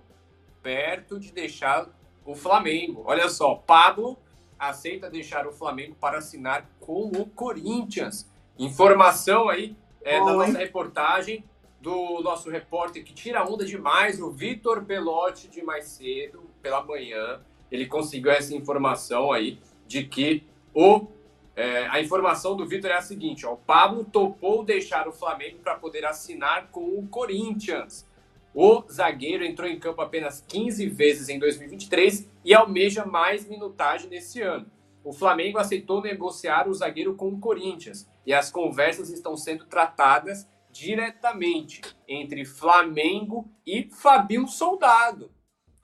perto 0.62 1.20
de 1.20 1.32
deixar 1.32 1.90
o 2.26 2.36
Flamengo. 2.36 3.04
Olha 3.06 3.30
só, 3.30 3.56
Pablo 3.56 4.18
aceita 4.58 5.10
deixar 5.10 5.48
o 5.48 5.52
Flamengo 5.52 5.96
para 6.00 6.20
assinar 6.20 6.70
com 6.80 7.08
o 7.08 7.26
Corinthians. 7.26 8.30
Informação 8.58 9.50
aí 9.50 9.76
é, 10.04 10.20
da 10.20 10.34
nossa 10.34 10.58
reportagem 10.58 11.44
do 11.82 12.22
nosso 12.22 12.50
repórter 12.50 13.04
que 13.04 13.12
tira 13.12 13.44
onda 13.44 13.66
demais, 13.66 14.22
o 14.22 14.30
Vitor 14.30 14.82
Belotti, 14.82 15.48
de 15.48 15.64
mais 15.64 15.86
cedo, 15.86 16.44
pela 16.62 16.84
manhã. 16.84 17.42
Ele 17.72 17.88
conseguiu 17.88 18.32
essa 18.32 18.56
informação 18.56 19.32
aí 19.32 19.60
de 19.88 20.04
que 20.04 20.44
o 20.74 21.08
é, 21.54 21.86
a 21.88 22.00
informação 22.00 22.56
do 22.56 22.66
Vitor 22.66 22.92
é 22.92 22.96
a 22.96 23.02
seguinte: 23.02 23.46
ó, 23.46 23.54
o 23.54 23.58
Pablo 23.58 24.06
topou 24.06 24.64
deixar 24.64 25.08
o 25.08 25.12
Flamengo 25.12 25.58
para 25.60 25.76
poder 25.76 26.06
assinar 26.06 26.68
com 26.72 27.00
o 27.00 27.08
Corinthians. 27.08 28.08
O 28.54 28.84
zagueiro 28.92 29.46
entrou 29.46 29.68
em 29.68 29.80
campo 29.80 30.02
apenas 30.02 30.42
15 30.42 30.86
vezes 30.88 31.30
em 31.30 31.40
2023 31.40 32.30
e 32.44 32.54
almeja 32.54 33.06
mais 33.06 33.48
minutagem 33.48 34.10
nesse 34.10 34.42
ano. 34.42 34.70
O 35.04 35.14
Flamengo 35.14 35.58
aceitou 35.58 36.02
negociar 36.02 36.68
o 36.68 36.74
zagueiro 36.74 37.16
com 37.16 37.30
o 37.30 37.40
Corinthians 37.40 38.10
e 38.26 38.34
as 38.34 38.52
conversas 38.52 39.10
estão 39.10 39.38
sendo 39.38 39.66
tratadas 39.66 40.48
diretamente 40.70 41.82
entre 42.08 42.46
Flamengo 42.46 43.50
e 43.66 43.90
Fabinho 43.90 44.48
Soldado. 44.48 45.32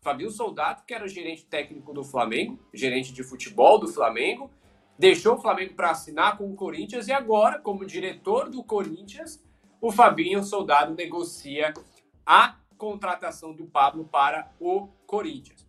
Fabinho 0.01 0.29
Soldado, 0.29 0.83
que 0.85 0.93
era 0.93 1.07
gerente 1.07 1.45
técnico 1.45 1.93
do 1.93 2.03
Flamengo, 2.03 2.59
gerente 2.73 3.11
de 3.11 3.23
futebol 3.23 3.79
do 3.79 3.87
Flamengo, 3.87 4.51
deixou 4.99 5.35
o 5.35 5.41
Flamengo 5.41 5.73
para 5.73 5.91
assinar 5.91 6.37
com 6.37 6.49
o 6.49 6.55
Corinthians 6.55 7.07
e 7.07 7.11
agora, 7.11 7.59
como 7.59 7.85
diretor 7.85 8.49
do 8.49 8.63
Corinthians, 8.63 9.43
o 9.81 9.91
Fabinho 9.91 10.43
Soldado 10.43 10.95
negocia 10.95 11.73
a 12.27 12.57
contratação 12.77 13.53
do 13.53 13.65
Pablo 13.65 14.03
para 14.03 14.51
o 14.59 14.87
Corinthians. 15.07 15.65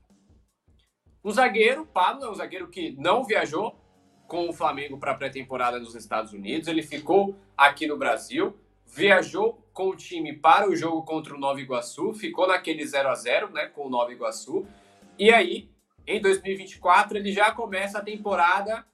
O 1.23 1.31
zagueiro, 1.31 1.87
Pablo, 1.87 2.25
é 2.25 2.31
um 2.31 2.35
zagueiro 2.35 2.69
que 2.69 2.91
não 2.99 3.25
viajou 3.25 3.79
com 4.27 4.49
o 4.49 4.53
Flamengo 4.53 4.99
para 4.99 5.13
a 5.13 5.15
pré-temporada 5.15 5.79
nos 5.79 5.95
Estados 5.95 6.33
Unidos, 6.33 6.69
ele 6.69 6.83
ficou 6.83 7.39
aqui 7.57 7.87
no 7.87 7.97
Brasil, 7.97 8.59
viajou 8.85 9.67
com 9.73 9.89
o 9.89 9.97
time 9.97 10.35
para 10.35 10.69
o 10.69 10.75
jogo 10.77 11.03
contra 11.05 11.35
o 11.35 11.39
Nova 11.39 11.61
Iguaçu, 11.61 12.13
ficou 12.13 12.47
naquele 12.49 12.85
0 12.85 13.09
a 13.09 13.15
0 13.15 13.51
né, 13.51 13.67
com 13.67 13.87
o 13.87 13.91
Nova 13.91 14.13
Iguaçu, 14.13 14.67
e 15.19 15.33
aí, 15.33 15.71
em 16.07 16.21
2024, 16.21 17.17
ele 17.17 17.33
já 17.33 17.53
começa 17.53 17.99
a 17.99 18.05
temporada 18.05 18.85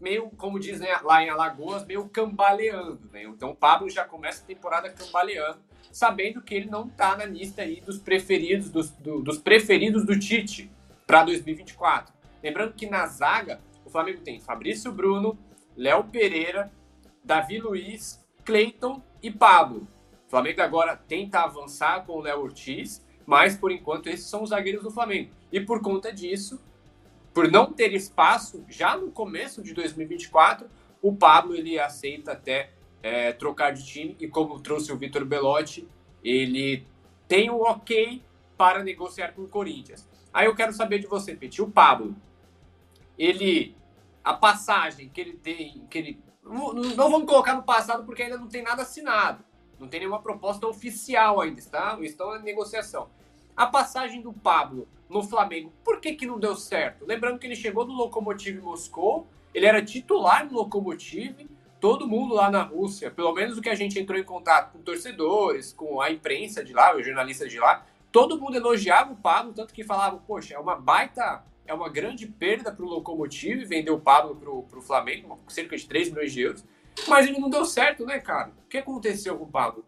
meio, 0.00 0.30
como 0.30 0.60
dizem 0.60 0.88
lá 1.02 1.22
em 1.22 1.30
Alagoas, 1.30 1.84
meio 1.84 2.08
cambaleando. 2.08 3.08
Né? 3.10 3.24
Então 3.24 3.50
o 3.50 3.56
Pablo 3.56 3.90
já 3.90 4.04
começa 4.04 4.42
a 4.42 4.46
temporada 4.46 4.90
cambaleando, 4.90 5.60
sabendo 5.98 6.40
que 6.40 6.54
ele 6.54 6.70
não 6.70 6.86
está 6.86 7.16
na 7.16 7.24
lista 7.24 7.62
aí 7.62 7.80
dos 7.80 7.98
preferidos, 7.98 8.70
dos, 8.70 8.88
do- 8.90 9.20
dos 9.20 9.38
preferidos 9.38 10.04
do 10.06 10.16
Tite 10.16 10.70
para 11.04 11.24
2024. 11.24 12.14
Lembrando 12.40 12.72
que 12.74 12.86
na 12.88 13.04
zaga, 13.08 13.60
o 13.84 13.90
Flamengo 13.90 14.20
tem 14.20 14.38
Fabrício 14.38 14.92
Bruno, 14.92 15.36
Léo 15.76 16.04
Pereira, 16.04 16.70
Davi 17.24 17.58
Luiz, 17.58 18.24
Cleiton 18.44 19.02
e 19.20 19.28
Pablo. 19.28 19.88
O 20.28 20.30
Flamengo 20.30 20.62
agora 20.62 20.94
tenta 20.96 21.40
avançar 21.40 22.06
com 22.06 22.12
o 22.12 22.20
Léo 22.20 22.42
Ortiz, 22.42 23.04
mas 23.26 23.56
por 23.56 23.72
enquanto 23.72 24.06
esses 24.06 24.26
são 24.26 24.44
os 24.44 24.50
zagueiros 24.50 24.84
do 24.84 24.92
Flamengo. 24.92 25.30
E 25.50 25.60
por 25.60 25.82
conta 25.82 26.12
disso, 26.12 26.60
por 27.34 27.50
não 27.50 27.72
ter 27.72 27.92
espaço 27.92 28.64
já 28.68 28.96
no 28.96 29.10
começo 29.10 29.64
de 29.64 29.74
2024, 29.74 30.68
o 31.02 31.12
Pablo 31.16 31.56
ele 31.56 31.76
aceita 31.76 32.32
até 32.32 32.70
é, 33.02 33.32
trocar 33.32 33.72
de 33.72 33.84
time 33.84 34.16
e 34.20 34.28
como 34.28 34.60
trouxe 34.60 34.92
o 34.92 34.96
Vitor 34.96 35.24
Belotti, 35.24 35.86
ele 36.22 36.86
tem 37.26 37.50
o 37.50 37.60
ok 37.62 38.22
para 38.56 38.82
negociar 38.82 39.32
com 39.32 39.42
o 39.42 39.48
Corinthians. 39.48 40.08
Aí 40.32 40.46
eu 40.46 40.54
quero 40.54 40.72
saber 40.72 40.98
de 40.98 41.06
você, 41.06 41.34
Peti, 41.34 41.62
o 41.62 41.70
Pablo, 41.70 42.14
ele 43.18 43.76
a 44.22 44.34
passagem 44.34 45.08
que 45.08 45.20
ele 45.20 45.32
tem, 45.32 45.86
que 45.88 45.98
ele 45.98 46.20
não 46.42 46.72
não 46.74 47.10
vamos 47.10 47.26
colocar 47.26 47.54
no 47.54 47.62
passado 47.62 48.04
porque 48.04 48.22
ainda 48.22 48.36
não 48.36 48.48
tem 48.48 48.62
nada 48.62 48.82
assinado, 48.82 49.44
não 49.78 49.88
tem 49.88 50.00
nenhuma 50.00 50.20
proposta 50.20 50.66
oficial 50.66 51.40
ainda, 51.40 51.60
está? 51.60 51.98
Estão 52.00 52.36
em 52.36 52.42
negociação. 52.42 53.08
A 53.56 53.66
passagem 53.66 54.20
do 54.20 54.32
Pablo 54.32 54.86
no 55.08 55.22
Flamengo, 55.22 55.72
por 55.82 56.00
que, 56.00 56.14
que 56.14 56.26
não 56.26 56.38
deu 56.38 56.54
certo? 56.54 57.06
Lembrando 57.06 57.38
que 57.38 57.46
ele 57.46 57.56
chegou 57.56 57.86
no 57.86 57.94
Lokomotiv 57.94 58.60
Moscou, 58.60 59.26
ele 59.54 59.66
era 59.66 59.84
titular 59.84 60.44
no 60.44 60.58
Lokomotiv, 60.58 61.48
todo 61.80 62.08
mundo 62.08 62.34
lá 62.34 62.50
na 62.50 62.62
Rússia, 62.62 63.10
pelo 63.10 63.32
menos 63.32 63.56
o 63.56 63.62
que 63.62 63.68
a 63.68 63.74
gente 63.74 63.98
entrou 63.98 64.18
em 64.18 64.24
contato 64.24 64.72
com 64.72 64.82
torcedores, 64.82 65.72
com 65.72 66.00
a 66.00 66.10
imprensa 66.10 66.64
de 66.64 66.72
lá, 66.72 66.96
os 66.96 67.04
jornalistas 67.04 67.50
de 67.50 67.58
lá, 67.58 67.86
todo 68.10 68.40
mundo 68.40 68.56
elogiava 68.56 69.12
o 69.12 69.16
Pablo, 69.16 69.52
tanto 69.52 69.72
que 69.72 69.84
falava, 69.84 70.16
poxa, 70.18 70.54
é 70.54 70.58
uma 70.58 70.76
baita, 70.76 71.44
é 71.66 71.72
uma 71.72 71.88
grande 71.88 72.26
perda 72.26 72.72
para 72.72 72.84
o 72.84 72.88
Lokomotiv 72.88 73.64
vender 73.64 73.90
o 73.90 74.00
Pablo 74.00 74.34
para 74.68 74.78
o 74.78 74.82
Flamengo, 74.82 75.38
cerca 75.48 75.76
de 75.76 75.86
3 75.86 76.10
milhões 76.10 76.32
de 76.32 76.40
euros, 76.40 76.64
mas 77.06 77.26
ele 77.26 77.38
não 77.38 77.50
deu 77.50 77.64
certo, 77.64 78.04
né, 78.04 78.18
cara? 78.18 78.50
O 78.64 78.68
que 78.68 78.78
aconteceu 78.78 79.36
com 79.36 79.44
o 79.44 79.50
Pablo? 79.50 79.84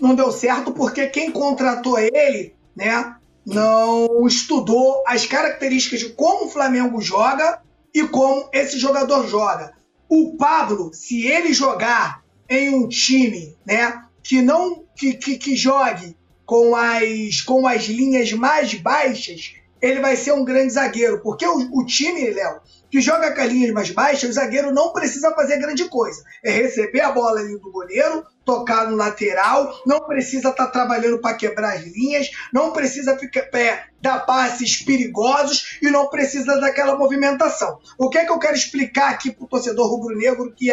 Não 0.00 0.14
deu 0.14 0.32
certo 0.32 0.72
porque 0.72 1.06
quem 1.06 1.30
contratou 1.30 1.98
ele, 1.98 2.54
né, 2.74 3.16
não 3.44 4.26
estudou 4.26 5.04
as 5.06 5.24
características 5.24 6.00
de 6.00 6.08
como 6.10 6.46
o 6.46 6.50
Flamengo 6.50 7.00
joga 7.00 7.62
e 7.94 8.06
como 8.08 8.48
esse 8.52 8.78
jogador 8.78 9.28
joga. 9.28 9.75
O 10.08 10.36
Pablo, 10.36 10.92
se 10.92 11.26
ele 11.26 11.52
jogar 11.52 12.22
em 12.48 12.70
um 12.74 12.88
time, 12.88 13.56
né, 13.66 14.02
que 14.22 14.40
não 14.40 14.84
que, 14.94 15.14
que, 15.14 15.36
que 15.36 15.56
jogue 15.56 16.16
com 16.44 16.74
as, 16.74 17.40
com 17.42 17.66
as 17.66 17.84
linhas 17.84 18.32
mais 18.32 18.72
baixas, 18.74 19.54
ele 19.82 20.00
vai 20.00 20.16
ser 20.16 20.32
um 20.32 20.44
grande 20.44 20.72
zagueiro. 20.72 21.20
Porque 21.20 21.46
o, 21.46 21.68
o 21.72 21.84
time, 21.84 22.30
Léo, 22.30 22.60
que 22.90 23.00
joga 23.00 23.32
com 23.32 23.40
as 23.40 23.48
linhas 23.48 23.72
mais 23.72 23.90
baixas, 23.90 24.30
o 24.30 24.32
zagueiro 24.32 24.72
não 24.72 24.92
precisa 24.92 25.34
fazer 25.34 25.58
grande 25.58 25.88
coisa. 25.88 26.22
É 26.42 26.50
receber 26.50 27.00
a 27.00 27.12
bola 27.12 27.40
ali 27.40 27.58
do 27.58 27.70
goleiro, 27.70 28.24
tocar 28.46 28.88
no 28.88 28.96
lateral, 28.96 29.82
não 29.84 30.00
precisa 30.06 30.50
estar 30.50 30.66
tá 30.66 30.70
trabalhando 30.70 31.18
para 31.18 31.36
quebrar 31.36 31.74
as 31.74 31.82
linhas, 31.82 32.30
não 32.52 32.72
precisa 32.72 33.18
ficar 33.18 33.42
pé, 33.50 33.86
dar 34.00 34.20
passes 34.20 34.82
perigosos 34.84 35.78
e 35.82 35.90
não 35.90 36.08
precisa 36.08 36.58
daquela 36.60 36.96
movimentação. 36.96 37.80
O 37.98 38.08
que 38.08 38.18
é 38.18 38.24
que 38.24 38.30
eu 38.30 38.38
quero 38.38 38.54
explicar 38.54 39.10
aqui 39.10 39.32
para 39.32 39.44
o 39.44 39.48
torcedor 39.48 39.90
rubro-negro 39.90 40.52
que, 40.54 40.72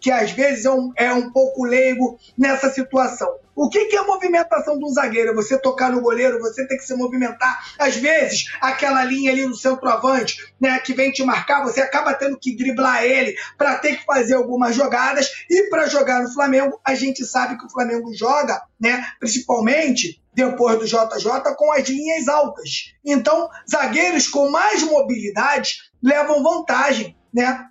que 0.00 0.10
às 0.10 0.32
vezes 0.32 0.64
é 0.64 0.70
um, 0.70 0.92
é 0.96 1.12
um 1.12 1.30
pouco 1.30 1.64
leigo 1.64 2.18
nessa 2.36 2.68
situação? 2.68 3.32
O 3.54 3.68
que, 3.68 3.86
que 3.86 3.96
é 3.96 4.00
a 4.00 4.04
movimentação 4.04 4.78
de 4.78 4.84
um 4.84 4.92
zagueiro? 4.92 5.30
É 5.30 5.34
você 5.34 5.58
tocar 5.58 5.90
no 5.90 6.00
goleiro, 6.00 6.40
você 6.40 6.66
tem 6.66 6.76
que 6.76 6.84
se 6.84 6.94
movimentar. 6.94 7.74
Às 7.78 7.96
vezes, 7.96 8.46
aquela 8.60 9.04
linha 9.04 9.30
ali 9.30 9.46
no 9.46 9.54
centroavante, 9.54 10.36
né, 10.60 10.78
que 10.80 10.92
vem 10.92 11.12
te 11.12 11.22
marcar, 11.22 11.62
você 11.62 11.80
acaba 11.80 12.14
tendo 12.14 12.38
que 12.38 12.56
driblar 12.56 13.04
ele 13.04 13.34
para 13.56 13.76
ter 13.78 13.96
que 13.96 14.04
fazer 14.04 14.34
algumas 14.34 14.74
jogadas. 14.74 15.30
E 15.48 15.68
para 15.68 15.86
jogar 15.86 16.22
no 16.22 16.32
Flamengo, 16.32 16.80
a 16.84 16.94
gente 16.94 17.24
sabe 17.24 17.56
que 17.56 17.66
o 17.66 17.70
Flamengo 17.70 18.12
joga, 18.14 18.60
né, 18.80 19.04
principalmente 19.20 20.20
depois 20.34 20.78
do 20.78 20.86
JJ, 20.86 21.54
com 21.56 21.72
as 21.72 21.88
linhas 21.88 22.26
altas. 22.28 22.92
Então, 23.04 23.48
zagueiros 23.70 24.26
com 24.26 24.50
mais 24.50 24.82
mobilidade 24.82 25.78
levam 26.02 26.42
vantagem 26.42 27.16
né, 27.34 27.66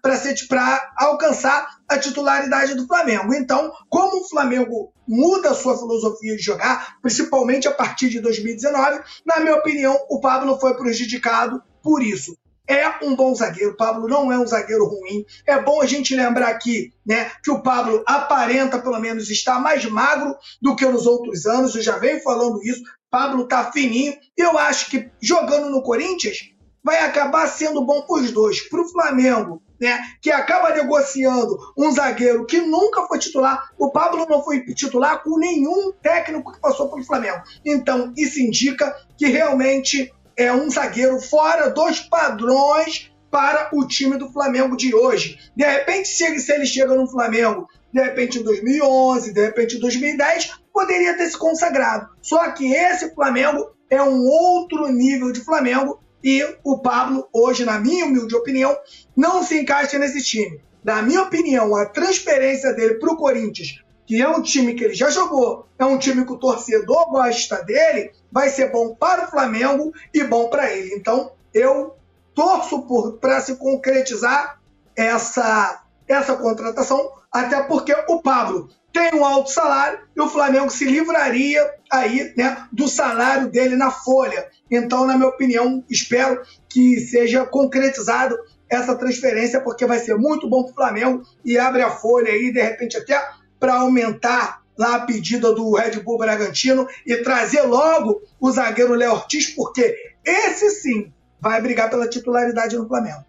para 0.50 0.92
alcançar 0.98 1.78
a 1.88 1.98
titularidade 1.98 2.76
do 2.76 2.86
Flamengo. 2.86 3.34
Então, 3.34 3.72
como 3.90 4.22
o 4.22 4.30
Flamengo 4.30 4.94
muda 5.08 5.52
a 5.52 5.56
sua 5.56 5.78
filosofia 5.78 6.36
de 6.36 6.44
jogar, 6.44 6.98
principalmente 7.02 7.68
a 7.68 7.72
partir 7.72 8.10
de 8.10 8.20
2019, 8.20 9.00
na 9.26 9.40
minha 9.40 9.56
opinião, 9.56 9.98
o 10.10 10.20
Pablo 10.20 10.60
foi 10.60 10.76
prejudicado 10.76 11.64
por 11.82 12.04
isso. 12.04 12.38
É 12.68 13.06
um 13.06 13.14
bom 13.14 13.36
zagueiro, 13.36 13.72
o 13.72 13.78
Pablo 13.78 14.08
não 14.08 14.32
é 14.32 14.40
um 14.40 14.48
zagueiro 14.48 14.86
ruim. 14.86 15.26
É 15.46 15.62
bom 15.62 15.82
a 15.82 15.86
gente 15.86 16.16
lembrar 16.16 16.48
aqui 16.48 16.94
né, 17.06 17.30
que 17.44 17.52
o 17.52 17.62
Pablo 17.62 18.04
aparenta, 18.06 18.80
pelo 18.80 19.00
menos, 19.00 19.30
estar 19.30 19.60
mais 19.60 19.84
magro 19.86 20.34
do 20.62 20.76
que 20.76 20.86
nos 20.86 21.06
outros 21.06 21.46
anos. 21.46 21.76
Eu 21.76 21.82
já 21.82 21.98
venho 21.98 22.22
falando 22.22 22.64
isso. 22.64 22.82
Pablo 23.12 23.48
tá 23.48 23.70
fininho. 23.70 24.16
Eu 24.38 24.58
acho 24.58 24.90
que 24.90 25.10
jogando 25.22 25.70
no 25.70 25.84
Corinthians, 25.84 26.54
vai 26.84 27.00
acabar 27.00 27.48
sendo 27.48 27.86
bom 27.86 28.02
para 28.02 28.22
os 28.22 28.32
dois. 28.32 28.62
Para 28.68 28.82
o 28.82 28.90
Flamengo, 28.90 29.62
né, 29.80 30.00
que 30.22 30.32
acaba 30.32 30.74
negociando 30.74 31.58
um 31.78 31.92
zagueiro 31.92 32.46
que 32.46 32.60
nunca 32.60 33.08
foi 33.08 33.20
titular. 33.20 33.72
O 33.78 33.92
Pablo 33.92 34.26
não 34.30 34.44
foi 34.44 34.66
titular 34.74 35.24
com 35.24 35.38
nenhum 35.38 35.92
técnico 35.94 36.52
que 36.52 36.60
passou 36.60 36.90
pelo 36.90 37.06
Flamengo. 37.06 37.42
Então, 37.66 38.14
isso 38.18 38.40
indica 38.40 38.96
que 39.18 39.28
realmente 39.28 40.14
é 40.36 40.52
um 40.52 40.70
zagueiro 40.70 41.20
fora 41.20 41.70
dos 41.70 42.00
padrões 42.02 43.12
para 43.30 43.70
o 43.74 43.88
time 43.88 44.18
do 44.18 44.32
Flamengo 44.32 44.78
de 44.78 44.94
hoje. 44.94 45.40
De 45.56 45.66
repente, 45.66 46.08
se 46.08 46.24
ele, 46.24 46.40
se 46.40 46.52
ele 46.52 46.66
chega 46.66 46.94
no 46.94 47.08
Flamengo, 47.08 47.68
de 47.92 48.02
repente 48.02 48.40
em 48.40 48.44
2011, 48.44 49.34
de 49.34 49.42
repente 49.42 49.78
em 49.78 49.80
2010, 49.80 50.52
poderia 50.72 51.18
ter 51.18 51.30
se 51.30 51.38
consagrado. 51.38 52.10
Só 52.22 52.52
que 52.52 52.74
esse 52.74 53.14
Flamengo 53.14 53.76
é 53.90 54.02
um 54.02 54.28
outro 54.28 54.88
nível 54.88 55.32
de 55.32 55.42
Flamengo 55.42 56.03
e 56.24 56.44
o 56.64 56.78
Pablo, 56.80 57.28
hoje, 57.34 57.66
na 57.66 57.80
minha 57.80 58.06
humilde 58.06 58.36
opinião, 58.36 58.78
não 59.16 59.44
se 59.44 59.60
encaixa 59.60 60.00
nesse 60.00 60.24
time. 60.24 60.62
Na 60.84 61.02
minha 61.02 61.24
opinião, 61.24 61.76
a 61.76 61.86
transferência 61.86 62.74
dele 62.74 62.96
para 62.96 63.12
o 63.12 63.18
Corinthians, 63.18 63.84
que 64.06 64.22
é 64.22 64.28
um 64.28 64.42
time 64.42 64.74
que 64.74 64.84
ele 64.84 64.94
já 64.94 65.10
jogou, 65.10 65.68
é 65.78 65.86
um 65.86 65.98
time 65.98 66.26
que 66.26 66.32
o 66.32 66.40
torcedor 66.40 67.10
gosta 67.10 67.64
dele, 67.64 68.12
vai 68.32 68.50
ser 68.50 68.72
bom 68.72 68.96
para 68.96 69.26
o 69.26 69.32
Flamengo 69.32 69.94
e 70.14 70.24
bom 70.24 70.50
para 70.50 70.72
ele. 70.72 70.94
Então, 70.96 71.32
eu 71.54 71.96
torço 72.34 73.18
para 73.20 73.42
se 73.42 73.56
concretizar 73.56 74.60
essa, 74.96 75.84
essa 76.08 76.36
contratação, 76.36 77.12
até 77.32 77.64
porque 77.64 77.94
o 78.08 78.22
Pablo 78.22 78.70
tem 78.94 79.16
um 79.16 79.26
alto 79.26 79.50
salário 79.50 80.00
e 80.16 80.22
o 80.22 80.30
Flamengo 80.30 80.70
se 80.70 80.86
livraria 80.86 81.60
aí 81.92 82.32
né, 82.38 82.68
do 82.72 82.88
salário 82.88 83.50
dele 83.50 83.76
na 83.76 83.90
folha. 83.90 84.48
Então, 84.70 85.06
na 85.06 85.18
minha 85.18 85.30
opinião, 85.30 85.84
espero 85.90 86.42
que 86.70 87.00
seja 87.00 87.44
concretizado 87.44 88.38
essa 88.70 88.96
transferência, 88.96 89.60
porque 89.60 89.86
vai 89.86 90.00
ser 90.00 90.16
muito 90.16 90.48
bom 90.48 90.64
para 90.64 90.72
o 90.72 90.76
Flamengo 90.76 91.24
e 91.44 91.58
abre 91.58 91.82
a 91.82 91.90
folha 91.90 92.32
aí, 92.32 92.52
de 92.54 92.62
repente, 92.62 92.96
até 92.96 93.20
para 93.60 93.76
aumentar 93.76 94.62
lá 94.78 94.96
a 94.96 95.00
pedida 95.02 95.52
do 95.54 95.76
Red 95.76 96.00
Bull 96.00 96.18
Bragantino 96.18 96.88
e 97.06 97.18
trazer 97.18 97.62
logo 97.64 98.22
o 98.40 98.52
zagueiro 98.52 98.94
Léo 98.94 99.14
Ortiz, 99.14 99.48
porque 99.48 99.96
esse 100.24 100.70
sim 100.70 101.12
vai 101.40 101.62
brigar 101.62 101.90
pela 101.90 102.08
titularidade 102.08 102.78
no 102.78 102.88
Flamengo. 102.88 103.26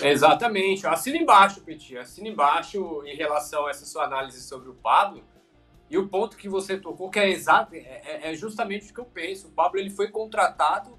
Exatamente. 0.00 0.86
Assina 0.86 1.18
embaixo, 1.18 1.60
Petit. 1.60 1.98
Assina 1.98 2.28
embaixo 2.28 3.02
em 3.04 3.16
relação 3.16 3.66
a 3.66 3.70
essa 3.70 3.84
sua 3.84 4.04
análise 4.04 4.40
sobre 4.40 4.68
o 4.70 4.74
Pablo. 4.74 5.24
E 5.90 5.98
o 5.98 6.08
ponto 6.08 6.36
que 6.36 6.48
você 6.48 6.78
tocou, 6.78 7.10
que 7.10 7.18
é 7.18 7.28
exato, 7.28 7.74
é, 7.74 7.78
é, 7.78 8.30
é 8.32 8.34
justamente 8.34 8.90
o 8.90 8.94
que 8.94 9.00
eu 9.00 9.04
penso. 9.04 9.48
O 9.48 9.50
Pablo 9.50 9.78
ele 9.78 9.90
foi 9.90 10.08
contratado 10.08 10.98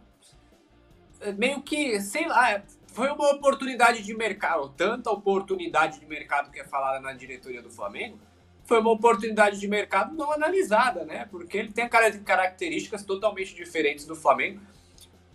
é, 1.20 1.32
meio 1.32 1.62
que, 1.62 2.00
sei 2.02 2.28
lá, 2.28 2.62
foi 2.88 3.10
uma 3.10 3.32
oportunidade 3.32 4.04
de 4.04 4.14
mercado, 4.14 4.70
tanta 4.70 5.10
oportunidade 5.10 6.00
de 6.00 6.06
mercado 6.06 6.52
que 6.52 6.60
é 6.60 6.64
falada 6.64 7.00
na 7.00 7.14
diretoria 7.14 7.62
do 7.62 7.72
Flamengo, 7.72 8.20
foi 8.66 8.80
uma 8.80 8.92
oportunidade 8.92 9.60
de 9.60 9.68
mercado 9.68 10.16
não 10.16 10.32
analisada, 10.32 11.04
né? 11.04 11.28
Porque 11.30 11.58
ele 11.58 11.72
tem 11.72 11.88
características 11.90 13.04
totalmente 13.04 13.56
diferentes 13.56 14.06
do 14.06 14.16
Flamengo. 14.16 14.62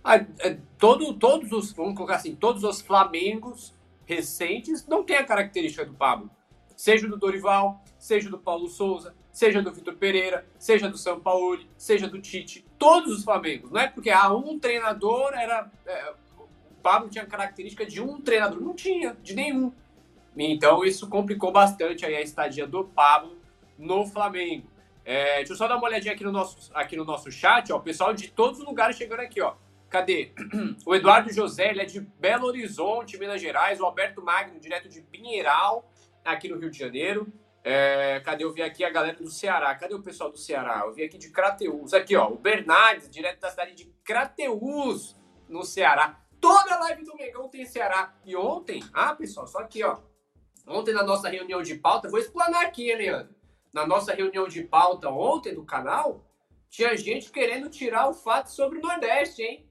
É, 0.05 0.59
todo, 0.79 1.13
todos 1.15 1.53
os, 1.53 1.73
vamos 1.73 1.95
colocar 1.95 2.17
assim, 2.17 2.35
todos 2.35 2.65
os 2.65 2.81
Flamengos 2.81 3.75
recentes 4.07 4.87
não 4.87 5.05
têm 5.05 5.17
a 5.17 5.25
característica 5.25 5.85
do 5.85 5.95
Pablo. 5.95 6.31
Seja 6.77 7.09
do 7.09 7.17
Dorival, 7.17 7.83
seja 7.99 8.31
do 8.31 8.39
Paulo 8.39 8.69
Souza, 8.69 9.15
seja 9.33 9.61
do 9.61 9.73
Vitor 9.73 9.97
Pereira, 9.97 10.47
seja 10.59 10.89
do 10.89 10.97
São 10.97 11.21
Paulo, 11.21 11.59
seja 11.77 12.09
do 12.09 12.21
Tite. 12.21 12.65
Todos 12.79 13.19
os 13.19 13.25
Flamengos. 13.25 13.71
Não 13.71 13.81
é 13.81 13.89
porque 13.89 14.11
ah, 14.11 14.33
um 14.33 14.59
treinador 14.59 15.33
era. 15.35 15.71
É, 15.85 16.15
o 16.39 16.47
Pablo 16.83 17.09
tinha 17.09 17.27
característica 17.27 17.85
de 17.85 18.01
um 18.01 18.21
treinador. 18.21 18.61
Não 18.61 18.75
tinha, 18.75 19.17
de 19.23 19.35
nenhum. 19.35 19.73
Então 20.37 20.85
isso 20.85 21.09
complicou 21.09 21.51
bastante 21.51 22.07
aí 22.07 22.15
a 22.15 22.23
estadia 22.23 22.67
do 22.67 22.85
Pablo 22.85 23.37
no 23.77 24.07
Flamengo. 24.07 24.69
É, 25.05 25.39
deixa 25.39 25.55
eu 25.55 25.57
só 25.57 25.67
dar 25.67 25.77
uma 25.77 25.87
olhadinha 25.87 26.15
aqui 26.15 26.23
no 26.23 26.31
nosso, 26.31 26.71
aqui 26.75 26.97
no 26.97 27.05
nosso 27.05 27.31
chat, 27.31 27.73
ó. 27.73 27.77
O 27.79 27.81
pessoal 27.81 28.13
de 28.13 28.29
todos 28.29 28.61
os 28.61 28.67
lugares 28.67 28.97
chegando 28.97 29.21
aqui, 29.21 29.41
ó. 29.41 29.55
Cadê? 29.89 30.33
O 30.85 30.95
Eduardo 30.95 31.33
José, 31.33 31.71
ele 31.71 31.83
é 31.83 31.85
de 31.85 32.01
Belo 32.01 32.47
Horizonte, 32.47 33.19
Minas 33.19 33.41
Gerais. 33.41 33.81
O 33.81 33.85
Alberto 33.85 34.23
Magno, 34.23 34.61
direto 34.61 34.89
de 34.89 35.01
Pinheiral, 35.01 35.91
aqui 36.25 36.49
no 36.49 36.59
Rio 36.59 36.71
de 36.71 36.79
Janeiro. 36.79 37.33
É, 37.65 38.21
cadê? 38.25 38.45
Eu 38.45 38.53
vi 38.53 38.63
aqui 38.63 38.85
a 38.85 38.91
galera 38.91 39.17
do 39.17 39.31
Ceará. 39.31 39.75
Cadê 39.75 39.95
o 39.95 40.03
pessoal 40.03 40.31
do 40.31 40.39
Ceará? 40.39 40.83
Eu 40.87 40.93
vi 40.93 41.03
aqui 41.03 41.19
de 41.19 41.31
Crateus. 41.31 41.93
Aqui, 41.93 42.17
ó. 42.17 42.29
O 42.29 42.39
Bernardes, 42.39 43.11
direto 43.11 43.41
da 43.41 43.51
cidade 43.51 43.75
de 43.75 43.87
Crateus, 44.05 45.17
no 45.49 45.63
Ceará. 45.65 46.21
Toda 46.41 46.79
live 46.79 47.05
do 47.05 47.17
Mengão 47.17 47.49
tem 47.49 47.67
Ceará. 47.67 48.15
E 48.25 48.37
ontem, 48.37 48.83
ah, 48.93 49.15
pessoal, 49.15 49.47
só 49.47 49.59
aqui, 49.59 49.83
ó. 49.83 49.99
Ontem, 50.67 50.95
na 50.95 51.03
nossa 51.03 51.29
reunião 51.29 51.63
de 51.63 51.75
pauta, 51.75 52.09
vou 52.09 52.19
explanar 52.19 52.65
aqui, 52.65 52.91
hein, 52.91 52.97
Leandro? 52.97 53.35
Na 53.73 53.87
nossa 53.87 54.15
reunião 54.15 54.47
de 54.47 54.63
pauta 54.63 55.11
ontem 55.11 55.55
do 55.55 55.65
canal, 55.65 56.25
tinha 56.71 56.97
gente 56.97 57.31
querendo 57.31 57.69
tirar 57.69 58.09
o 58.09 58.15
fato 58.15 58.51
sobre 58.51 58.79
o 58.79 58.83
Nordeste, 58.83 59.43
hein? 59.43 59.68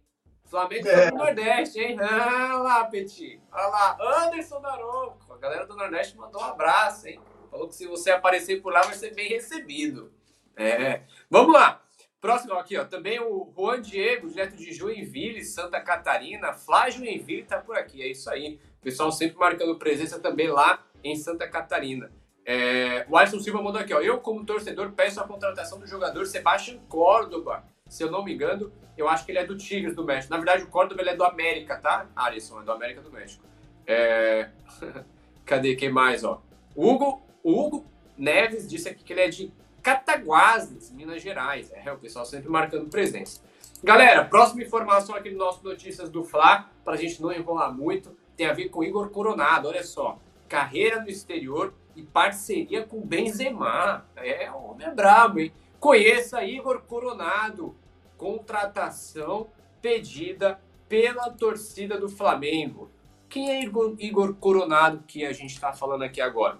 Flamengo 0.50 0.88
é. 0.88 1.12
do 1.12 1.18
Nordeste, 1.18 1.80
hein? 1.80 1.98
Ah 2.00 2.58
lá, 2.58 2.86
Petit. 2.86 3.40
Olha 3.52 3.68
lá, 3.68 3.98
Anderson 4.26 4.62
Daronco. 4.62 5.34
A 5.34 5.38
galera 5.38 5.66
do 5.66 5.76
Nordeste 5.76 6.18
mandou 6.18 6.42
um 6.42 6.46
abraço, 6.46 7.08
hein? 7.08 7.20
Falou 7.52 7.68
que 7.68 7.76
se 7.76 7.86
você 7.86 8.12
aparecer 8.12 8.62
por 8.62 8.72
lá 8.72 8.82
vai 8.82 8.96
ser 8.96 9.14
bem 9.14 9.28
recebido. 9.28 10.12
É. 10.56 11.02
Vamos 11.30 11.54
lá. 11.54 11.82
Próximo 12.20 12.54
aqui, 12.56 12.78
ó. 12.78 12.86
Também 12.86 13.20
o 13.20 13.54
Juan 13.56 13.82
Diego, 13.82 14.30
direto 14.30 14.56
de 14.56 14.74
Joinville, 14.74 15.44
Santa 15.44 15.80
Catarina. 15.82 16.54
Flá 16.54 16.90
Joinville 16.90 17.44
tá 17.44 17.60
por 17.60 17.78
aqui. 17.78 18.02
É 18.02 18.08
isso 18.08 18.30
aí. 18.30 18.60
O 18.80 18.84
pessoal 18.84 19.12
sempre 19.12 19.38
marcando 19.38 19.78
presença 19.78 20.20
também 20.20 20.50
lá 20.50 20.84
em 21.04 21.16
Santa 21.16 21.48
Catarina. 21.48 22.12
É, 22.46 23.06
o 23.10 23.18
Alisson 23.18 23.40
Silva 23.40 23.62
mandou 23.62 23.82
aqui, 23.82 23.94
ó. 23.94 24.00
Eu, 24.00 24.20
como 24.20 24.46
torcedor, 24.46 24.94
peço 24.94 25.20
a 25.20 25.28
contratação 25.28 25.80
do 25.80 25.86
jogador 25.86 26.26
Sebastião 26.26 26.80
Córdoba 26.88 27.66
se 27.90 28.04
eu 28.04 28.12
não 28.12 28.24
me 28.24 28.34
engano, 28.34 28.72
eu 28.98 29.08
acho 29.08 29.26
que 29.26 29.32
ele 29.32 29.40
é 29.40 29.46
do 29.46 29.58
Tigres 29.58 29.96
do 29.96 30.04
México. 30.04 30.32
Na 30.32 30.38
verdade, 30.38 30.64
o 30.64 30.68
Córdoba 30.68 31.02
ele 31.02 31.12
é 31.12 31.16
do 31.16 31.24
América, 31.24 31.78
tá? 31.78 32.08
Alisson, 32.16 32.62
é 32.62 32.64
do 32.64 32.72
América 32.72 33.02
do 33.02 33.12
México. 33.12 33.44
É... 33.86 34.50
Cadê 35.46 35.76
quem 35.76 35.90
mais, 35.90 36.24
ó? 36.24 36.42
Hugo, 36.76 37.22
Hugo 37.44 37.86
Neves 38.18 38.68
disse 38.68 38.90
aqui 38.90 39.04
que 39.04 39.14
ele 39.14 39.22
é 39.22 39.30
de 39.30 39.52
Cataguases, 39.82 40.92
Minas 40.92 41.22
Gerais. 41.22 41.72
É, 41.74 41.92
o 41.92 41.98
pessoal 41.98 42.26
sempre 42.26 42.50
marcando 42.50 42.90
presença. 42.90 43.42
Galera, 43.84 44.26
próxima 44.26 44.64
informação 44.64 45.16
aqui 45.16 45.30
no 45.30 45.38
nosso 45.38 45.64
Notícias 45.64 46.10
do 46.10 46.24
Fla, 46.24 46.70
para 46.84 46.96
a 46.96 46.98
gente 46.98 47.22
não 47.22 47.32
enrolar 47.32 47.72
muito, 47.72 48.18
tem 48.36 48.48
a 48.48 48.54
ver 48.54 48.70
com 48.70 48.84
Igor 48.84 49.10
Coronado. 49.10 49.68
Olha 49.68 49.84
só, 49.84 50.20
carreira 50.50 51.00
no 51.02 51.10
exterior 51.10 51.74
e 51.96 52.02
parceria 52.02 52.84
com 52.84 53.00
Benzema. 53.00 54.06
É, 54.16 54.52
o 54.52 54.72
homem 54.72 54.88
é 54.88 54.92
brabo, 54.92 55.40
hein? 55.40 55.54
Conheça 55.80 56.44
Igor 56.44 56.82
Coronado, 56.82 57.76
contratação 58.18 59.48
pedida 59.80 60.60
pela 60.90 61.30
torcida 61.30 62.00
do 62.00 62.10
Flamengo. 62.10 62.90
Quem 63.30 63.52
é 63.52 63.62
Igor, 63.62 63.96
Igor 64.00 64.34
Coronado 64.36 65.04
que 65.08 65.24
a 65.24 65.32
gente 65.32 65.54
está 65.54 65.72
falando 65.72 66.04
aqui 66.04 66.20
agora? 66.20 66.58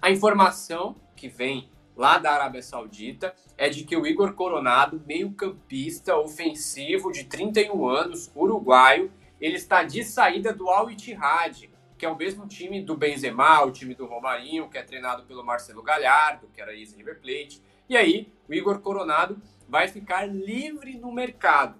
A 0.00 0.10
informação 0.10 0.94
que 1.16 1.28
vem 1.28 1.68
lá 1.96 2.18
da 2.18 2.30
Arábia 2.30 2.62
Saudita 2.62 3.34
é 3.58 3.68
de 3.68 3.82
que 3.82 3.96
o 3.96 4.06
Igor 4.06 4.34
Coronado, 4.34 5.02
meio-campista 5.04 6.16
ofensivo 6.16 7.10
de 7.10 7.24
31 7.24 7.88
anos, 7.88 8.30
uruguaio, 8.34 9.10
ele 9.40 9.56
está 9.56 9.82
de 9.82 10.04
saída 10.04 10.52
do 10.52 10.68
Al 10.70 10.88
Ittihad, 10.88 11.68
que 11.98 12.06
é 12.06 12.08
o 12.08 12.16
mesmo 12.16 12.46
time 12.46 12.80
do 12.80 12.96
Benzema, 12.96 13.64
o 13.64 13.72
time 13.72 13.94
do 13.94 14.06
Romarinho, 14.06 14.70
que 14.70 14.78
é 14.78 14.82
treinado 14.82 15.24
pelo 15.24 15.44
Marcelo 15.44 15.82
Galhardo, 15.82 16.48
que 16.54 16.60
era 16.60 16.72
ex-River 16.72 17.20
Plate. 17.20 17.60
E 17.90 17.96
aí, 17.96 18.32
o 18.48 18.54
Igor 18.54 18.78
Coronado 18.78 19.42
vai 19.68 19.88
ficar 19.88 20.24
livre 20.24 20.96
no 20.96 21.10
mercado. 21.10 21.74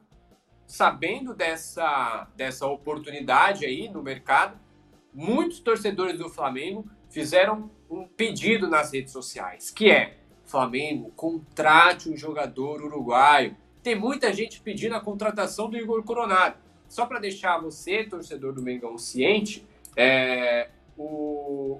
Sabendo 0.66 1.32
dessa, 1.32 2.26
dessa 2.34 2.66
oportunidade 2.66 3.64
aí 3.64 3.88
no 3.88 4.02
mercado, 4.02 4.58
muitos 5.14 5.60
torcedores 5.60 6.18
do 6.18 6.28
Flamengo 6.28 6.84
fizeram 7.08 7.70
um 7.88 8.08
pedido 8.08 8.66
nas 8.66 8.92
redes 8.92 9.12
sociais, 9.12 9.70
que 9.70 9.88
é 9.88 10.16
Flamengo, 10.44 11.12
contrate 11.14 12.10
um 12.10 12.16
jogador 12.16 12.82
uruguaio. 12.82 13.56
Tem 13.80 13.94
muita 13.94 14.32
gente 14.32 14.60
pedindo 14.60 14.96
a 14.96 15.00
contratação 15.00 15.70
do 15.70 15.76
Igor 15.76 16.02
Coronado. 16.02 16.56
Só 16.88 17.06
para 17.06 17.20
deixar 17.20 17.60
você, 17.60 18.02
torcedor 18.02 18.52
do 18.52 18.60
Mengão, 18.60 18.98
ciente, 18.98 19.64
é, 19.96 20.70
o, 20.98 21.78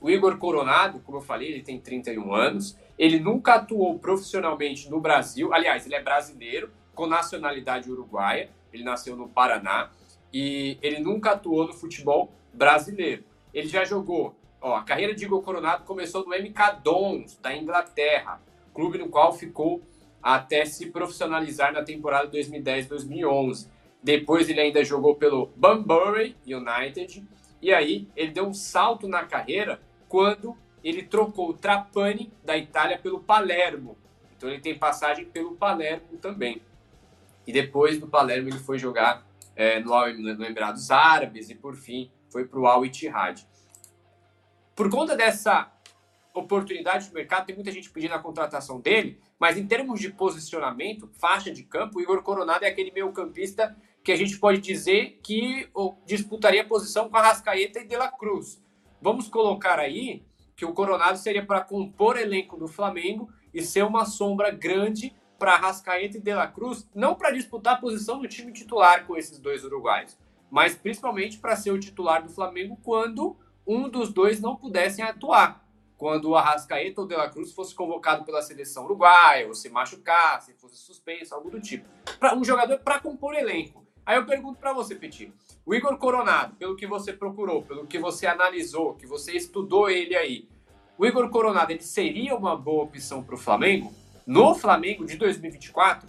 o 0.00 0.08
Igor 0.08 0.38
Coronado, 0.38 1.00
como 1.00 1.18
eu 1.18 1.22
falei, 1.22 1.48
ele 1.48 1.62
tem 1.64 1.80
31 1.80 2.32
anos. 2.32 2.78
Ele 3.00 3.18
nunca 3.18 3.54
atuou 3.54 3.98
profissionalmente 3.98 4.90
no 4.90 5.00
Brasil. 5.00 5.54
Aliás, 5.54 5.86
ele 5.86 5.94
é 5.94 6.02
brasileiro, 6.02 6.70
com 6.94 7.06
nacionalidade 7.06 7.90
uruguaia. 7.90 8.50
Ele 8.70 8.84
nasceu 8.84 9.16
no 9.16 9.26
Paraná. 9.26 9.90
E 10.30 10.76
ele 10.82 11.00
nunca 11.00 11.30
atuou 11.30 11.66
no 11.66 11.72
futebol 11.72 12.30
brasileiro. 12.52 13.24
Ele 13.54 13.66
já 13.66 13.86
jogou 13.86 14.36
Ó, 14.62 14.76
a 14.76 14.82
carreira 14.82 15.14
de 15.14 15.24
Igor 15.24 15.40
Coronado 15.40 15.84
começou 15.84 16.24
no 16.26 16.34
MK 16.36 16.82
Dons, 16.84 17.38
da 17.40 17.56
Inglaterra, 17.56 18.42
clube 18.74 18.98
no 18.98 19.08
qual 19.08 19.32
ficou 19.32 19.80
até 20.22 20.66
se 20.66 20.90
profissionalizar 20.90 21.72
na 21.72 21.82
temporada 21.82 22.30
2010-2011. 22.30 23.68
Depois 24.02 24.50
ele 24.50 24.60
ainda 24.60 24.84
jogou 24.84 25.14
pelo 25.14 25.50
Bunbury 25.56 26.36
United 26.46 27.24
e 27.62 27.72
aí 27.72 28.06
ele 28.14 28.32
deu 28.32 28.46
um 28.46 28.52
salto 28.52 29.08
na 29.08 29.24
carreira 29.24 29.80
quando 30.08 30.54
ele 30.82 31.02
trocou 31.02 31.50
o 31.50 31.54
Trapani 31.54 32.32
da 32.44 32.56
Itália 32.56 32.98
pelo 32.98 33.20
Palermo. 33.20 33.96
Então 34.36 34.48
ele 34.48 34.60
tem 34.60 34.78
passagem 34.78 35.26
pelo 35.26 35.54
Palermo 35.54 36.18
também. 36.18 36.62
E 37.46 37.52
depois 37.52 37.98
do 37.98 38.06
Palermo 38.06 38.48
ele 38.48 38.58
foi 38.58 38.78
jogar 38.78 39.26
é, 39.54 39.80
no, 39.80 39.90
no 40.12 40.44
Emirados 40.44 40.90
Árabes 40.90 41.50
e 41.50 41.54
por 41.54 41.76
fim 41.76 42.10
foi 42.30 42.44
para 42.44 42.58
o 42.58 42.66
Al 42.66 42.84
Ittihad. 42.84 43.46
Por 44.74 44.88
conta 44.88 45.16
dessa 45.16 45.70
oportunidade 46.32 47.08
de 47.08 47.14
mercado, 47.14 47.46
tem 47.46 47.54
muita 47.54 47.72
gente 47.72 47.90
pedindo 47.90 48.14
a 48.14 48.18
contratação 48.18 48.80
dele, 48.80 49.20
mas 49.38 49.58
em 49.58 49.66
termos 49.66 50.00
de 50.00 50.10
posicionamento, 50.10 51.10
faixa 51.18 51.52
de 51.52 51.62
campo, 51.64 51.98
o 51.98 52.02
Igor 52.02 52.22
Coronado 52.22 52.64
é 52.64 52.68
aquele 52.68 52.90
meio 52.90 53.12
campista 53.12 53.76
que 54.02 54.12
a 54.12 54.16
gente 54.16 54.38
pode 54.38 54.58
dizer 54.60 55.20
que 55.22 55.68
disputaria 56.06 56.64
posição 56.64 57.10
com 57.10 57.16
a 57.16 57.22
Rascaeta 57.22 57.80
e 57.80 57.86
De 57.86 57.96
La 57.96 58.10
Cruz. 58.10 58.62
Vamos 59.02 59.28
colocar 59.28 59.78
aí 59.78 60.22
que 60.60 60.66
o 60.66 60.74
Coronado 60.74 61.16
seria 61.16 61.42
para 61.42 61.62
compor 61.62 62.18
elenco 62.18 62.54
do 62.54 62.68
Flamengo 62.68 63.32
e 63.52 63.62
ser 63.62 63.82
uma 63.82 64.04
sombra 64.04 64.50
grande 64.50 65.16
para 65.38 65.56
Rascaeta 65.56 66.18
e 66.18 66.20
De 66.20 66.34
La 66.34 66.48
Cruz, 66.48 66.86
não 66.94 67.14
para 67.14 67.30
disputar 67.30 67.76
a 67.76 67.80
posição 67.80 68.20
do 68.20 68.28
time 68.28 68.52
titular 68.52 69.06
com 69.06 69.16
esses 69.16 69.38
dois 69.38 69.64
uruguaios, 69.64 70.18
mas 70.50 70.74
principalmente 70.74 71.38
para 71.38 71.56
ser 71.56 71.70
o 71.70 71.80
titular 71.80 72.22
do 72.22 72.28
Flamengo 72.28 72.78
quando 72.84 73.38
um 73.66 73.88
dos 73.88 74.12
dois 74.12 74.38
não 74.38 74.54
pudessem 74.54 75.02
atuar. 75.02 75.66
Quando 75.96 76.28
o 76.28 76.36
Arrascaeta 76.36 77.00
ou 77.00 77.06
De 77.06 77.16
La 77.16 77.30
Cruz 77.30 77.54
fosse 77.54 77.74
convocado 77.74 78.26
pela 78.26 78.42
seleção 78.42 78.84
uruguaia, 78.84 79.48
ou 79.48 79.54
se 79.54 79.70
machucasse, 79.70 80.52
fosse 80.58 80.76
suspenso, 80.76 81.34
algo 81.34 81.48
do 81.48 81.58
tipo. 81.58 81.88
Pra, 82.18 82.34
um 82.34 82.44
jogador 82.44 82.78
para 82.80 83.00
compor 83.00 83.34
elenco. 83.34 83.86
Aí 84.04 84.18
eu 84.18 84.26
pergunto 84.26 84.58
para 84.58 84.74
você, 84.74 84.94
Petit. 84.94 85.32
O 85.70 85.74
Igor 85.76 85.96
Coronado, 85.98 86.56
pelo 86.56 86.74
que 86.74 86.84
você 86.84 87.12
procurou, 87.12 87.62
pelo 87.62 87.86
que 87.86 87.96
você 87.96 88.26
analisou, 88.26 88.94
que 88.94 89.06
você 89.06 89.36
estudou 89.36 89.88
ele 89.88 90.16
aí, 90.16 90.48
o 90.98 91.06
Igor 91.06 91.30
Coronado 91.30 91.70
ele 91.70 91.80
seria 91.80 92.34
uma 92.34 92.56
boa 92.56 92.82
opção 92.82 93.22
para 93.22 93.36
o 93.36 93.38
Flamengo? 93.38 93.94
No 94.26 94.52
Flamengo 94.52 95.06
de 95.06 95.16
2024? 95.16 96.08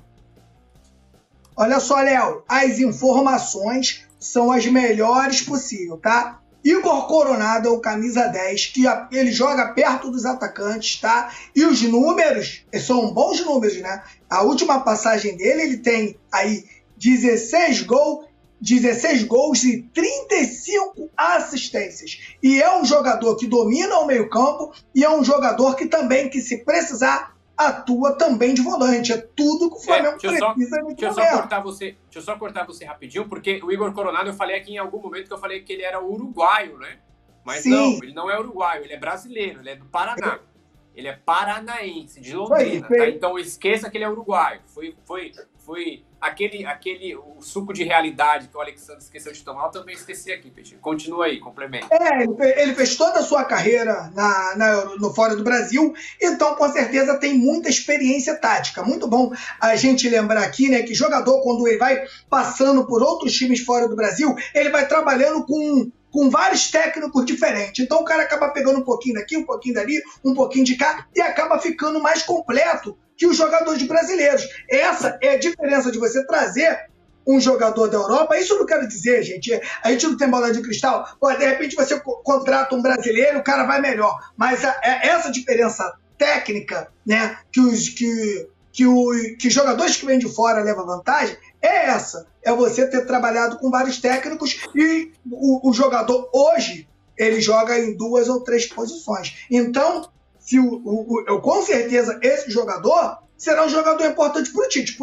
Olha 1.56 1.80
só, 1.80 2.02
Léo, 2.02 2.44
as 2.50 2.80
informações 2.80 4.08
são 4.20 4.52
as 4.52 4.66
melhores 4.66 5.44
possível, 5.44 5.96
tá? 5.96 6.42
Igor 6.64 7.06
Coronado 7.06 7.68
é 7.68 7.72
o 7.72 7.80
camisa 7.80 8.30
10, 8.30 8.66
que 8.66 8.86
ele 9.12 9.32
joga 9.32 9.76
perto 9.76 10.10
dos 10.10 10.26
atacantes, 10.26 11.00
tá? 11.00 11.32
E 11.56 11.66
os 11.66 11.84
números 11.84 12.66
são 12.80 13.14
bons 13.14 13.46
números, 13.46 13.78
né? 13.78 14.02
A 14.28 14.42
última 14.42 14.80
passagem 14.80 15.38
dele, 15.38 15.62
ele 15.62 15.78
tem 15.78 16.18
aí 16.32 16.66
16 16.98 17.84
gols, 17.84 18.31
16 18.62 19.24
gols 19.24 19.64
e 19.64 19.82
35 19.94 21.10
assistências. 21.18 22.36
E 22.42 22.62
é 22.62 22.78
um 22.78 22.86
jogador 22.86 23.36
que 23.36 23.48
domina 23.48 23.98
o 23.98 24.06
meio-campo 24.06 24.72
e 24.94 25.04
é 25.04 25.10
um 25.10 25.24
jogador 25.24 25.76
que 25.76 25.88
também, 25.88 26.30
que 26.30 26.40
se 26.40 26.64
precisar, 26.64 27.36
atua 27.58 28.14
também 28.14 28.54
de 28.54 28.62
volante. 28.62 29.12
É 29.12 29.18
tudo 29.18 29.70
que 29.70 29.78
o 29.78 29.80
Flamengo 29.80 30.16
é, 30.16 30.18
deixa 30.18 30.28
precisa 30.28 30.46
só, 30.46 30.54
deixa 30.88 31.06
eu 31.06 31.14
só 31.14 31.38
cortar 31.38 31.60
você, 31.62 31.86
Deixa 31.86 32.20
eu 32.20 32.22
só 32.22 32.38
cortar 32.38 32.66
você 32.66 32.86
rapidinho, 32.86 33.28
porque 33.28 33.60
o 33.64 33.72
Igor 33.72 33.92
Coronado, 33.94 34.30
eu 34.30 34.34
falei 34.34 34.56
aqui 34.56 34.74
em 34.74 34.78
algum 34.78 35.02
momento 35.02 35.28
que 35.28 35.34
eu 35.34 35.40
falei 35.40 35.62
que 35.62 35.74
ele 35.74 35.84
era 35.84 36.00
uruguaio, 36.00 36.78
né? 36.78 37.00
Mas 37.44 37.64
Sim. 37.64 37.72
não, 37.72 38.04
ele 38.04 38.14
não 38.14 38.30
é 38.30 38.40
uruguaio, 38.40 38.84
ele 38.84 38.94
é 38.94 39.00
brasileiro, 39.00 39.62
ele 39.62 39.72
é 39.72 39.76
do 39.76 39.86
Paraná. 39.86 40.40
Ele 40.94 41.08
é 41.08 41.14
paranaense, 41.14 42.20
de 42.20 42.36
Londrina, 42.36 42.86
foi, 42.86 42.98
foi. 42.98 42.98
Tá? 42.98 43.16
Então 43.16 43.40
esqueça 43.40 43.90
que 43.90 43.98
ele 43.98 44.04
é 44.04 44.10
uruguaio. 44.10 44.60
Foi, 44.66 44.94
foi, 45.06 45.32
foi 45.60 46.04
aquele, 46.22 46.64
aquele 46.66 47.16
o 47.16 47.42
suco 47.42 47.74
de 47.74 47.84
realidade 47.84 48.48
que 48.48 48.56
o 48.56 48.62
Alexandre 48.62 49.02
esqueceu 49.02 49.34
de 49.34 49.44
tomar, 49.44 49.66
eu 49.66 49.72
também 49.72 49.96
esqueci 49.96 50.32
aqui, 50.32 50.52
Petit. 50.52 50.76
Continua 50.76 51.26
aí, 51.26 51.40
complementa. 51.40 51.88
É, 51.92 52.24
ele 52.62 52.76
fez 52.76 52.96
toda 52.96 53.20
a 53.20 53.24
sua 53.24 53.44
carreira 53.44 54.12
na, 54.14 54.56
na, 54.56 54.86
no 54.98 55.14
fora 55.14 55.36
do 55.36 55.44
Brasil, 55.44 55.94
então 56.22 56.56
com 56.56 56.72
certeza 56.72 57.20
tem 57.20 57.34
muita 57.34 57.68
experiência 57.68 58.36
tática. 58.36 58.84
Muito 58.84 59.08
bom 59.08 59.34
a 59.60 59.76
gente 59.76 60.08
lembrar 60.08 60.44
aqui, 60.44 60.70
né, 60.70 60.84
que 60.84 60.94
jogador, 60.94 61.42
quando 61.42 61.68
ele 61.68 61.78
vai 61.78 62.04
passando 62.30 62.86
por 62.86 63.02
outros 63.02 63.34
times 63.34 63.62
fora 63.62 63.88
do 63.88 63.96
Brasil, 63.96 64.36
ele 64.54 64.70
vai 64.70 64.88
trabalhando 64.88 65.44
com 65.46 65.92
com 66.12 66.30
vários 66.30 66.70
técnicos 66.70 67.26
diferentes. 67.26 67.84
Então 67.84 68.02
o 68.02 68.04
cara 68.04 68.24
acaba 68.24 68.50
pegando 68.50 68.80
um 68.80 68.84
pouquinho 68.84 69.16
daqui, 69.16 69.38
um 69.38 69.46
pouquinho 69.46 69.76
dali, 69.76 69.98
um 70.26 70.34
pouquinho 70.34 70.66
de 70.66 70.76
cá 70.76 71.08
e 71.16 71.22
acaba 71.22 71.58
ficando 71.58 72.02
mais 72.02 72.22
completo 72.22 72.98
que 73.22 73.28
os 73.28 73.38
jogadores 73.38 73.84
brasileiros. 73.84 74.50
Essa 74.68 75.20
é 75.22 75.36
a 75.36 75.38
diferença 75.38 75.92
de 75.92 76.00
você 76.00 76.26
trazer 76.26 76.90
um 77.26 77.40
jogador 77.40 77.88
da 77.88 77.98
Europa. 77.98 78.36
Isso 78.36 78.54
eu 78.54 78.58
não 78.58 78.66
quero 78.66 78.88
dizer, 78.88 79.22
gente. 79.22 79.54
A 79.84 79.92
gente 79.92 80.08
não 80.08 80.18
tem 80.18 80.28
bola 80.28 80.52
de 80.52 80.60
cristal. 80.60 81.08
Pô, 81.20 81.32
de 81.32 81.46
repente 81.46 81.76
você 81.76 82.00
contrata 82.00 82.74
um 82.74 82.82
brasileiro, 82.82 83.38
o 83.38 83.44
cara 83.44 83.64
vai 83.66 83.80
melhor. 83.80 84.18
Mas 84.36 84.66
a, 84.66 84.72
a, 84.72 85.06
é 85.06 85.10
essa 85.10 85.32
diferença 85.32 85.96
técnica, 86.18 86.92
né, 87.06 87.38
que 87.52 87.60
os 87.60 87.90
que 87.90 88.50
que, 88.74 88.88
o, 88.88 89.12
que 89.38 89.50
jogadores 89.50 89.98
que 89.98 90.06
vêm 90.06 90.18
de 90.18 90.34
fora 90.34 90.64
levam 90.64 90.86
vantagem 90.88 91.38
é 91.62 91.90
essa. 91.90 92.26
É 92.42 92.52
você 92.52 92.88
ter 92.88 93.06
trabalhado 93.06 93.60
com 93.60 93.70
vários 93.70 94.00
técnicos 94.00 94.58
e 94.74 95.12
o, 95.30 95.70
o 95.70 95.74
jogador 95.74 96.28
hoje 96.34 96.88
ele 97.16 97.40
joga 97.40 97.78
em 97.78 97.96
duas 97.96 98.30
ou 98.30 98.42
três 98.42 98.66
posições. 98.66 99.46
Então, 99.52 100.10
se 100.52 100.60
o, 100.60 100.82
o, 100.84 101.24
eu, 101.30 101.40
com 101.40 101.62
certeza 101.62 102.20
esse 102.22 102.52
jogador 102.52 103.20
será 103.38 103.66
um 103.66 103.70
jogador 103.70 104.06
importante 104.06 104.52
para 104.52 104.66
o 104.66 104.68
Tite. 104.68 104.98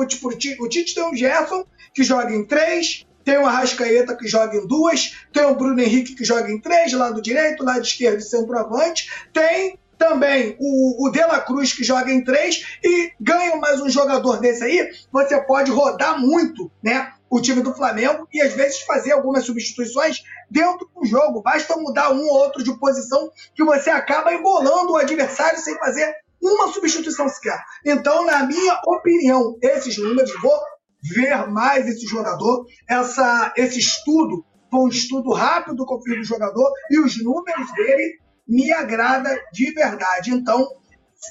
O 0.60 0.68
Tite 0.68 0.94
tem 0.94 1.02
um 1.02 1.16
Gerson 1.16 1.64
que 1.94 2.04
joga 2.04 2.30
em 2.34 2.44
três, 2.44 3.06
tem 3.24 3.38
o 3.38 3.46
Arrascaeta 3.46 4.14
que 4.14 4.28
joga 4.28 4.54
em 4.58 4.66
duas, 4.66 5.16
tem 5.32 5.46
o 5.46 5.54
Bruno 5.54 5.80
Henrique 5.80 6.14
que 6.14 6.22
joga 6.22 6.52
em 6.52 6.60
três, 6.60 6.92
lado 6.92 7.22
direito, 7.22 7.64
lado 7.64 7.80
esquerdo 7.80 8.18
e 8.18 8.22
centroavante, 8.22 9.10
tem 9.32 9.78
também 9.96 10.54
o, 10.60 11.06
o 11.06 11.10
De 11.10 11.20
La 11.20 11.40
Cruz 11.40 11.72
que 11.72 11.82
joga 11.82 12.12
em 12.12 12.22
três 12.22 12.78
e 12.84 13.12
ganha 13.18 13.56
mais 13.56 13.80
um 13.80 13.88
jogador 13.88 14.40
desse 14.40 14.62
aí, 14.62 14.90
você 15.10 15.40
pode 15.40 15.70
rodar 15.70 16.20
muito, 16.20 16.70
né? 16.82 17.10
O 17.30 17.40
time 17.40 17.62
do 17.62 17.74
Flamengo 17.74 18.26
e 18.32 18.40
às 18.40 18.52
vezes 18.52 18.80
fazer 18.82 19.12
algumas 19.12 19.44
substituições 19.44 20.22
dentro 20.50 20.88
do 20.94 21.04
jogo. 21.04 21.42
Basta 21.42 21.76
mudar 21.76 22.10
um 22.10 22.26
ou 22.26 22.36
outro 22.36 22.62
de 22.62 22.76
posição 22.78 23.30
que 23.54 23.64
você 23.64 23.90
acaba 23.90 24.32
embolando 24.32 24.92
o 24.92 24.96
adversário 24.96 25.58
sem 25.58 25.76
fazer 25.78 26.14
uma 26.40 26.72
substituição 26.72 27.28
sequer. 27.28 27.60
Então, 27.84 28.24
na 28.24 28.44
minha 28.44 28.80
opinião, 28.86 29.56
esses 29.62 29.98
números, 29.98 30.32
vou 30.40 30.58
ver 31.02 31.48
mais 31.48 31.86
esse 31.86 32.06
jogador, 32.06 32.64
essa, 32.88 33.52
esse 33.56 33.78
estudo 33.78 34.44
foi 34.70 34.80
um 34.80 34.88
estudo 34.88 35.32
rápido 35.32 35.84
com 35.86 35.94
o 35.94 35.98
do 35.98 36.24
jogador 36.24 36.70
e 36.90 37.00
os 37.00 37.22
números 37.22 37.72
dele 37.72 38.18
me 38.46 38.72
agrada 38.72 39.30
de 39.52 39.72
verdade. 39.72 40.30
Então, 40.30 40.66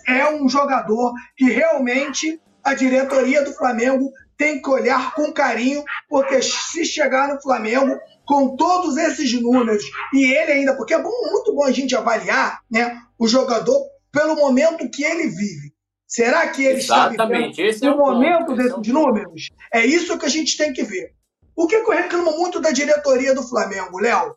é 0.07 0.29
um 0.29 0.49
jogador 0.49 1.13
que 1.35 1.45
realmente 1.45 2.41
a 2.63 2.73
diretoria 2.73 3.43
do 3.43 3.53
Flamengo 3.53 4.11
tem 4.37 4.61
que 4.61 4.69
olhar 4.69 5.13
com 5.15 5.33
carinho, 5.33 5.83
porque 6.07 6.41
se 6.41 6.85
chegar 6.85 7.33
no 7.33 7.41
Flamengo 7.41 7.99
com 8.25 8.55
todos 8.55 8.97
esses 8.97 9.33
números 9.41 9.83
e 10.13 10.31
ele 10.33 10.51
ainda, 10.51 10.75
porque 10.75 10.93
é 10.93 11.01
bom, 11.01 11.11
muito 11.31 11.55
bom 11.55 11.63
a 11.63 11.71
gente 11.71 11.95
avaliar 11.95 12.59
né, 12.69 13.01
o 13.17 13.27
jogador 13.27 13.81
pelo 14.11 14.35
momento 14.35 14.89
que 14.89 15.03
ele 15.03 15.27
vive. 15.27 15.73
Será 16.07 16.47
que 16.47 16.63
ele 16.63 16.79
Exatamente. 16.79 17.11
está 17.11 17.25
vivendo 17.25 17.59
Esse 17.59 17.85
é 17.85 17.91
o 17.91 17.97
momento 17.97 18.45
ponto, 18.45 18.55
desses 18.55 18.89
é 18.89 18.93
números? 18.93 19.49
É 19.73 19.85
isso 19.85 20.17
que 20.17 20.25
a 20.25 20.29
gente 20.29 20.55
tem 20.55 20.71
que 20.71 20.83
ver. 20.83 21.11
O 21.55 21.67
que 21.67 21.75
eu 21.75 21.89
reclamo 21.89 22.37
muito 22.37 22.61
da 22.61 22.71
diretoria 22.71 23.33
do 23.33 23.43
Flamengo, 23.43 23.99
Léo? 23.99 24.35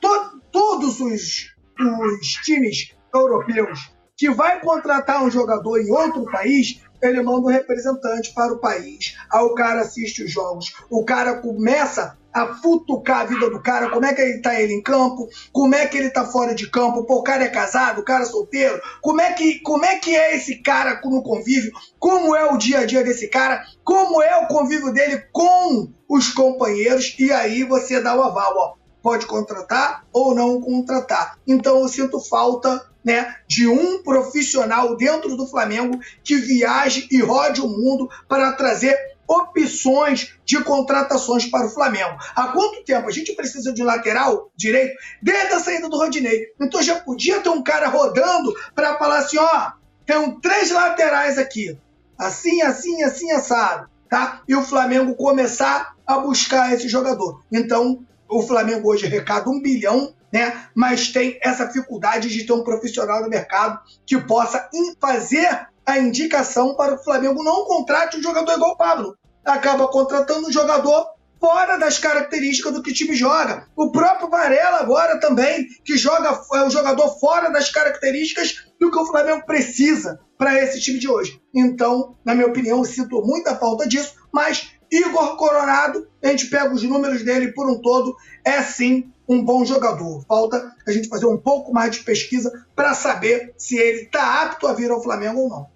To 0.00 0.40
todos 0.50 1.00
os, 1.00 1.54
os 1.78 2.28
times 2.44 2.94
europeus 3.14 3.92
que 4.16 4.30
vai 4.30 4.60
contratar 4.60 5.22
um 5.22 5.30
jogador 5.30 5.80
em 5.80 5.90
outro 5.90 6.24
país, 6.24 6.80
ele 7.02 7.22
manda 7.22 7.46
um 7.46 7.50
representante 7.50 8.32
para 8.32 8.52
o 8.52 8.58
país. 8.58 9.16
Aí 9.30 9.42
o 9.42 9.54
cara 9.54 9.80
assiste 9.80 10.22
os 10.22 10.30
jogos, 10.30 10.72
o 10.90 11.04
cara 11.04 11.38
começa 11.38 12.16
a 12.32 12.54
futucar 12.54 13.20
a 13.20 13.24
vida 13.24 13.50
do 13.50 13.62
cara, 13.62 13.90
como 13.90 14.06
é 14.06 14.14
que 14.14 14.22
ele 14.22 14.40
tá 14.40 14.58
ele 14.58 14.72
em 14.72 14.82
campo, 14.82 15.28
como 15.52 15.74
é 15.74 15.86
que 15.86 15.98
ele 15.98 16.10
tá 16.10 16.24
fora 16.24 16.54
de 16.54 16.70
campo, 16.70 17.04
pô, 17.04 17.16
o 17.16 17.22
cara 17.22 17.44
é 17.44 17.48
casado, 17.48 18.00
o 18.00 18.04
cara 18.04 18.22
é 18.22 18.26
solteiro, 18.26 18.80
como 19.02 19.20
é 19.20 19.32
que, 19.34 19.60
como 19.60 19.84
é, 19.84 19.98
que 19.98 20.16
é 20.16 20.34
esse 20.34 20.62
cara 20.62 20.98
no 21.04 21.22
convívio, 21.22 21.72
como 21.98 22.34
é 22.34 22.50
o 22.50 22.56
dia 22.56 22.80
a 22.80 22.86
dia 22.86 23.04
desse 23.04 23.28
cara, 23.28 23.62
como 23.84 24.22
é 24.22 24.34
o 24.38 24.46
convívio 24.46 24.92
dele 24.92 25.22
com 25.30 25.92
os 26.08 26.32
companheiros, 26.32 27.14
e 27.18 27.30
aí 27.30 27.64
você 27.64 28.00
dá 28.00 28.16
o 28.16 28.22
aval, 28.22 28.54
ó, 28.56 28.81
pode 29.02 29.26
contratar 29.26 30.04
ou 30.12 30.34
não 30.34 30.60
contratar. 30.60 31.38
Então 31.46 31.80
eu 31.80 31.88
sinto 31.88 32.20
falta 32.20 32.86
né, 33.04 33.36
de 33.48 33.66
um 33.66 34.02
profissional 34.02 34.96
dentro 34.96 35.36
do 35.36 35.46
Flamengo 35.46 35.98
que 36.22 36.36
viaje 36.36 37.08
e 37.10 37.20
rode 37.20 37.60
o 37.60 37.68
mundo 37.68 38.08
para 38.28 38.52
trazer 38.52 38.96
opções 39.26 40.34
de 40.44 40.62
contratações 40.62 41.46
para 41.46 41.66
o 41.66 41.70
Flamengo. 41.70 42.16
Há 42.34 42.48
quanto 42.48 42.84
tempo 42.84 43.08
a 43.08 43.12
gente 43.12 43.34
precisa 43.34 43.72
de 43.72 43.82
lateral 43.82 44.50
direito? 44.54 44.94
Desde 45.22 45.54
a 45.54 45.60
saída 45.60 45.88
do 45.88 45.96
Rodinei. 45.96 46.48
Então 46.60 46.82
já 46.82 47.00
podia 47.00 47.40
ter 47.40 47.48
um 47.48 47.62
cara 47.62 47.88
rodando 47.88 48.52
para 48.74 48.98
falar 48.98 49.18
assim, 49.18 49.38
ó, 49.38 49.72
tem 50.04 50.40
três 50.40 50.70
laterais 50.70 51.38
aqui. 51.38 51.78
Assim, 52.18 52.62
assim, 52.62 53.02
assim, 53.02 53.32
assado. 53.32 53.90
Tá? 54.08 54.42
E 54.46 54.54
o 54.54 54.62
Flamengo 54.62 55.14
começar 55.14 55.94
a 56.06 56.18
buscar 56.18 56.72
esse 56.74 56.86
jogador. 56.88 57.42
Então, 57.50 58.04
o 58.32 58.42
Flamengo 58.42 58.90
hoje 58.90 59.06
arrecada 59.06 59.50
um 59.50 59.60
bilhão, 59.60 60.14
né? 60.32 60.66
Mas 60.74 61.08
tem 61.08 61.38
essa 61.42 61.66
dificuldade 61.66 62.28
de 62.28 62.44
ter 62.44 62.52
um 62.52 62.64
profissional 62.64 63.22
no 63.22 63.28
mercado 63.28 63.78
que 64.06 64.18
possa 64.18 64.68
fazer 65.00 65.68
a 65.84 65.98
indicação 65.98 66.74
para 66.74 66.94
o 66.94 67.02
Flamengo 67.02 67.42
não 67.42 67.64
contrate 67.64 68.16
um 68.16 68.22
jogador 68.22 68.54
igual 68.54 68.72
o 68.72 68.76
Pablo. 68.76 69.16
Acaba 69.44 69.88
contratando 69.88 70.48
um 70.48 70.52
jogador 70.52 71.06
fora 71.40 71.76
das 71.76 71.98
características 71.98 72.72
do 72.72 72.82
que 72.82 72.92
o 72.92 72.94
time 72.94 73.16
joga. 73.16 73.66
O 73.74 73.90
próprio 73.90 74.30
Varela 74.30 74.78
agora 74.78 75.18
também, 75.18 75.66
que 75.84 75.98
joga 75.98 76.40
é 76.54 76.62
um 76.62 76.70
jogador 76.70 77.08
fora 77.18 77.50
das 77.50 77.68
características 77.68 78.68
do 78.80 78.92
que 78.92 78.98
o 78.98 79.06
Flamengo 79.06 79.44
precisa 79.44 80.20
para 80.38 80.56
esse 80.62 80.80
time 80.80 81.00
de 81.00 81.08
hoje. 81.08 81.40
Então, 81.52 82.16
na 82.24 82.34
minha 82.34 82.46
opinião, 82.46 82.84
sinto 82.84 83.20
muita 83.22 83.56
falta 83.56 83.88
disso, 83.88 84.14
mas 84.32 84.70
Igor 84.92 85.36
Coronado, 85.36 86.06
a 86.22 86.28
gente 86.28 86.48
pega 86.48 86.70
os 86.70 86.82
números 86.82 87.22
dele 87.24 87.52
por 87.52 87.66
um 87.66 87.80
todo, 87.80 88.14
é 88.44 88.60
sim 88.60 89.10
um 89.26 89.42
bom 89.42 89.64
jogador. 89.64 90.22
Falta 90.26 90.70
a 90.86 90.92
gente 90.92 91.08
fazer 91.08 91.24
um 91.24 91.38
pouco 91.38 91.72
mais 91.72 91.96
de 91.96 92.04
pesquisa 92.04 92.66
para 92.76 92.92
saber 92.92 93.54
se 93.56 93.78
ele 93.78 94.02
está 94.02 94.42
apto 94.42 94.66
a 94.66 94.74
vir 94.74 94.90
ao 94.90 95.02
Flamengo 95.02 95.40
ou 95.40 95.48
não. 95.48 95.66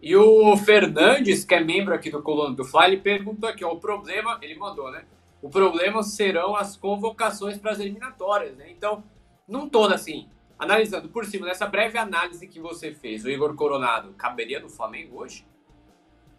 E 0.00 0.14
o 0.14 0.56
Fernandes, 0.56 1.44
que 1.44 1.54
é 1.54 1.62
membro 1.62 1.92
aqui 1.92 2.08
do 2.08 2.22
Coluna 2.22 2.54
do 2.54 2.64
Fly, 2.64 2.84
ele 2.86 2.96
perguntou 2.98 3.48
aqui, 3.48 3.64
ó, 3.64 3.72
o 3.72 3.80
problema, 3.80 4.38
ele 4.40 4.54
mandou, 4.54 4.92
né? 4.92 5.04
O 5.42 5.50
problema 5.50 6.02
serão 6.02 6.54
as 6.54 6.76
convocações 6.76 7.58
para 7.58 7.72
as 7.72 7.80
eliminatórias, 7.80 8.56
né? 8.56 8.70
Então, 8.70 9.02
não 9.48 9.68
toda 9.68 9.96
assim, 9.96 10.28
analisando 10.58 11.08
por 11.08 11.26
cima, 11.26 11.46
nessa 11.46 11.66
breve 11.66 11.98
análise 11.98 12.46
que 12.46 12.60
você 12.60 12.92
fez, 12.92 13.24
o 13.24 13.28
Igor 13.28 13.54
Coronado 13.54 14.12
caberia 14.12 14.60
no 14.60 14.68
Flamengo 14.68 15.20
hoje? 15.20 15.44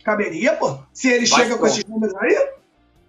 Caberia, 0.04 0.56
pô. 0.56 0.80
Se 0.94 1.10
ele 1.10 1.28
Vai 1.28 1.40
chega 1.44 1.58
com 1.58 1.66
esses 1.66 1.86
números 1.86 2.16
aí, 2.16 2.50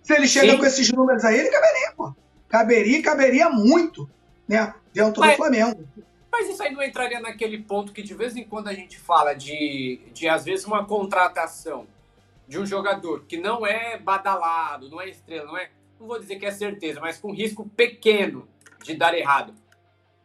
se 0.03 0.15
ele 0.15 0.27
chega 0.27 0.53
Sim. 0.53 0.59
com 0.59 0.67
esses 0.67 0.93
números 0.93 1.25
aí, 1.25 1.39
ele 1.39 1.51
caberia, 1.51 1.93
pô. 1.97 2.15
Caberia, 2.49 3.03
caberia 3.03 3.51
muito, 3.51 4.09
né? 4.47 4.75
Dentro 4.93 5.21
Mas... 5.21 5.33
do 5.33 5.37
Flamengo. 5.37 5.89
Mas 6.31 6.49
isso 6.49 6.63
aí 6.63 6.73
não 6.73 6.83
entraria 6.83 7.21
naquele 7.21 7.59
ponto 7.63 7.93
que 7.93 8.03
de 8.03 8.15
vez 8.15 8.35
em 8.37 8.45
quando 8.45 8.69
a 8.69 8.73
gente 8.73 8.99
fala 8.99 9.35
de, 9.35 10.01
de 10.15 10.27
às 10.27 10.45
vezes, 10.47 10.65
uma 10.65 10.85
contratação 10.85 11.87
de 12.49 12.59
um 12.59 12.65
jogador 12.65 13.25
que 13.27 13.37
não 13.37 13.67
é 13.67 13.99
badalado, 13.99 14.89
não 14.89 15.01
é 15.01 15.11
estrela, 15.11 15.47
não 15.47 15.57
é. 15.57 15.71
Não 16.01 16.07
vou 16.07 16.19
dizer 16.19 16.37
que 16.37 16.47
é 16.47 16.51
certeza, 16.51 17.01
mas 17.01 17.19
com 17.19 17.33
risco 17.33 17.69
pequeno 17.77 18.49
de 18.83 18.95
dar 18.95 19.15
errado. 19.15 19.55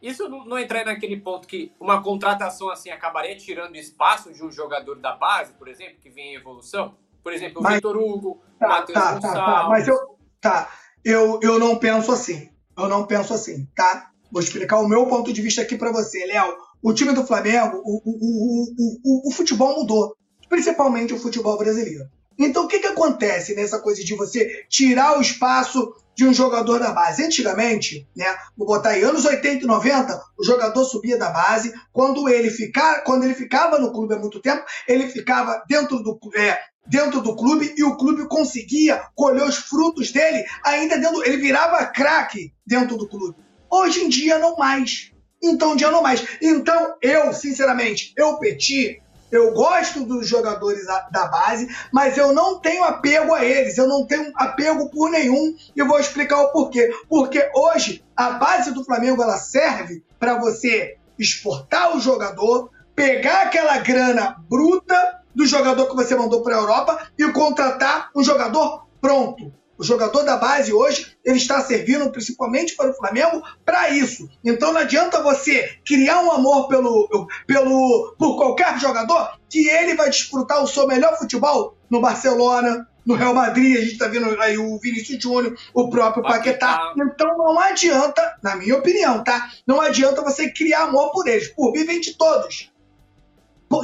Isso 0.00 0.28
não, 0.28 0.44
não 0.44 0.58
entraria 0.58 0.92
naquele 0.92 1.20
ponto 1.20 1.48
que 1.48 1.72
uma 1.80 2.02
contratação 2.02 2.70
assim 2.70 2.90
acabaria 2.90 3.36
tirando 3.36 3.76
espaço 3.76 4.32
de 4.32 4.44
um 4.44 4.50
jogador 4.50 4.96
da 4.96 5.16
base, 5.16 5.52
por 5.54 5.68
exemplo, 5.68 5.96
que 6.00 6.10
vem 6.10 6.34
em 6.34 6.36
evolução? 6.36 6.94
Por 7.22 7.32
exemplo, 7.32 7.60
o 7.60 7.62
mas, 7.62 7.74
Vitor 7.74 7.96
Hugo, 7.96 8.40
tá, 8.58 8.66
o 8.66 8.68
Matheus 8.70 8.98
tá, 8.98 9.12
Gonçalves. 9.14 9.40
Tá, 9.40 9.62
tá, 9.62 9.68
mas 9.68 9.88
eu, 9.88 10.18
tá, 10.40 10.70
eu, 11.04 11.40
eu 11.42 11.58
não 11.58 11.76
penso 11.76 12.12
assim. 12.12 12.50
Eu 12.76 12.88
não 12.88 13.06
penso 13.06 13.34
assim, 13.34 13.66
tá? 13.74 14.10
Vou 14.30 14.40
explicar 14.40 14.78
o 14.78 14.88
meu 14.88 15.06
ponto 15.06 15.32
de 15.32 15.42
vista 15.42 15.62
aqui 15.62 15.76
para 15.76 15.90
você, 15.90 16.24
Léo. 16.26 16.56
O 16.80 16.94
time 16.94 17.12
do 17.12 17.26
Flamengo, 17.26 17.82
o, 17.84 18.00
o, 18.04 18.98
o, 19.04 19.28
o, 19.28 19.32
futebol 19.32 19.80
mudou, 19.80 20.16
principalmente 20.48 21.12
o 21.12 21.18
futebol 21.18 21.58
brasileiro. 21.58 22.08
Então, 22.38 22.64
o 22.64 22.68
que, 22.68 22.78
que 22.78 22.86
acontece 22.86 23.56
nessa 23.56 23.80
coisa 23.80 24.04
de 24.04 24.14
você 24.14 24.64
tirar 24.68 25.18
o 25.18 25.20
espaço 25.20 25.92
de 26.18 26.26
um 26.26 26.34
jogador 26.34 26.80
da 26.80 26.90
base? 26.90 27.24
Antigamente, 27.24 28.04
né, 28.16 28.26
vou 28.56 28.66
botar 28.66 28.90
aí, 28.90 29.04
anos 29.04 29.24
80 29.24 29.62
e 29.62 29.68
90, 29.68 30.20
o 30.36 30.44
jogador 30.44 30.84
subia 30.84 31.16
da 31.16 31.30
base. 31.30 31.72
Quando 31.92 32.28
ele, 32.28 32.50
ficar, 32.50 33.04
quando 33.04 33.22
ele 33.22 33.34
ficava 33.34 33.78
no 33.78 33.92
clube 33.92 34.14
há 34.14 34.18
muito 34.18 34.40
tempo, 34.40 34.64
ele 34.88 35.06
ficava 35.06 35.62
dentro 35.68 36.02
do, 36.02 36.18
é, 36.34 36.58
dentro 36.88 37.20
do 37.20 37.36
clube 37.36 37.72
e 37.76 37.84
o 37.84 37.96
clube 37.96 38.26
conseguia 38.26 39.00
colher 39.14 39.44
os 39.44 39.58
frutos 39.58 40.10
dele 40.10 40.44
ainda 40.64 40.98
dentro. 40.98 41.24
Ele 41.24 41.36
virava 41.36 41.86
craque 41.86 42.52
dentro 42.66 42.96
do 42.96 43.08
clube. 43.08 43.38
Hoje 43.70 44.00
em 44.00 44.08
dia 44.08 44.40
não 44.40 44.56
mais. 44.56 45.12
Então, 45.40 45.76
dia 45.76 45.92
não 45.92 46.02
mais. 46.02 46.26
Então, 46.42 46.96
eu, 47.00 47.32
sinceramente, 47.32 48.12
eu 48.16 48.40
Petit, 48.40 49.00
eu 49.30 49.52
gosto 49.52 50.04
dos 50.04 50.28
jogadores 50.28 50.86
da 50.86 51.26
base, 51.26 51.68
mas 51.92 52.16
eu 52.16 52.32
não 52.32 52.58
tenho 52.58 52.84
apego 52.84 53.34
a 53.34 53.44
eles, 53.44 53.76
eu 53.76 53.86
não 53.86 54.06
tenho 54.06 54.32
apego 54.34 54.90
por 54.90 55.10
nenhum 55.10 55.54
e 55.74 55.82
vou 55.82 55.98
explicar 55.98 56.40
o 56.42 56.52
porquê. 56.52 56.90
Porque 57.08 57.50
hoje 57.54 58.04
a 58.16 58.30
base 58.30 58.72
do 58.72 58.84
Flamengo 58.84 59.22
ela 59.22 59.36
serve 59.36 60.02
para 60.18 60.38
você 60.38 60.96
exportar 61.18 61.96
o 61.96 62.00
jogador, 62.00 62.70
pegar 62.94 63.42
aquela 63.42 63.78
grana 63.78 64.36
bruta 64.48 65.20
do 65.34 65.46
jogador 65.46 65.86
que 65.88 65.96
você 65.96 66.16
mandou 66.16 66.42
para 66.42 66.56
a 66.56 66.60
Europa 66.60 67.08
e 67.18 67.30
contratar 67.32 68.10
um 68.14 68.22
jogador 68.22 68.86
pronto. 69.00 69.52
O 69.78 69.84
jogador 69.84 70.24
da 70.24 70.36
base 70.36 70.72
hoje, 70.72 71.16
ele 71.24 71.36
está 71.36 71.60
servindo 71.60 72.10
principalmente 72.10 72.74
para 72.74 72.90
o 72.90 72.94
Flamengo 72.94 73.42
para 73.64 73.90
isso. 73.90 74.28
Então 74.44 74.72
não 74.72 74.80
adianta 74.80 75.22
você 75.22 75.78
criar 75.86 76.20
um 76.20 76.32
amor 76.32 76.66
pelo, 76.66 77.28
pelo, 77.46 78.16
por 78.18 78.36
qualquer 78.36 78.78
jogador 78.80 79.38
que 79.48 79.68
ele 79.68 79.94
vai 79.94 80.10
disputar 80.10 80.62
o 80.62 80.66
seu 80.66 80.86
melhor 80.86 81.16
futebol 81.16 81.76
no 81.88 82.00
Barcelona, 82.00 82.88
no 83.06 83.14
Real 83.14 83.32
Madrid, 83.32 83.76
a 83.76 83.80
gente 83.80 83.92
está 83.92 84.06
vendo 84.06 84.38
aí 84.42 84.58
o 84.58 84.78
Vinícius 84.78 85.22
Júnior, 85.22 85.56
o 85.72 85.88
próprio 85.88 86.22
Paquetá. 86.22 86.92
Então 86.94 87.38
não 87.38 87.58
adianta, 87.58 88.36
na 88.42 88.54
minha 88.56 88.76
opinião, 88.76 89.24
tá? 89.24 89.48
Não 89.66 89.80
adianta 89.80 90.22
você 90.22 90.50
criar 90.50 90.82
amor 90.82 91.10
por 91.12 91.26
eles. 91.26 91.48
Por 91.48 91.72
mim, 91.72 91.84
vem 91.84 92.00
de 92.00 92.18
todos 92.18 92.70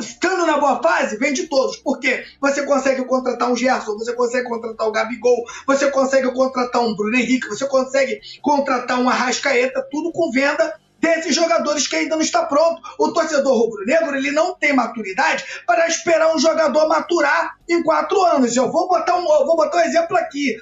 estando 0.01 0.47
na 0.47 0.59
boa 0.59 0.83
fase, 0.83 1.17
vem 1.17 1.33
de 1.33 1.47
todos. 1.47 1.77
Porque 1.77 2.25
você 2.41 2.63
consegue 2.63 3.05
contratar 3.05 3.51
um 3.51 3.57
Gerson, 3.57 3.97
você 3.99 4.13
consegue 4.13 4.49
contratar 4.49 4.89
o 4.89 4.93
Gabigol, 4.93 5.45
você 5.67 5.91
consegue 5.91 6.31
contratar 6.33 6.83
um 6.83 6.95
Bruno 6.95 7.17
Henrique, 7.17 7.49
você 7.49 7.67
consegue 7.67 8.21
contratar 8.43 9.01
um 9.01 9.09
Arrascaeta, 9.09 9.87
tudo 9.91 10.13
com 10.13 10.31
venda 10.31 10.75
desses 11.05 11.35
jogadores 11.35 11.87
que 11.87 11.97
ainda 11.97 12.17
não 12.17 12.23
está 12.23 12.47
pronto. 12.47 12.81
O 12.99 13.13
torcedor 13.13 13.53
rubro-negro 13.53 14.17
ele 14.17 14.31
não 14.31 14.55
tem 14.55 14.73
maturidade 14.73 15.45
para 15.67 15.87
esperar 15.87 16.35
um 16.35 16.39
jogador 16.39 16.89
maturar 16.89 17.57
em 17.69 17.83
quatro 17.83 18.23
anos. 18.25 18.57
Eu 18.57 18.73
vou 18.73 18.89
botar 18.89 19.17
um, 19.17 19.21
eu 19.21 19.47
vou 19.47 19.57
botar 19.57 19.79
um 19.79 19.85
exemplo 19.85 20.17
aqui. 20.17 20.57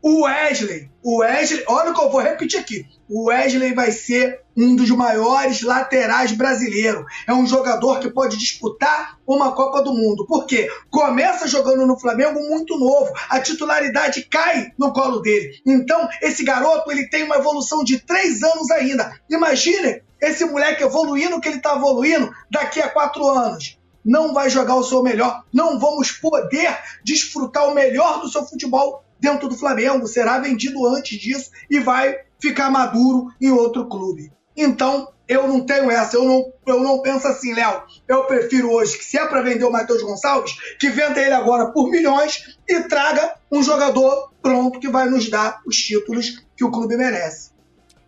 O 0.00 0.22
Wesley, 0.22 0.88
o 1.02 1.18
Wesley, 1.18 1.64
olha 1.66 1.90
o 1.90 1.94
que 1.94 2.00
eu 2.00 2.10
vou 2.10 2.20
repetir 2.20 2.60
aqui. 2.60 2.86
O 3.08 3.24
Wesley 3.24 3.74
vai 3.74 3.90
ser 3.90 4.42
um 4.56 4.76
dos 4.76 4.88
maiores 4.90 5.62
laterais 5.62 6.30
brasileiros. 6.30 7.04
É 7.26 7.34
um 7.34 7.46
jogador 7.46 7.98
que 7.98 8.08
pode 8.08 8.36
disputar 8.36 9.18
uma 9.26 9.52
Copa 9.52 9.82
do 9.82 9.92
Mundo. 9.92 10.24
Por 10.24 10.46
quê? 10.46 10.70
Começa 10.88 11.48
jogando 11.48 11.84
no 11.84 11.98
Flamengo 11.98 12.40
muito 12.48 12.78
novo. 12.78 13.12
A 13.28 13.40
titularidade 13.40 14.22
cai 14.30 14.72
no 14.78 14.92
colo 14.92 15.20
dele. 15.20 15.60
Então, 15.66 16.08
esse 16.22 16.44
garoto 16.44 16.92
ele 16.92 17.08
tem 17.08 17.24
uma 17.24 17.36
evolução 17.36 17.82
de 17.82 17.98
três 17.98 18.42
anos 18.42 18.70
ainda. 18.70 19.12
Imagine 19.28 20.02
esse 20.20 20.44
moleque 20.44 20.82
evoluindo 20.84 21.40
que 21.40 21.48
ele 21.48 21.56
está 21.56 21.74
evoluindo 21.74 22.32
daqui 22.50 22.80
a 22.80 22.88
quatro 22.88 23.26
anos 23.26 23.78
não 24.04 24.32
vai 24.32 24.48
jogar 24.48 24.74
o 24.76 24.84
seu 24.84 25.02
melhor, 25.02 25.44
não 25.52 25.78
vamos 25.78 26.12
poder 26.12 26.78
desfrutar 27.04 27.68
o 27.68 27.74
melhor 27.74 28.20
do 28.20 28.28
seu 28.30 28.42
futebol 28.42 29.04
dentro 29.18 29.48
do 29.48 29.56
Flamengo, 29.56 30.06
será 30.06 30.38
vendido 30.38 30.86
antes 30.86 31.18
disso 31.18 31.50
e 31.70 31.80
vai 31.80 32.18
ficar 32.40 32.70
maduro 32.70 33.32
em 33.40 33.50
outro 33.50 33.86
clube. 33.88 34.32
Então, 34.56 35.12
eu 35.28 35.46
não 35.46 35.60
tenho 35.60 35.90
essa, 35.90 36.16
eu 36.16 36.24
não, 36.24 36.52
eu 36.66 36.82
não 36.82 37.02
penso 37.02 37.26
assim, 37.28 37.52
Léo. 37.52 37.82
Eu 38.08 38.24
prefiro 38.24 38.72
hoje 38.72 38.96
que, 38.96 39.04
se 39.04 39.18
é 39.18 39.26
para 39.26 39.42
vender 39.42 39.64
o 39.64 39.70
Matheus 39.70 40.02
Gonçalves, 40.02 40.56
que 40.78 40.88
venda 40.88 41.20
ele 41.20 41.34
agora 41.34 41.70
por 41.70 41.90
milhões 41.90 42.58
e 42.66 42.82
traga 42.84 43.36
um 43.52 43.62
jogador 43.62 44.32
pronto 44.40 44.80
que 44.80 44.88
vai 44.88 45.08
nos 45.08 45.28
dar 45.28 45.60
os 45.66 45.76
títulos 45.76 46.42
que 46.56 46.64
o 46.64 46.70
clube 46.70 46.96
merece. 46.96 47.50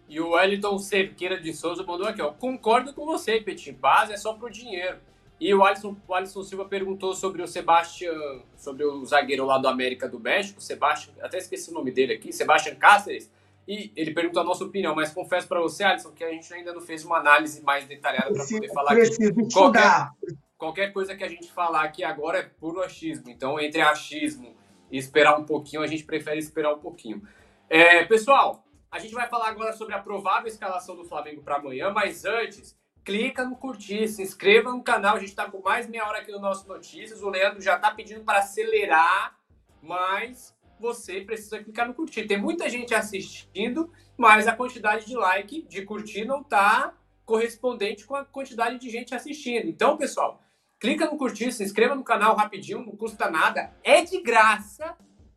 E 0.08 0.18
o 0.18 0.30
Wellington 0.30 0.78
Cerqueira 0.78 1.40
de 1.40 1.52
Souza 1.54 1.84
mandou 1.84 2.08
aqui, 2.08 2.20
ó. 2.20 2.32
Concordo 2.32 2.92
com 2.92 3.04
você, 3.04 3.40
Petit. 3.40 3.70
Base 3.70 4.12
é 4.12 4.16
só 4.16 4.32
pro 4.32 4.50
dinheiro. 4.50 4.96
E 5.40 5.54
o 5.54 5.64
Alisson, 5.64 5.96
o 6.06 6.14
Alisson 6.14 6.42
Silva 6.42 6.66
perguntou 6.66 7.14
sobre 7.14 7.40
o 7.42 7.48
Sebastião, 7.48 8.42
sobre 8.58 8.84
o 8.84 9.04
zagueiro 9.06 9.46
lá 9.46 9.56
do 9.56 9.68
América 9.68 10.06
do 10.06 10.20
México, 10.20 10.60
Sebastião, 10.60 11.16
até 11.22 11.38
esqueci 11.38 11.70
o 11.70 11.74
nome 11.74 11.90
dele 11.90 12.12
aqui, 12.12 12.30
Sebastião 12.30 12.76
Cáceres. 12.76 13.32
E 13.66 13.90
ele 13.96 14.12
pergunta 14.12 14.40
a 14.40 14.44
nossa 14.44 14.64
opinião, 14.64 14.94
mas 14.94 15.12
confesso 15.12 15.48
para 15.48 15.60
você, 15.60 15.82
Alisson, 15.82 16.10
que 16.10 16.24
a 16.24 16.30
gente 16.30 16.52
ainda 16.52 16.74
não 16.74 16.80
fez 16.80 17.04
uma 17.04 17.18
análise 17.18 17.62
mais 17.62 17.86
detalhada 17.86 18.32
para 18.32 18.44
poder 18.44 18.68
falar 18.68 18.92
aqui. 18.92 19.52
Qualquer, 19.52 20.10
qualquer 20.58 20.92
coisa 20.92 21.16
que 21.16 21.24
a 21.24 21.28
gente 21.28 21.50
falar 21.50 21.84
aqui 21.84 22.04
agora 22.04 22.38
é 22.38 22.42
puro 22.42 22.82
achismo. 22.82 23.30
Então, 23.30 23.58
entre 23.58 23.80
achismo 23.80 24.54
e 24.90 24.98
esperar 24.98 25.38
um 25.38 25.44
pouquinho, 25.44 25.82
a 25.82 25.86
gente 25.86 26.04
prefere 26.04 26.38
esperar 26.38 26.74
um 26.74 26.80
pouquinho. 26.80 27.22
É, 27.68 28.04
pessoal, 28.04 28.64
a 28.90 28.98
gente 28.98 29.14
vai 29.14 29.28
falar 29.28 29.48
agora 29.48 29.72
sobre 29.72 29.94
a 29.94 30.00
provável 30.00 30.48
escalação 30.48 30.96
do 30.96 31.04
Flamengo 31.04 31.40
para 31.42 31.56
amanhã, 31.56 31.90
mas 31.90 32.24
antes, 32.24 32.76
clica 33.04 33.44
no 33.44 33.56
curtir, 33.56 34.08
se 34.08 34.22
inscreva 34.22 34.70
no 34.70 34.82
canal. 34.82 35.16
A 35.16 35.18
gente 35.18 35.30
está 35.30 35.50
com 35.50 35.60
mais 35.60 35.88
meia 35.88 36.06
hora 36.06 36.18
aqui 36.18 36.30
no 36.32 36.40
nosso 36.40 36.68
Notícias. 36.68 37.22
O 37.22 37.28
Leandro 37.28 37.60
já 37.60 37.76
está 37.76 37.90
pedindo 37.90 38.24
para 38.24 38.38
acelerar, 38.38 39.38
mas 39.82 40.54
você 40.78 41.20
precisa 41.20 41.62
clicar 41.62 41.86
no 41.86 41.94
curtir. 41.94 42.26
Tem 42.26 42.40
muita 42.40 42.68
gente 42.68 42.94
assistindo, 42.94 43.92
mas 44.16 44.48
a 44.48 44.56
quantidade 44.56 45.06
de 45.06 45.14
like, 45.14 45.62
de 45.62 45.82
curtir, 45.82 46.24
não 46.24 46.40
está 46.40 46.94
correspondente 47.24 48.04
com 48.04 48.16
a 48.16 48.24
quantidade 48.24 48.78
de 48.78 48.90
gente 48.90 49.14
assistindo. 49.14 49.68
Então, 49.68 49.96
pessoal, 49.96 50.42
clica 50.80 51.06
no 51.06 51.16
curtir, 51.16 51.52
se 51.52 51.62
inscreva 51.62 51.94
no 51.94 52.02
canal 52.02 52.34
rapidinho, 52.34 52.84
não 52.84 52.96
custa 52.96 53.30
nada, 53.30 53.72
é 53.84 54.02
de 54.02 54.20
graça, 54.20 54.96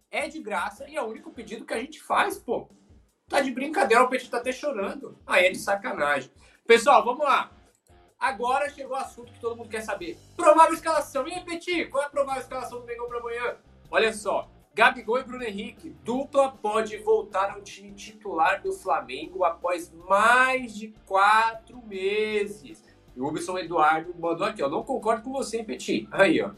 é 0.09 0.27
de 0.27 0.39
graça 0.39 0.89
e 0.89 0.95
é 0.95 1.01
o 1.01 1.07
único 1.07 1.31
pedido 1.31 1.65
que 1.65 1.73
a 1.73 1.79
gente 1.79 2.01
faz, 2.01 2.37
pô. 2.37 2.69
Tá 3.27 3.41
de 3.41 3.51
brincadeira, 3.51 4.03
o 4.03 4.09
Petit 4.09 4.29
tá 4.29 4.37
até 4.37 4.51
chorando. 4.51 5.17
Aí 5.25 5.45
é 5.45 5.51
de 5.51 5.57
sacanagem. 5.57 6.31
Pessoal, 6.65 7.03
vamos 7.03 7.25
lá. 7.25 7.51
Agora 8.17 8.69
chegou 8.69 8.93
o 8.93 8.99
assunto 8.99 9.33
que 9.33 9.39
todo 9.39 9.57
mundo 9.57 9.67
quer 9.67 9.81
saber. 9.81 10.17
Provável 10.37 10.73
escalação. 10.73 11.27
E 11.27 11.33
aí, 11.33 11.43
Petit, 11.43 11.87
qual 11.87 12.03
é 12.03 12.05
a 12.05 12.09
provável 12.09 12.41
escalação 12.41 12.79
do 12.79 12.85
Mengão 12.85 13.09
para 13.09 13.19
amanhã? 13.19 13.57
Olha 13.91 14.13
só. 14.13 14.49
Gabigol 14.73 15.19
e 15.19 15.23
Bruno 15.23 15.43
Henrique. 15.43 15.89
Dupla 16.05 16.53
pode 16.53 16.95
voltar 16.99 17.51
ao 17.51 17.61
time 17.61 17.91
titular 17.91 18.61
do 18.61 18.71
Flamengo 18.71 19.43
após 19.43 19.91
mais 20.07 20.73
de 20.73 20.95
quatro 21.05 21.85
meses. 21.85 22.81
E 23.13 23.19
o 23.19 23.27
Ubson 23.27 23.57
Eduardo 23.57 24.15
mandou 24.17 24.47
aqui, 24.47 24.63
ó. 24.63 24.69
Não 24.69 24.83
concordo 24.83 25.21
com 25.21 25.33
você, 25.33 25.57
hein, 25.57 25.65
Petit? 25.65 26.07
Aí, 26.13 26.41
ó. 26.41 26.51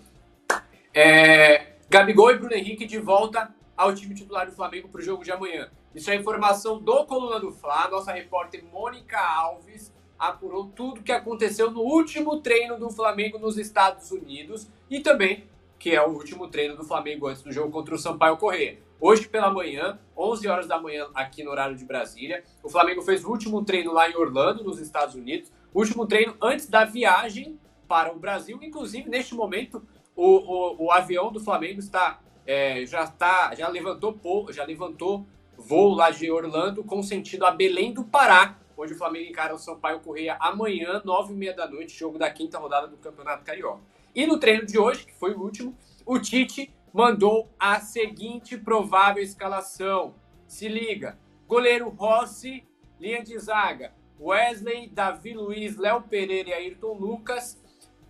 É, 0.94 1.78
Gabigol 1.90 2.30
e 2.30 2.38
Bruno 2.38 2.54
Henrique 2.54 2.86
de 2.86 3.00
volta 3.00 3.54
ao 3.76 3.94
time 3.94 4.14
titular 4.14 4.46
do 4.46 4.56
Flamengo 4.56 4.88
para 4.88 5.02
o 5.02 5.04
jogo 5.04 5.24
de 5.24 5.32
amanhã. 5.32 5.72
Isso 5.96 6.12
é 6.12 6.16
informação 6.16 6.78
do 6.78 7.06
Coluna 7.08 7.40
do 7.40 7.52
Fla. 7.52 7.90
Nossa 7.90 8.14
repórter 8.14 8.64
Mônica 8.72 9.20
Alves 9.20 9.95
apurou 10.18 10.68
tudo 10.68 11.02
o 11.02 11.04
que 11.04 11.12
aconteceu 11.12 11.72
no 11.72 11.82
último 11.82 12.42
treino 12.42 12.78
do 12.78 12.90
Flamengo 12.90 13.38
nos 13.38 13.58
Estados 13.58 14.12
Unidos 14.12 14.68
e 14.90 15.00
também 15.00 15.48
que 15.78 15.92
é 15.92 16.02
o 16.02 16.10
último 16.10 16.48
treino 16.48 16.76
do 16.76 16.84
Flamengo 16.84 17.28
antes 17.28 17.44
do 17.44 17.52
jogo 17.52 17.72
contra 17.72 17.94
o 17.94 17.98
Sampaio 18.00 18.38
Correia. 18.38 18.80
Hoje 19.00 19.28
pela 19.28 19.52
manhã, 19.52 20.00
11 20.18 20.48
horas 20.48 20.68
da 20.68 20.82
manhã 20.82 21.08
aqui 21.14 21.44
no 21.44 21.52
horário 21.52 21.76
de 21.76 21.86
Brasília, 21.86 22.44
o 22.64 22.70
Flamengo 22.70 23.02
fez 23.02 23.24
o 23.24 23.30
último 23.30 23.64
treino 23.64 23.94
lá 23.94 24.10
em 24.10 24.16
Orlando, 24.16 24.64
nos 24.64 24.80
Estados 24.80 25.16
Unidos, 25.16 25.52
último 25.74 26.08
treino 26.08 26.36
antes 26.42 26.68
da 26.68 26.86
viagem 26.86 27.60
para 27.88 28.12
o 28.12 28.18
Brasil. 28.18 28.58
Inclusive, 28.64 29.10
neste 29.10 29.36
momento, 29.36 29.86
o, 30.16 30.26
o, 30.26 30.86
o 30.86 30.92
avião 30.92 31.32
do 31.32 31.40
Flamengo 31.40 31.80
está 31.80 32.20
é, 32.48 32.86
já 32.86 33.04
está 33.04 33.54
já 33.54 33.68
levantou 33.68 34.18
já 34.52 34.64
levantou 34.64 35.26
voo 35.58 35.94
lá 35.94 36.10
de 36.10 36.32
Orlando 36.32 36.84
com 36.84 37.02
sentido 37.04 37.46
a 37.46 37.52
Belém 37.52 37.94
do 37.94 38.04
Pará 38.04 38.58
onde 38.78 38.94
o 38.94 38.98
Flamengo 38.98 39.30
encara 39.30 39.54
o 39.54 39.58
Sampaio 39.58 40.00
Correia 40.00 40.38
amanhã, 40.40 41.02
nove 41.04 41.34
e 41.34 41.36
meia 41.36 41.54
da 41.54 41.68
noite, 41.68 41.98
jogo 41.98 42.18
da 42.18 42.30
quinta 42.32 42.58
rodada 42.58 42.88
do 42.88 42.98
Campeonato 42.98 43.44
Carioca. 43.44 43.82
E 44.14 44.26
no 44.26 44.40
treino 44.40 44.66
de 44.66 44.78
hoje, 44.78 45.06
que 45.06 45.14
foi 45.14 45.34
o 45.34 45.42
último, 45.42 45.76
o 46.06 46.20
Tite 46.20 46.74
mandou 46.94 47.50
a 47.60 47.80
seguinte 47.80 48.58
provável 48.58 49.22
escalação. 49.22 50.16
Se 50.48 50.68
liga: 50.68 51.18
goleiro 51.48 51.90
Rossi, 51.90 52.66
linha 53.00 53.24
de 53.24 53.38
zaga, 53.38 53.94
Wesley, 54.20 54.88
Davi 54.88 55.34
Luiz, 55.34 55.78
Léo 55.78 56.02
Pereira 56.02 56.50
e 56.50 56.54
Ayrton 56.54 56.94
Lucas, 56.94 57.62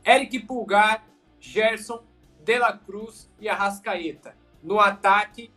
Eric 0.06 0.40
Pulgar, 0.40 1.04
Gerson, 1.40 2.04
De 2.44 2.60
La 2.60 2.78
Cruz 2.78 3.32
e 3.40 3.50
Arrascaeta. 3.50 4.38
No 4.62 4.80
ataque, 4.80 5.52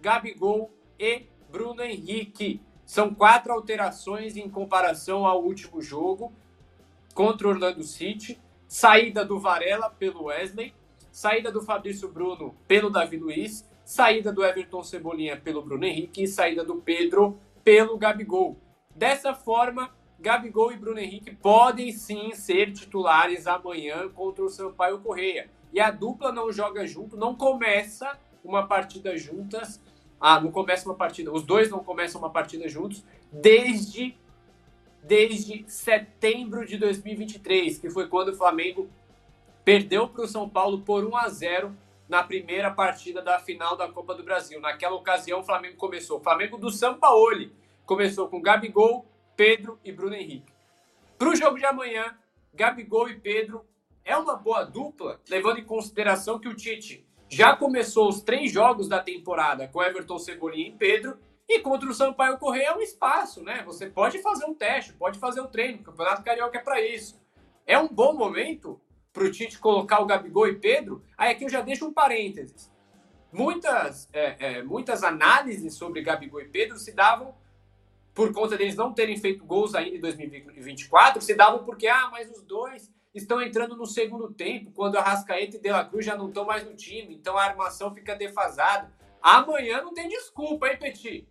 Gabigol 0.00 0.72
e 0.98 1.26
Bruno 1.50 1.82
Henrique. 1.82 2.60
São 2.86 3.12
quatro 3.12 3.52
alterações 3.52 4.36
em 4.36 4.48
comparação 4.48 5.26
ao 5.26 5.42
último 5.42 5.82
jogo 5.82 6.32
contra 7.12 7.48
o 7.48 7.50
Orlando 7.50 7.82
City. 7.82 8.40
Saída 8.68 9.24
do 9.24 9.40
Varela 9.40 9.90
pelo 9.90 10.24
Wesley, 10.24 10.72
saída 11.10 11.50
do 11.50 11.60
Fabrício 11.60 12.08
Bruno 12.08 12.54
pelo 12.66 12.88
Davi 12.88 13.16
Luiz, 13.16 13.68
saída 13.84 14.32
do 14.32 14.44
Everton 14.44 14.82
Cebolinha 14.82 15.36
pelo 15.36 15.62
Bruno 15.62 15.84
Henrique 15.84 16.22
e 16.22 16.28
saída 16.28 16.64
do 16.64 16.76
Pedro 16.76 17.38
pelo 17.62 17.98
Gabigol. 17.98 18.56
Dessa 18.94 19.34
forma, 19.34 19.90
Gabigol 20.18 20.72
e 20.72 20.76
Bruno 20.76 20.98
Henrique 20.98 21.34
podem 21.34 21.92
sim 21.92 22.32
ser 22.34 22.72
titulares 22.72 23.46
amanhã 23.46 24.08
contra 24.08 24.44
o 24.44 24.48
Sampaio 24.48 25.00
Correia. 25.00 25.50
E 25.72 25.80
a 25.80 25.90
dupla 25.90 26.32
não 26.32 26.52
joga 26.52 26.86
junto, 26.86 27.16
não 27.16 27.34
começa 27.34 28.18
uma 28.44 28.66
partida 28.66 29.16
juntas 29.16 29.80
ah, 30.20 30.40
não 30.40 30.50
começa 30.50 30.88
uma 30.88 30.94
partida, 30.94 31.32
os 31.32 31.42
dois 31.42 31.70
não 31.70 31.80
começam 31.80 32.20
uma 32.20 32.30
partida 32.30 32.68
juntos 32.68 33.04
desde 33.30 34.16
desde 35.02 35.64
setembro 35.68 36.66
de 36.66 36.76
2023, 36.78 37.78
que 37.78 37.88
foi 37.88 38.08
quando 38.08 38.30
o 38.30 38.34
Flamengo 38.34 38.90
perdeu 39.64 40.08
para 40.08 40.24
o 40.24 40.28
São 40.28 40.48
Paulo 40.48 40.80
por 40.80 41.04
1 41.04 41.16
a 41.16 41.28
0 41.28 41.76
na 42.08 42.24
primeira 42.24 42.72
partida 42.72 43.22
da 43.22 43.38
final 43.38 43.76
da 43.76 43.88
Copa 43.88 44.16
do 44.16 44.24
Brasil. 44.24 44.60
Naquela 44.60 44.96
ocasião, 44.96 45.40
o 45.40 45.44
Flamengo 45.44 45.76
começou, 45.76 46.18
o 46.18 46.22
Flamengo 46.22 46.58
do 46.58 46.70
Sampaoli, 46.70 47.52
começou 47.84 48.28
com 48.28 48.42
Gabigol, 48.42 49.06
Pedro 49.36 49.78
e 49.84 49.92
Bruno 49.92 50.16
Henrique. 50.16 50.52
Para 51.16 51.28
o 51.28 51.36
jogo 51.36 51.56
de 51.56 51.64
amanhã, 51.64 52.16
Gabigol 52.52 53.08
e 53.08 53.14
Pedro 53.14 53.64
é 54.04 54.16
uma 54.16 54.34
boa 54.34 54.64
dupla, 54.64 55.20
levando 55.28 55.58
em 55.58 55.64
consideração 55.64 56.40
que 56.40 56.48
o 56.48 56.54
Tite 56.54 57.05
já 57.28 57.56
começou 57.56 58.08
os 58.08 58.20
três 58.20 58.52
jogos 58.52 58.88
da 58.88 59.02
temporada 59.02 59.68
com 59.68 59.82
Everton 59.82 60.18
Cebolinha 60.18 60.68
e 60.68 60.72
Pedro, 60.72 61.18
e 61.48 61.60
contra 61.60 61.88
o 61.88 61.94
Sampaio 61.94 62.38
Correia 62.38 62.68
é 62.68 62.74
um 62.74 62.80
espaço, 62.80 63.42
né? 63.42 63.62
Você 63.64 63.88
pode 63.88 64.20
fazer 64.20 64.44
um 64.46 64.54
teste, 64.54 64.92
pode 64.92 65.18
fazer 65.18 65.40
um 65.40 65.46
treino, 65.46 65.80
o 65.80 65.84
Campeonato 65.84 66.24
Carioca 66.24 66.58
é 66.58 66.62
para 66.62 66.80
isso. 66.80 67.20
É 67.64 67.78
um 67.78 67.88
bom 67.88 68.12
momento 68.14 68.80
para 69.12 69.24
o 69.24 69.30
Tite 69.30 69.58
colocar 69.58 70.00
o 70.00 70.06
Gabigol 70.06 70.48
e 70.48 70.56
Pedro. 70.56 71.02
Aí 71.16 71.32
aqui 71.32 71.44
eu 71.44 71.48
já 71.48 71.60
deixo 71.60 71.86
um 71.86 71.92
parênteses. 71.92 72.70
Muitas, 73.32 74.08
é, 74.12 74.36
é, 74.38 74.62
muitas 74.62 75.02
análises 75.02 75.74
sobre 75.74 76.02
Gabigol 76.02 76.40
e 76.40 76.48
Pedro 76.48 76.78
se 76.78 76.92
davam 76.92 77.34
por 78.14 78.32
conta 78.32 78.56
deles 78.56 78.74
não 78.74 78.94
terem 78.94 79.16
feito 79.18 79.44
gols 79.44 79.74
ainda 79.74 79.94
em 79.94 80.00
2024, 80.00 81.20
se 81.20 81.34
davam 81.34 81.64
porque, 81.64 81.86
ah, 81.86 82.08
mas 82.10 82.30
os 82.30 82.42
dois 82.42 82.90
estão 83.18 83.40
entrando 83.40 83.76
no 83.76 83.86
segundo 83.86 84.32
tempo, 84.32 84.70
quando 84.72 84.96
a 84.96 85.02
Rascaeta 85.02 85.56
e 85.56 85.60
De 85.60 85.70
La 85.70 85.84
Cruz 85.84 86.04
já 86.04 86.16
não 86.16 86.28
estão 86.28 86.44
mais 86.44 86.64
no 86.64 86.74
time, 86.74 87.14
então 87.14 87.36
a 87.36 87.44
armação 87.44 87.94
fica 87.94 88.14
defasada. 88.14 88.92
Amanhã 89.22 89.82
não 89.82 89.94
tem 89.94 90.08
desculpa, 90.08 90.68
hein, 90.68 90.78
Petit? 90.78 91.26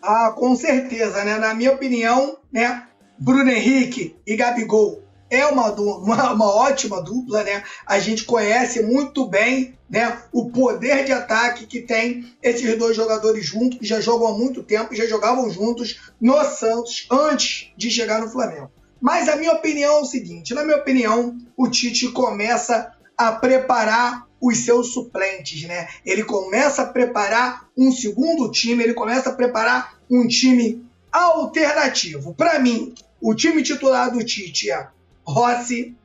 Ah, 0.00 0.32
com 0.32 0.54
certeza, 0.56 1.24
né? 1.24 1.38
Na 1.38 1.54
minha 1.54 1.72
opinião, 1.72 2.38
né? 2.50 2.88
Bruno 3.18 3.50
Henrique 3.50 4.16
e 4.26 4.36
Gabigol 4.36 5.02
é 5.30 5.46
uma, 5.46 5.72
uma, 5.72 6.32
uma, 6.32 6.54
ótima 6.54 7.00
dupla, 7.00 7.42
né? 7.42 7.62
A 7.86 7.98
gente 7.98 8.24
conhece 8.24 8.82
muito 8.82 9.26
bem 9.26 9.78
né, 9.88 10.22
o 10.30 10.50
poder 10.50 11.04
de 11.04 11.12
ataque 11.12 11.66
que 11.66 11.80
tem 11.80 12.34
esses 12.42 12.76
dois 12.76 12.94
jogadores 12.94 13.46
juntos, 13.46 13.78
que 13.78 13.86
já 13.86 14.00
jogam 14.00 14.28
há 14.28 14.36
muito 14.36 14.62
tempo, 14.62 14.94
já 14.94 15.06
jogavam 15.06 15.48
juntos 15.50 16.12
no 16.20 16.42
Santos 16.44 17.06
antes 17.10 17.72
de 17.76 17.90
chegar 17.90 18.20
no 18.20 18.28
Flamengo. 18.28 18.70
Mas 19.02 19.28
a 19.28 19.34
minha 19.34 19.52
opinião 19.52 19.98
é 19.98 20.00
o 20.00 20.04
seguinte: 20.04 20.54
na 20.54 20.64
minha 20.64 20.76
opinião, 20.76 21.36
o 21.56 21.68
Tite 21.68 22.12
começa 22.12 22.92
a 23.18 23.32
preparar 23.32 24.28
os 24.40 24.58
seus 24.58 24.92
suplentes, 24.92 25.64
né? 25.64 25.88
Ele 26.06 26.22
começa 26.22 26.82
a 26.82 26.86
preparar 26.86 27.68
um 27.76 27.90
segundo 27.90 28.48
time, 28.50 28.84
ele 28.84 28.94
começa 28.94 29.30
a 29.30 29.34
preparar 29.34 29.98
um 30.08 30.26
time 30.28 30.86
alternativo. 31.10 32.32
Para 32.34 32.60
mim, 32.60 32.94
o 33.20 33.34
time 33.34 33.62
titular 33.62 34.10
do 34.10 34.24
Tite 34.24 34.70
é 34.70 34.86
Rossi. 35.24 35.96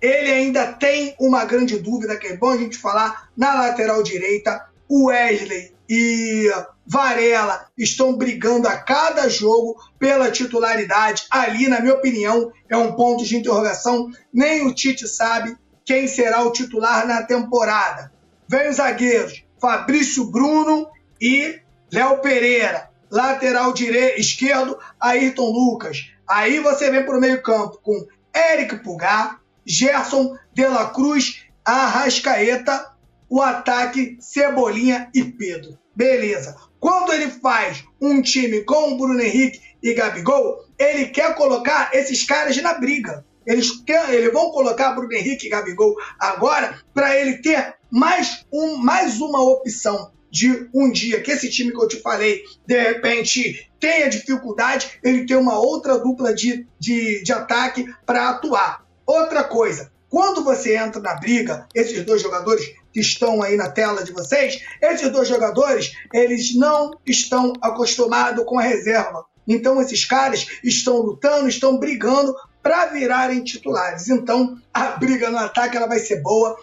Ele 0.00 0.30
ainda 0.32 0.72
tem 0.72 1.14
uma 1.18 1.44
grande 1.44 1.78
dúvida, 1.78 2.16
que 2.16 2.26
é 2.26 2.36
bom 2.36 2.50
a 2.50 2.56
gente 2.56 2.76
falar, 2.76 3.30
na 3.36 3.54
lateral 3.54 4.02
direita. 4.02 4.68
O 4.88 5.06
Wesley 5.06 5.72
e 5.88 6.50
Varela 6.86 7.66
estão 7.76 8.16
brigando 8.16 8.68
a 8.68 8.76
cada 8.76 9.28
jogo 9.28 9.80
pela 9.98 10.30
titularidade. 10.30 11.26
Ali, 11.30 11.68
na 11.68 11.80
minha 11.80 11.94
opinião, 11.94 12.52
é 12.68 12.76
um 12.76 12.94
ponto 12.94 13.24
de 13.24 13.36
interrogação. 13.36 14.10
Nem 14.32 14.66
o 14.66 14.74
Tite 14.74 15.06
sabe 15.08 15.56
quem 15.84 16.06
será 16.06 16.42
o 16.42 16.52
titular 16.52 17.06
na 17.06 17.22
temporada. 17.22 18.12
Vem 18.48 18.68
os 18.68 18.76
zagueiros 18.76 19.44
Fabrício 19.60 20.24
Bruno 20.24 20.88
e 21.20 21.60
Léo 21.92 22.18
Pereira. 22.18 22.90
Lateral 23.10 23.72
direito, 23.72 24.20
esquerdo, 24.20 24.76
Ayrton 24.98 25.50
Lucas. 25.50 26.10
Aí 26.26 26.58
você 26.60 26.90
vem 26.90 27.04
para 27.04 27.16
o 27.16 27.20
meio-campo 27.20 27.78
com 27.82 28.06
Eric 28.34 28.76
Pulgar, 28.82 29.40
Gerson 29.64 30.36
De 30.52 30.66
La 30.66 30.90
Cruz, 30.90 31.44
Arrascaeta, 31.64 32.92
o 33.28 33.40
ataque 33.40 34.16
Cebolinha 34.20 35.08
e 35.14 35.22
Pedro. 35.22 35.78
Beleza. 35.94 36.56
Quando 36.82 37.12
ele 37.12 37.30
faz 37.30 37.84
um 38.00 38.20
time 38.20 38.62
com 38.62 38.92
o 38.94 38.96
Bruno 38.96 39.20
Henrique 39.20 39.60
e 39.80 39.94
Gabigol, 39.94 40.64
ele 40.76 41.06
quer 41.06 41.32
colocar 41.36 41.90
esses 41.94 42.24
caras 42.24 42.60
na 42.60 42.74
briga. 42.74 43.24
Eles, 43.46 43.70
quer, 43.86 44.12
eles 44.12 44.32
vão 44.32 44.50
colocar 44.50 44.90
Bruno 44.90 45.12
Henrique 45.12 45.46
e 45.46 45.48
Gabigol 45.48 45.94
agora 46.18 46.82
para 46.92 47.16
ele 47.16 47.38
ter 47.38 47.76
mais, 47.88 48.44
um, 48.52 48.74
mais 48.78 49.20
uma 49.20 49.40
opção 49.40 50.10
de 50.28 50.68
um 50.74 50.90
dia 50.90 51.20
que 51.20 51.30
esse 51.30 51.48
time 51.50 51.70
que 51.70 51.80
eu 51.80 51.86
te 51.86 52.00
falei, 52.00 52.42
de 52.66 52.76
repente, 52.76 53.70
tenha 53.78 54.10
dificuldade, 54.10 54.98
ele 55.04 55.24
tem 55.24 55.36
uma 55.36 55.60
outra 55.60 56.00
dupla 56.00 56.34
de, 56.34 56.66
de, 56.80 57.22
de 57.22 57.32
ataque 57.32 57.86
para 58.04 58.30
atuar. 58.30 58.84
Outra 59.06 59.44
coisa, 59.44 59.92
quando 60.10 60.42
você 60.42 60.76
entra 60.76 61.00
na 61.00 61.14
briga, 61.14 61.64
esses 61.76 62.04
dois 62.04 62.20
jogadores 62.20 62.74
que 62.92 63.00
estão 63.00 63.42
aí 63.42 63.56
na 63.56 63.70
tela 63.70 64.04
de 64.04 64.12
vocês, 64.12 64.60
esses 64.80 65.10
dois 65.10 65.28
jogadores, 65.28 65.92
eles 66.12 66.54
não 66.54 66.92
estão 67.06 67.52
acostumados 67.60 68.44
com 68.44 68.58
a 68.58 68.62
reserva. 68.62 69.24
Então 69.46 69.80
esses 69.80 70.04
caras 70.04 70.46
estão 70.62 70.98
lutando, 70.98 71.48
estão 71.48 71.78
brigando 71.78 72.34
para 72.62 72.86
virarem 72.86 73.42
titulares. 73.42 74.08
Então, 74.08 74.56
a 74.72 74.92
briga 74.92 75.28
no 75.30 75.38
ataque 75.38 75.76
ela 75.76 75.88
vai 75.88 75.98
ser 75.98 76.22
boa, 76.22 76.56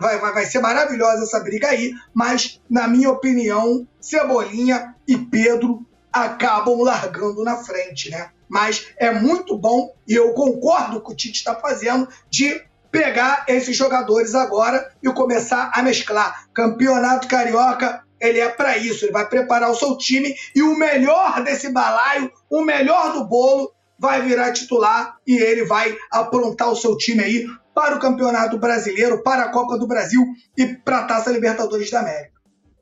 vai, 0.00 0.18
vai, 0.18 0.32
vai 0.32 0.46
ser 0.46 0.60
maravilhosa 0.60 1.24
essa 1.24 1.40
briga 1.40 1.68
aí, 1.68 1.92
mas, 2.14 2.60
na 2.70 2.88
minha 2.88 3.10
opinião, 3.10 3.86
Cebolinha 4.00 4.94
e 5.06 5.18
Pedro 5.18 5.86
acabam 6.10 6.80
largando 6.80 7.44
na 7.44 7.56
frente, 7.56 8.10
né? 8.10 8.30
Mas 8.48 8.88
é 8.98 9.10
muito 9.12 9.56
bom, 9.56 9.94
e 10.06 10.14
eu 10.14 10.32
concordo 10.32 11.00
com 11.00 11.12
o 11.12 11.16
Tite 11.16 11.38
está 11.38 11.54
fazendo, 11.54 12.08
de 12.30 12.62
pegar 12.92 13.46
esses 13.48 13.74
jogadores 13.74 14.34
agora 14.34 14.94
e 15.02 15.10
começar 15.12 15.72
a 15.74 15.82
mesclar. 15.82 16.46
Campeonato 16.52 17.26
Carioca, 17.26 18.04
ele 18.20 18.38
é 18.38 18.50
para 18.50 18.76
isso, 18.76 19.06
ele 19.06 19.12
vai 19.12 19.26
preparar 19.28 19.70
o 19.70 19.74
seu 19.74 19.96
time 19.96 20.32
e 20.54 20.62
o 20.62 20.76
melhor 20.76 21.42
desse 21.42 21.72
balaio, 21.72 22.30
o 22.50 22.60
melhor 22.60 23.14
do 23.14 23.24
bolo, 23.24 23.72
vai 23.98 24.20
virar 24.20 24.52
titular 24.52 25.16
e 25.26 25.36
ele 25.36 25.64
vai 25.64 25.96
aprontar 26.10 26.70
o 26.70 26.76
seu 26.76 26.96
time 26.96 27.22
aí 27.22 27.46
para 27.74 27.96
o 27.96 28.00
Campeonato 28.00 28.58
Brasileiro, 28.58 29.22
para 29.22 29.44
a 29.44 29.48
Copa 29.50 29.78
do 29.78 29.86
Brasil 29.86 30.22
e 30.56 30.66
para 30.66 30.98
a 30.98 31.04
Taça 31.04 31.30
Libertadores 31.30 31.90
da 31.90 32.00
América. 32.00 32.32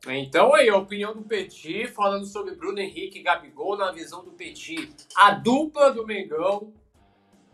Então 0.09 0.55
aí, 0.55 0.69
a 0.69 0.77
opinião 0.77 1.15
do 1.15 1.23
Petit, 1.23 1.87
falando 1.89 2.25
sobre 2.25 2.55
Bruno 2.55 2.79
Henrique 2.79 3.19
e 3.19 3.23
Gabigol 3.23 3.77
na 3.77 3.93
visão 3.93 4.25
do 4.25 4.31
Petit. 4.33 4.91
A 5.15 5.33
dupla 5.33 5.93
do 5.93 6.07
Mengão 6.07 6.73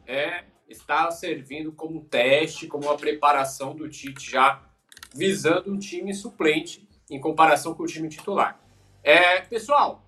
é, 0.07 0.45
está 0.69 1.11
servindo 1.11 1.73
como 1.73 2.05
teste, 2.05 2.67
como 2.67 2.87
uma 2.87 2.97
preparação 2.97 3.75
do 3.75 3.89
Tite 3.89 4.31
já 4.31 4.62
visando 5.14 5.73
um 5.73 5.79
time 5.79 6.12
suplente 6.12 6.87
em 7.11 7.21
comparação 7.21 7.75
com 7.75 7.85
o 7.85 7.87
time 7.87 8.09
titular. 8.09 8.61
É, 9.03 9.41
pessoal, 9.41 10.05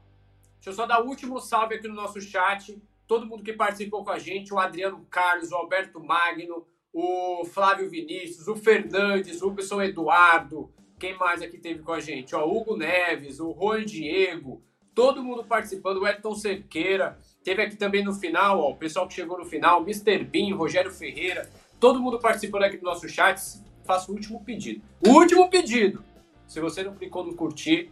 deixa 0.55 0.71
eu 0.71 0.73
só 0.73 0.87
dar 0.87 1.03
o 1.03 1.07
último 1.07 1.41
salve 1.41 1.77
aqui 1.77 1.87
no 1.87 1.95
nosso 1.95 2.21
chat 2.21 2.77
todo 3.09 3.27
mundo 3.27 3.43
que 3.43 3.55
participou 3.55 4.05
com 4.05 4.11
a 4.11 4.19
gente, 4.19 4.53
o 4.53 4.59
Adriano 4.59 5.05
Carlos, 5.11 5.51
o 5.51 5.57
Alberto 5.57 5.99
Magno, 5.99 6.67
o 6.93 7.43
Flávio 7.47 7.89
Vinícius, 7.89 8.47
o 8.47 8.55
Fernandes, 8.55 9.41
o 9.41 9.49
Wilson 9.49 9.83
Eduardo, 9.83 10.71
quem 10.99 11.17
mais 11.17 11.41
aqui 11.41 11.57
teve 11.57 11.83
com 11.83 11.93
a 11.93 12.01
gente? 12.01 12.37
Ó, 12.37 12.47
Hugo 12.47 12.77
Neves, 12.77 13.41
o 13.41 13.55
Juan 13.55 13.85
Diego, 13.85 14.63
todo 14.95 15.25
mundo 15.25 15.43
participando, 15.45 16.03
o 16.03 16.07
Edson 16.07 16.35
Cerqueira, 16.35 17.19
teve 17.43 17.63
aqui 17.63 17.77
também 17.77 18.05
no 18.05 18.13
final, 18.13 18.61
ó, 18.61 18.71
o 18.71 18.77
pessoal 18.77 19.07
que 19.07 19.15
chegou 19.15 19.39
no 19.39 19.45
final, 19.45 19.83
Mr. 19.83 20.25
Bean, 20.25 20.55
Rogério 20.55 20.91
Ferreira, 20.91 21.51
todo 21.81 22.01
mundo 22.01 22.19
participando 22.19 22.65
aqui 22.65 22.77
do 22.77 22.85
nosso 22.85 23.09
chat. 23.09 23.41
Faço 23.85 24.13
o 24.13 24.15
último 24.15 24.45
pedido. 24.45 24.83
O 25.07 25.11
último 25.11 25.49
pedido! 25.49 26.05
Se 26.47 26.61
você 26.61 26.83
não 26.83 26.95
clicou 26.95 27.25
no 27.25 27.35
curtir, 27.35 27.91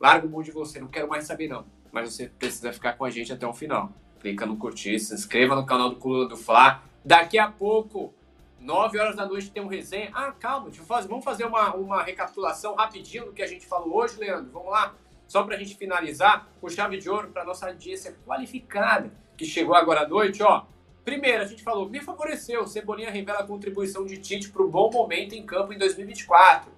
larga 0.00 0.26
o 0.26 0.30
mão 0.30 0.42
de 0.42 0.50
você, 0.50 0.80
não 0.80 0.88
quero 0.88 1.08
mais 1.08 1.24
saber 1.24 1.48
não. 1.48 1.66
Mas 1.92 2.12
você 2.14 2.28
precisa 2.28 2.72
ficar 2.72 2.94
com 2.94 3.04
a 3.04 3.10
gente 3.10 3.32
até 3.32 3.46
o 3.46 3.52
final 3.52 3.92
clica 4.26 4.44
no 4.44 4.56
curtir, 4.56 4.98
se 4.98 5.14
inscreva 5.14 5.54
no 5.54 5.64
canal 5.64 5.90
do 5.90 5.96
Coluna 5.96 6.28
do 6.28 6.36
Fla. 6.36 6.82
Daqui 7.04 7.38
a 7.38 7.48
pouco, 7.48 8.12
9 8.60 8.98
horas 8.98 9.14
da 9.14 9.24
noite, 9.24 9.50
tem 9.50 9.62
um 9.62 9.68
resenha. 9.68 10.10
Ah, 10.12 10.32
calma, 10.32 10.66
deixa 10.66 10.82
eu 10.82 10.86
fazer, 10.86 11.08
vamos 11.08 11.24
fazer 11.24 11.44
uma, 11.44 11.74
uma 11.74 12.02
recapitulação 12.02 12.74
rapidinho 12.74 13.26
do 13.26 13.32
que 13.32 13.42
a 13.42 13.46
gente 13.46 13.66
falou 13.66 13.98
hoje, 13.98 14.18
Leandro. 14.18 14.50
Vamos 14.52 14.70
lá? 14.70 14.94
Só 15.26 15.42
para 15.42 15.56
a 15.56 15.58
gente 15.58 15.76
finalizar, 15.76 16.48
com 16.60 16.68
chave 16.68 16.98
de 16.98 17.10
ouro 17.10 17.28
para 17.28 17.44
nossa 17.44 17.66
audiência 17.66 18.16
qualificada 18.24 19.10
que 19.36 19.44
chegou 19.44 19.74
agora 19.74 20.02
à 20.02 20.08
noite, 20.08 20.42
ó. 20.42 20.64
Primeiro, 21.04 21.42
a 21.42 21.46
gente 21.46 21.62
falou, 21.62 21.88
me 21.88 22.00
favoreceu. 22.00 22.66
Cebolinha 22.66 23.10
revela 23.10 23.40
a 23.40 23.46
contribuição 23.46 24.04
de 24.04 24.18
Tite 24.18 24.50
para 24.50 24.62
o 24.62 24.68
bom 24.68 24.90
momento 24.90 25.34
em 25.34 25.44
campo 25.44 25.72
em 25.72 25.78
2024. 25.78 26.70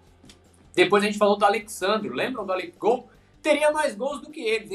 Depois 0.75 1.03
a 1.03 1.07
gente 1.07 1.19
falou 1.19 1.37
do 1.37 1.45
Alexandre, 1.45 2.09
lembram 2.09 2.45
do 2.45 2.53
Alex 2.53 2.77
Gol? 2.77 3.09
teria 3.43 3.71
mais 3.71 3.95
gols 3.95 4.21
do 4.21 4.31
que 4.31 4.41
eles. 4.41 4.71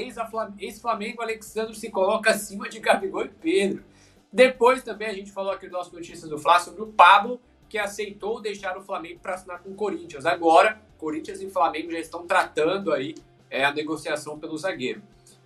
Ex-Flamengo, 0.59 1.21
Alexandre 1.21 1.75
se 1.75 1.89
coloca 1.89 2.31
acima 2.31 2.67
de 2.69 2.79
Gabigol 2.79 3.25
e 3.25 3.29
Pedro. 3.29 3.83
Depois 4.31 4.81
também 4.83 5.07
a 5.07 5.13
gente 5.13 5.31
falou 5.31 5.51
aqui 5.51 5.67
no 5.67 5.73
nosso 5.73 5.93
Notícias 5.93 6.29
do 6.29 6.39
Fla 6.39 6.59
sobre 6.59 6.81
o 6.81 6.87
Pablo, 6.87 7.39
que 7.69 7.77
aceitou 7.77 8.41
deixar 8.41 8.77
o 8.77 8.81
Flamengo 8.81 9.19
para 9.19 9.35
assinar 9.35 9.61
com 9.61 9.69
o 9.69 9.75
Corinthians. 9.75 10.25
Agora, 10.25 10.81
Corinthians 10.97 11.41
e 11.41 11.49
Flamengo 11.49 11.91
já 11.91 11.99
estão 11.99 12.25
tratando 12.25 12.91
aí 12.91 13.13
é, 13.53 13.63
a 13.63 13.71
negociação 13.71 14.39
pelo 14.39 14.57
zagueiro. 14.57 15.03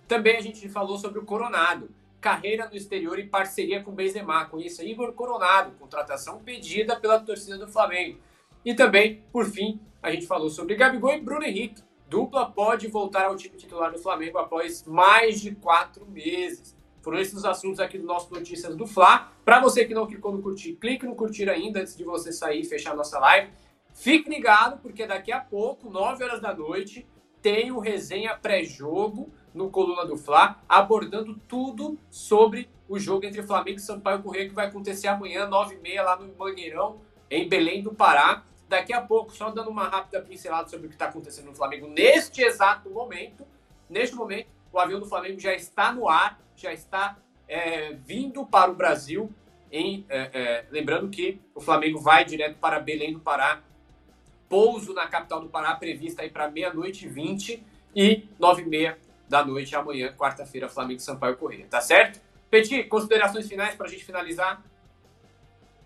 Também 0.08 0.38
a 0.38 0.40
gente 0.40 0.66
falou 0.70 0.98
sobre 0.98 1.18
o 1.18 1.24
Coronado, 1.24 1.90
carreira 2.18 2.66
no 2.66 2.74
exterior 2.74 3.18
em 3.18 3.28
parceria 3.28 3.82
com 3.82 3.90
o 3.90 3.94
Benzema. 3.94 4.46
Conheça 4.46 4.82
Igor 4.82 5.12
Coronado, 5.12 5.72
contratação 5.78 6.38
pedida 6.38 6.96
pela 6.96 7.20
torcida 7.20 7.58
do 7.58 7.68
Flamengo. 7.68 8.18
E 8.64 8.74
também, 8.74 9.22
por 9.30 9.44
fim, 9.44 9.78
a 10.02 10.10
gente 10.10 10.26
falou 10.26 10.48
sobre 10.48 10.74
Gabigol 10.74 11.12
e 11.12 11.20
Bruno 11.20 11.44
Henrique, 11.44 11.82
Dupla 12.08 12.50
pode 12.50 12.88
voltar 12.88 13.26
ao 13.26 13.36
time 13.36 13.54
titular 13.56 13.92
do 13.92 13.98
Flamengo 13.98 14.38
após 14.38 14.82
mais 14.86 15.42
de 15.42 15.54
quatro 15.54 16.06
meses. 16.06 16.74
Foram 17.02 17.18
esses 17.18 17.34
os 17.34 17.44
assuntos 17.44 17.78
aqui 17.78 17.98
do 17.98 18.06
nosso 18.06 18.32
Notícias 18.32 18.74
do 18.74 18.86
Fla. 18.86 19.30
Para 19.44 19.60
você 19.60 19.84
que 19.84 19.92
não 19.92 20.06
clicou 20.06 20.32
no 20.32 20.40
curtir, 20.40 20.72
clique 20.74 21.04
no 21.04 21.14
curtir 21.14 21.50
ainda 21.50 21.80
antes 21.80 21.94
de 21.94 22.04
você 22.04 22.32
sair 22.32 22.62
e 22.62 22.64
fechar 22.64 22.92
a 22.92 22.96
nossa 22.96 23.18
live. 23.18 23.50
Fique 23.92 24.30
ligado, 24.30 24.80
porque 24.80 25.06
daqui 25.06 25.30
a 25.30 25.40
pouco, 25.40 25.90
9 25.90 26.24
horas 26.24 26.40
da 26.40 26.54
noite, 26.54 27.06
tem 27.42 27.70
o 27.70 27.78
resenha 27.78 28.36
pré-jogo 28.36 29.32
no 29.54 29.70
Coluna 29.70 30.04
do 30.04 30.16
Fla, 30.16 30.60
abordando 30.68 31.34
tudo 31.48 31.98
sobre 32.10 32.68
o 32.88 32.98
jogo 32.98 33.26
entre 33.26 33.42
Flamengo 33.42 33.78
e 33.78 33.82
Sampaio 33.82 34.22
Correia, 34.22 34.48
que 34.48 34.54
vai 34.54 34.66
acontecer 34.66 35.08
amanhã, 35.08 35.48
9h30, 35.48 36.02
lá 36.02 36.16
no 36.16 36.34
Mangueirão, 36.36 37.00
em 37.30 37.48
Belém 37.48 37.82
do 37.82 37.92
Pará. 37.92 38.44
Daqui 38.68 38.92
a 38.92 39.00
pouco, 39.00 39.34
só 39.34 39.50
dando 39.50 39.70
uma 39.70 39.88
rápida 39.88 40.20
pincelada 40.20 40.68
sobre 40.68 40.86
o 40.86 40.88
que 40.88 40.94
está 40.94 41.06
acontecendo 41.06 41.46
no 41.46 41.54
Flamengo 41.54 41.88
neste 41.88 42.42
exato 42.42 42.90
momento. 42.90 43.46
Neste 43.88 44.14
momento, 44.14 44.48
o 44.72 44.78
avião 44.78 45.00
do 45.00 45.06
Flamengo 45.06 45.40
já 45.40 45.54
está 45.54 45.92
no 45.92 46.08
ar, 46.08 46.38
já 46.54 46.72
está 46.72 47.18
é, 47.46 47.92
vindo 47.92 48.44
para 48.44 48.70
o 48.70 48.74
Brasil. 48.74 49.32
Em, 49.70 50.04
é, 50.08 50.30
é, 50.32 50.66
lembrando 50.70 51.08
que 51.08 51.40
o 51.54 51.60
Flamengo 51.60 51.98
vai 52.00 52.24
direto 52.24 52.58
para 52.58 52.78
Belém 52.78 53.12
do 53.12 53.20
Pará. 53.20 53.62
Pouso 54.48 54.94
na 54.94 55.06
capital 55.06 55.40
do 55.40 55.48
Pará 55.48 55.74
previsto 55.74 56.20
aí 56.20 56.30
para 56.30 56.50
meia-noite 56.50 57.06
e 57.06 57.08
20 57.08 57.62
e 57.94 58.24
nove 58.38 58.62
e 58.62 58.66
meia 58.66 58.98
da 59.28 59.44
noite 59.44 59.76
amanhã, 59.76 60.12
quarta-feira, 60.16 60.68
Flamengo 60.68 61.00
Sampaio 61.00 61.36
Correia. 61.36 61.66
Tá 61.68 61.80
certo? 61.80 62.20
Petit, 62.50 62.84
considerações 62.84 63.46
finais 63.46 63.74
para 63.74 63.86
a 63.86 63.90
gente 63.90 64.04
finalizar? 64.04 64.62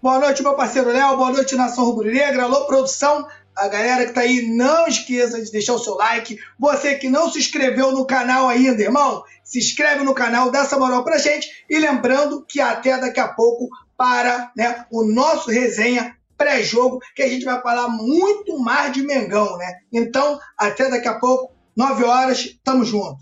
Boa 0.01 0.19
noite, 0.19 0.43
meu 0.43 0.55
parceiro 0.55 0.91
Léo. 0.91 1.17
Boa 1.17 1.33
noite, 1.33 1.55
Nação 1.57 1.85
Rubro-Negra. 1.85 2.45
Alô, 2.45 2.67
produção. 2.67 3.27
A 3.55 3.69
galera 3.69 4.07
que 4.07 4.13
tá 4.13 4.23
aí, 4.23 4.49
não 4.49 4.87
esqueça 4.87 5.43
de 5.43 5.51
deixar 5.53 5.75
o 5.75 5.79
seu 5.79 5.95
like. 5.95 6.39
Você 6.59 6.95
que 6.95 7.09
não 7.09 7.31
se 7.31 7.39
inscreveu 7.39 7.93
no 7.93 8.07
canal 8.07 8.49
ainda, 8.49 8.81
irmão, 8.81 9.23
se 9.45 9.59
inscreve 9.59 10.03
no 10.05 10.15
canal, 10.15 10.51
dá 10.51 10.61
essa 10.61 10.79
moral 10.79 11.05
pra 11.05 11.19
gente. 11.19 11.65
E 11.69 11.79
lembrando 11.79 12.43
que 12.43 12.61
até 12.61 12.99
daqui 12.99 13.21
a 13.21 13.29
pouco 13.29 13.69
para 13.97 14.51
né, 14.57 14.87
o 14.91 15.05
nosso 15.05 15.51
resenha 15.51 16.17
pré-jogo, 16.37 16.99
que 17.15 17.23
a 17.23 17.29
gente 17.29 17.45
vai 17.45 17.61
falar 17.61 17.89
muito 17.89 18.59
mais 18.59 18.93
de 18.93 19.03
Mengão, 19.03 19.57
né? 19.57 19.81
Então, 19.93 20.39
até 20.59 20.89
daqui 20.91 21.09
a 21.09 21.19
pouco, 21.19 21.55
9 21.77 22.05
horas, 22.05 22.59
tamo 22.63 22.85
junto. 22.85 23.19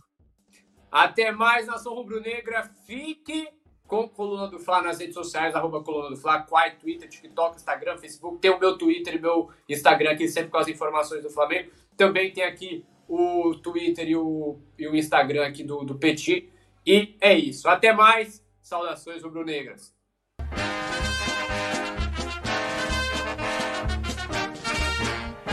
Até 0.90 1.30
mais, 1.30 1.66
Nação 1.66 1.94
Rubro-Negra. 1.94 2.68
Fique 2.86 3.48
com 3.86 4.08
Coluna 4.08 4.48
do 4.48 4.58
Fla 4.58 4.82
nas 4.82 4.98
redes 4.98 5.14
sociais, 5.14 5.54
arroba 5.54 5.82
Coluna 5.82 6.10
do 6.10 6.16
Fla, 6.16 6.42
Quai, 6.42 6.76
Twitter, 6.76 7.08
TikTok, 7.08 7.56
Instagram, 7.56 7.98
Facebook. 7.98 8.38
Tem 8.38 8.50
o 8.50 8.58
meu 8.58 8.78
Twitter 8.78 9.14
e 9.14 9.20
meu 9.20 9.50
Instagram 9.68 10.12
aqui, 10.12 10.28
sempre 10.28 10.50
com 10.50 10.58
as 10.58 10.68
informações 10.68 11.22
do 11.22 11.30
Flamengo. 11.30 11.70
Também 11.96 12.32
tem 12.32 12.44
aqui 12.44 12.84
o 13.08 13.54
Twitter 13.56 14.08
e 14.08 14.16
o, 14.16 14.58
e 14.78 14.86
o 14.86 14.94
Instagram 14.94 15.46
aqui 15.46 15.64
do, 15.64 15.84
do 15.84 15.96
Petit. 15.96 16.48
E 16.86 17.16
é 17.20 17.36
isso. 17.36 17.68
Até 17.68 17.92
mais. 17.92 18.44
Saudações 18.62 19.22
rubro-negras. 19.22 19.92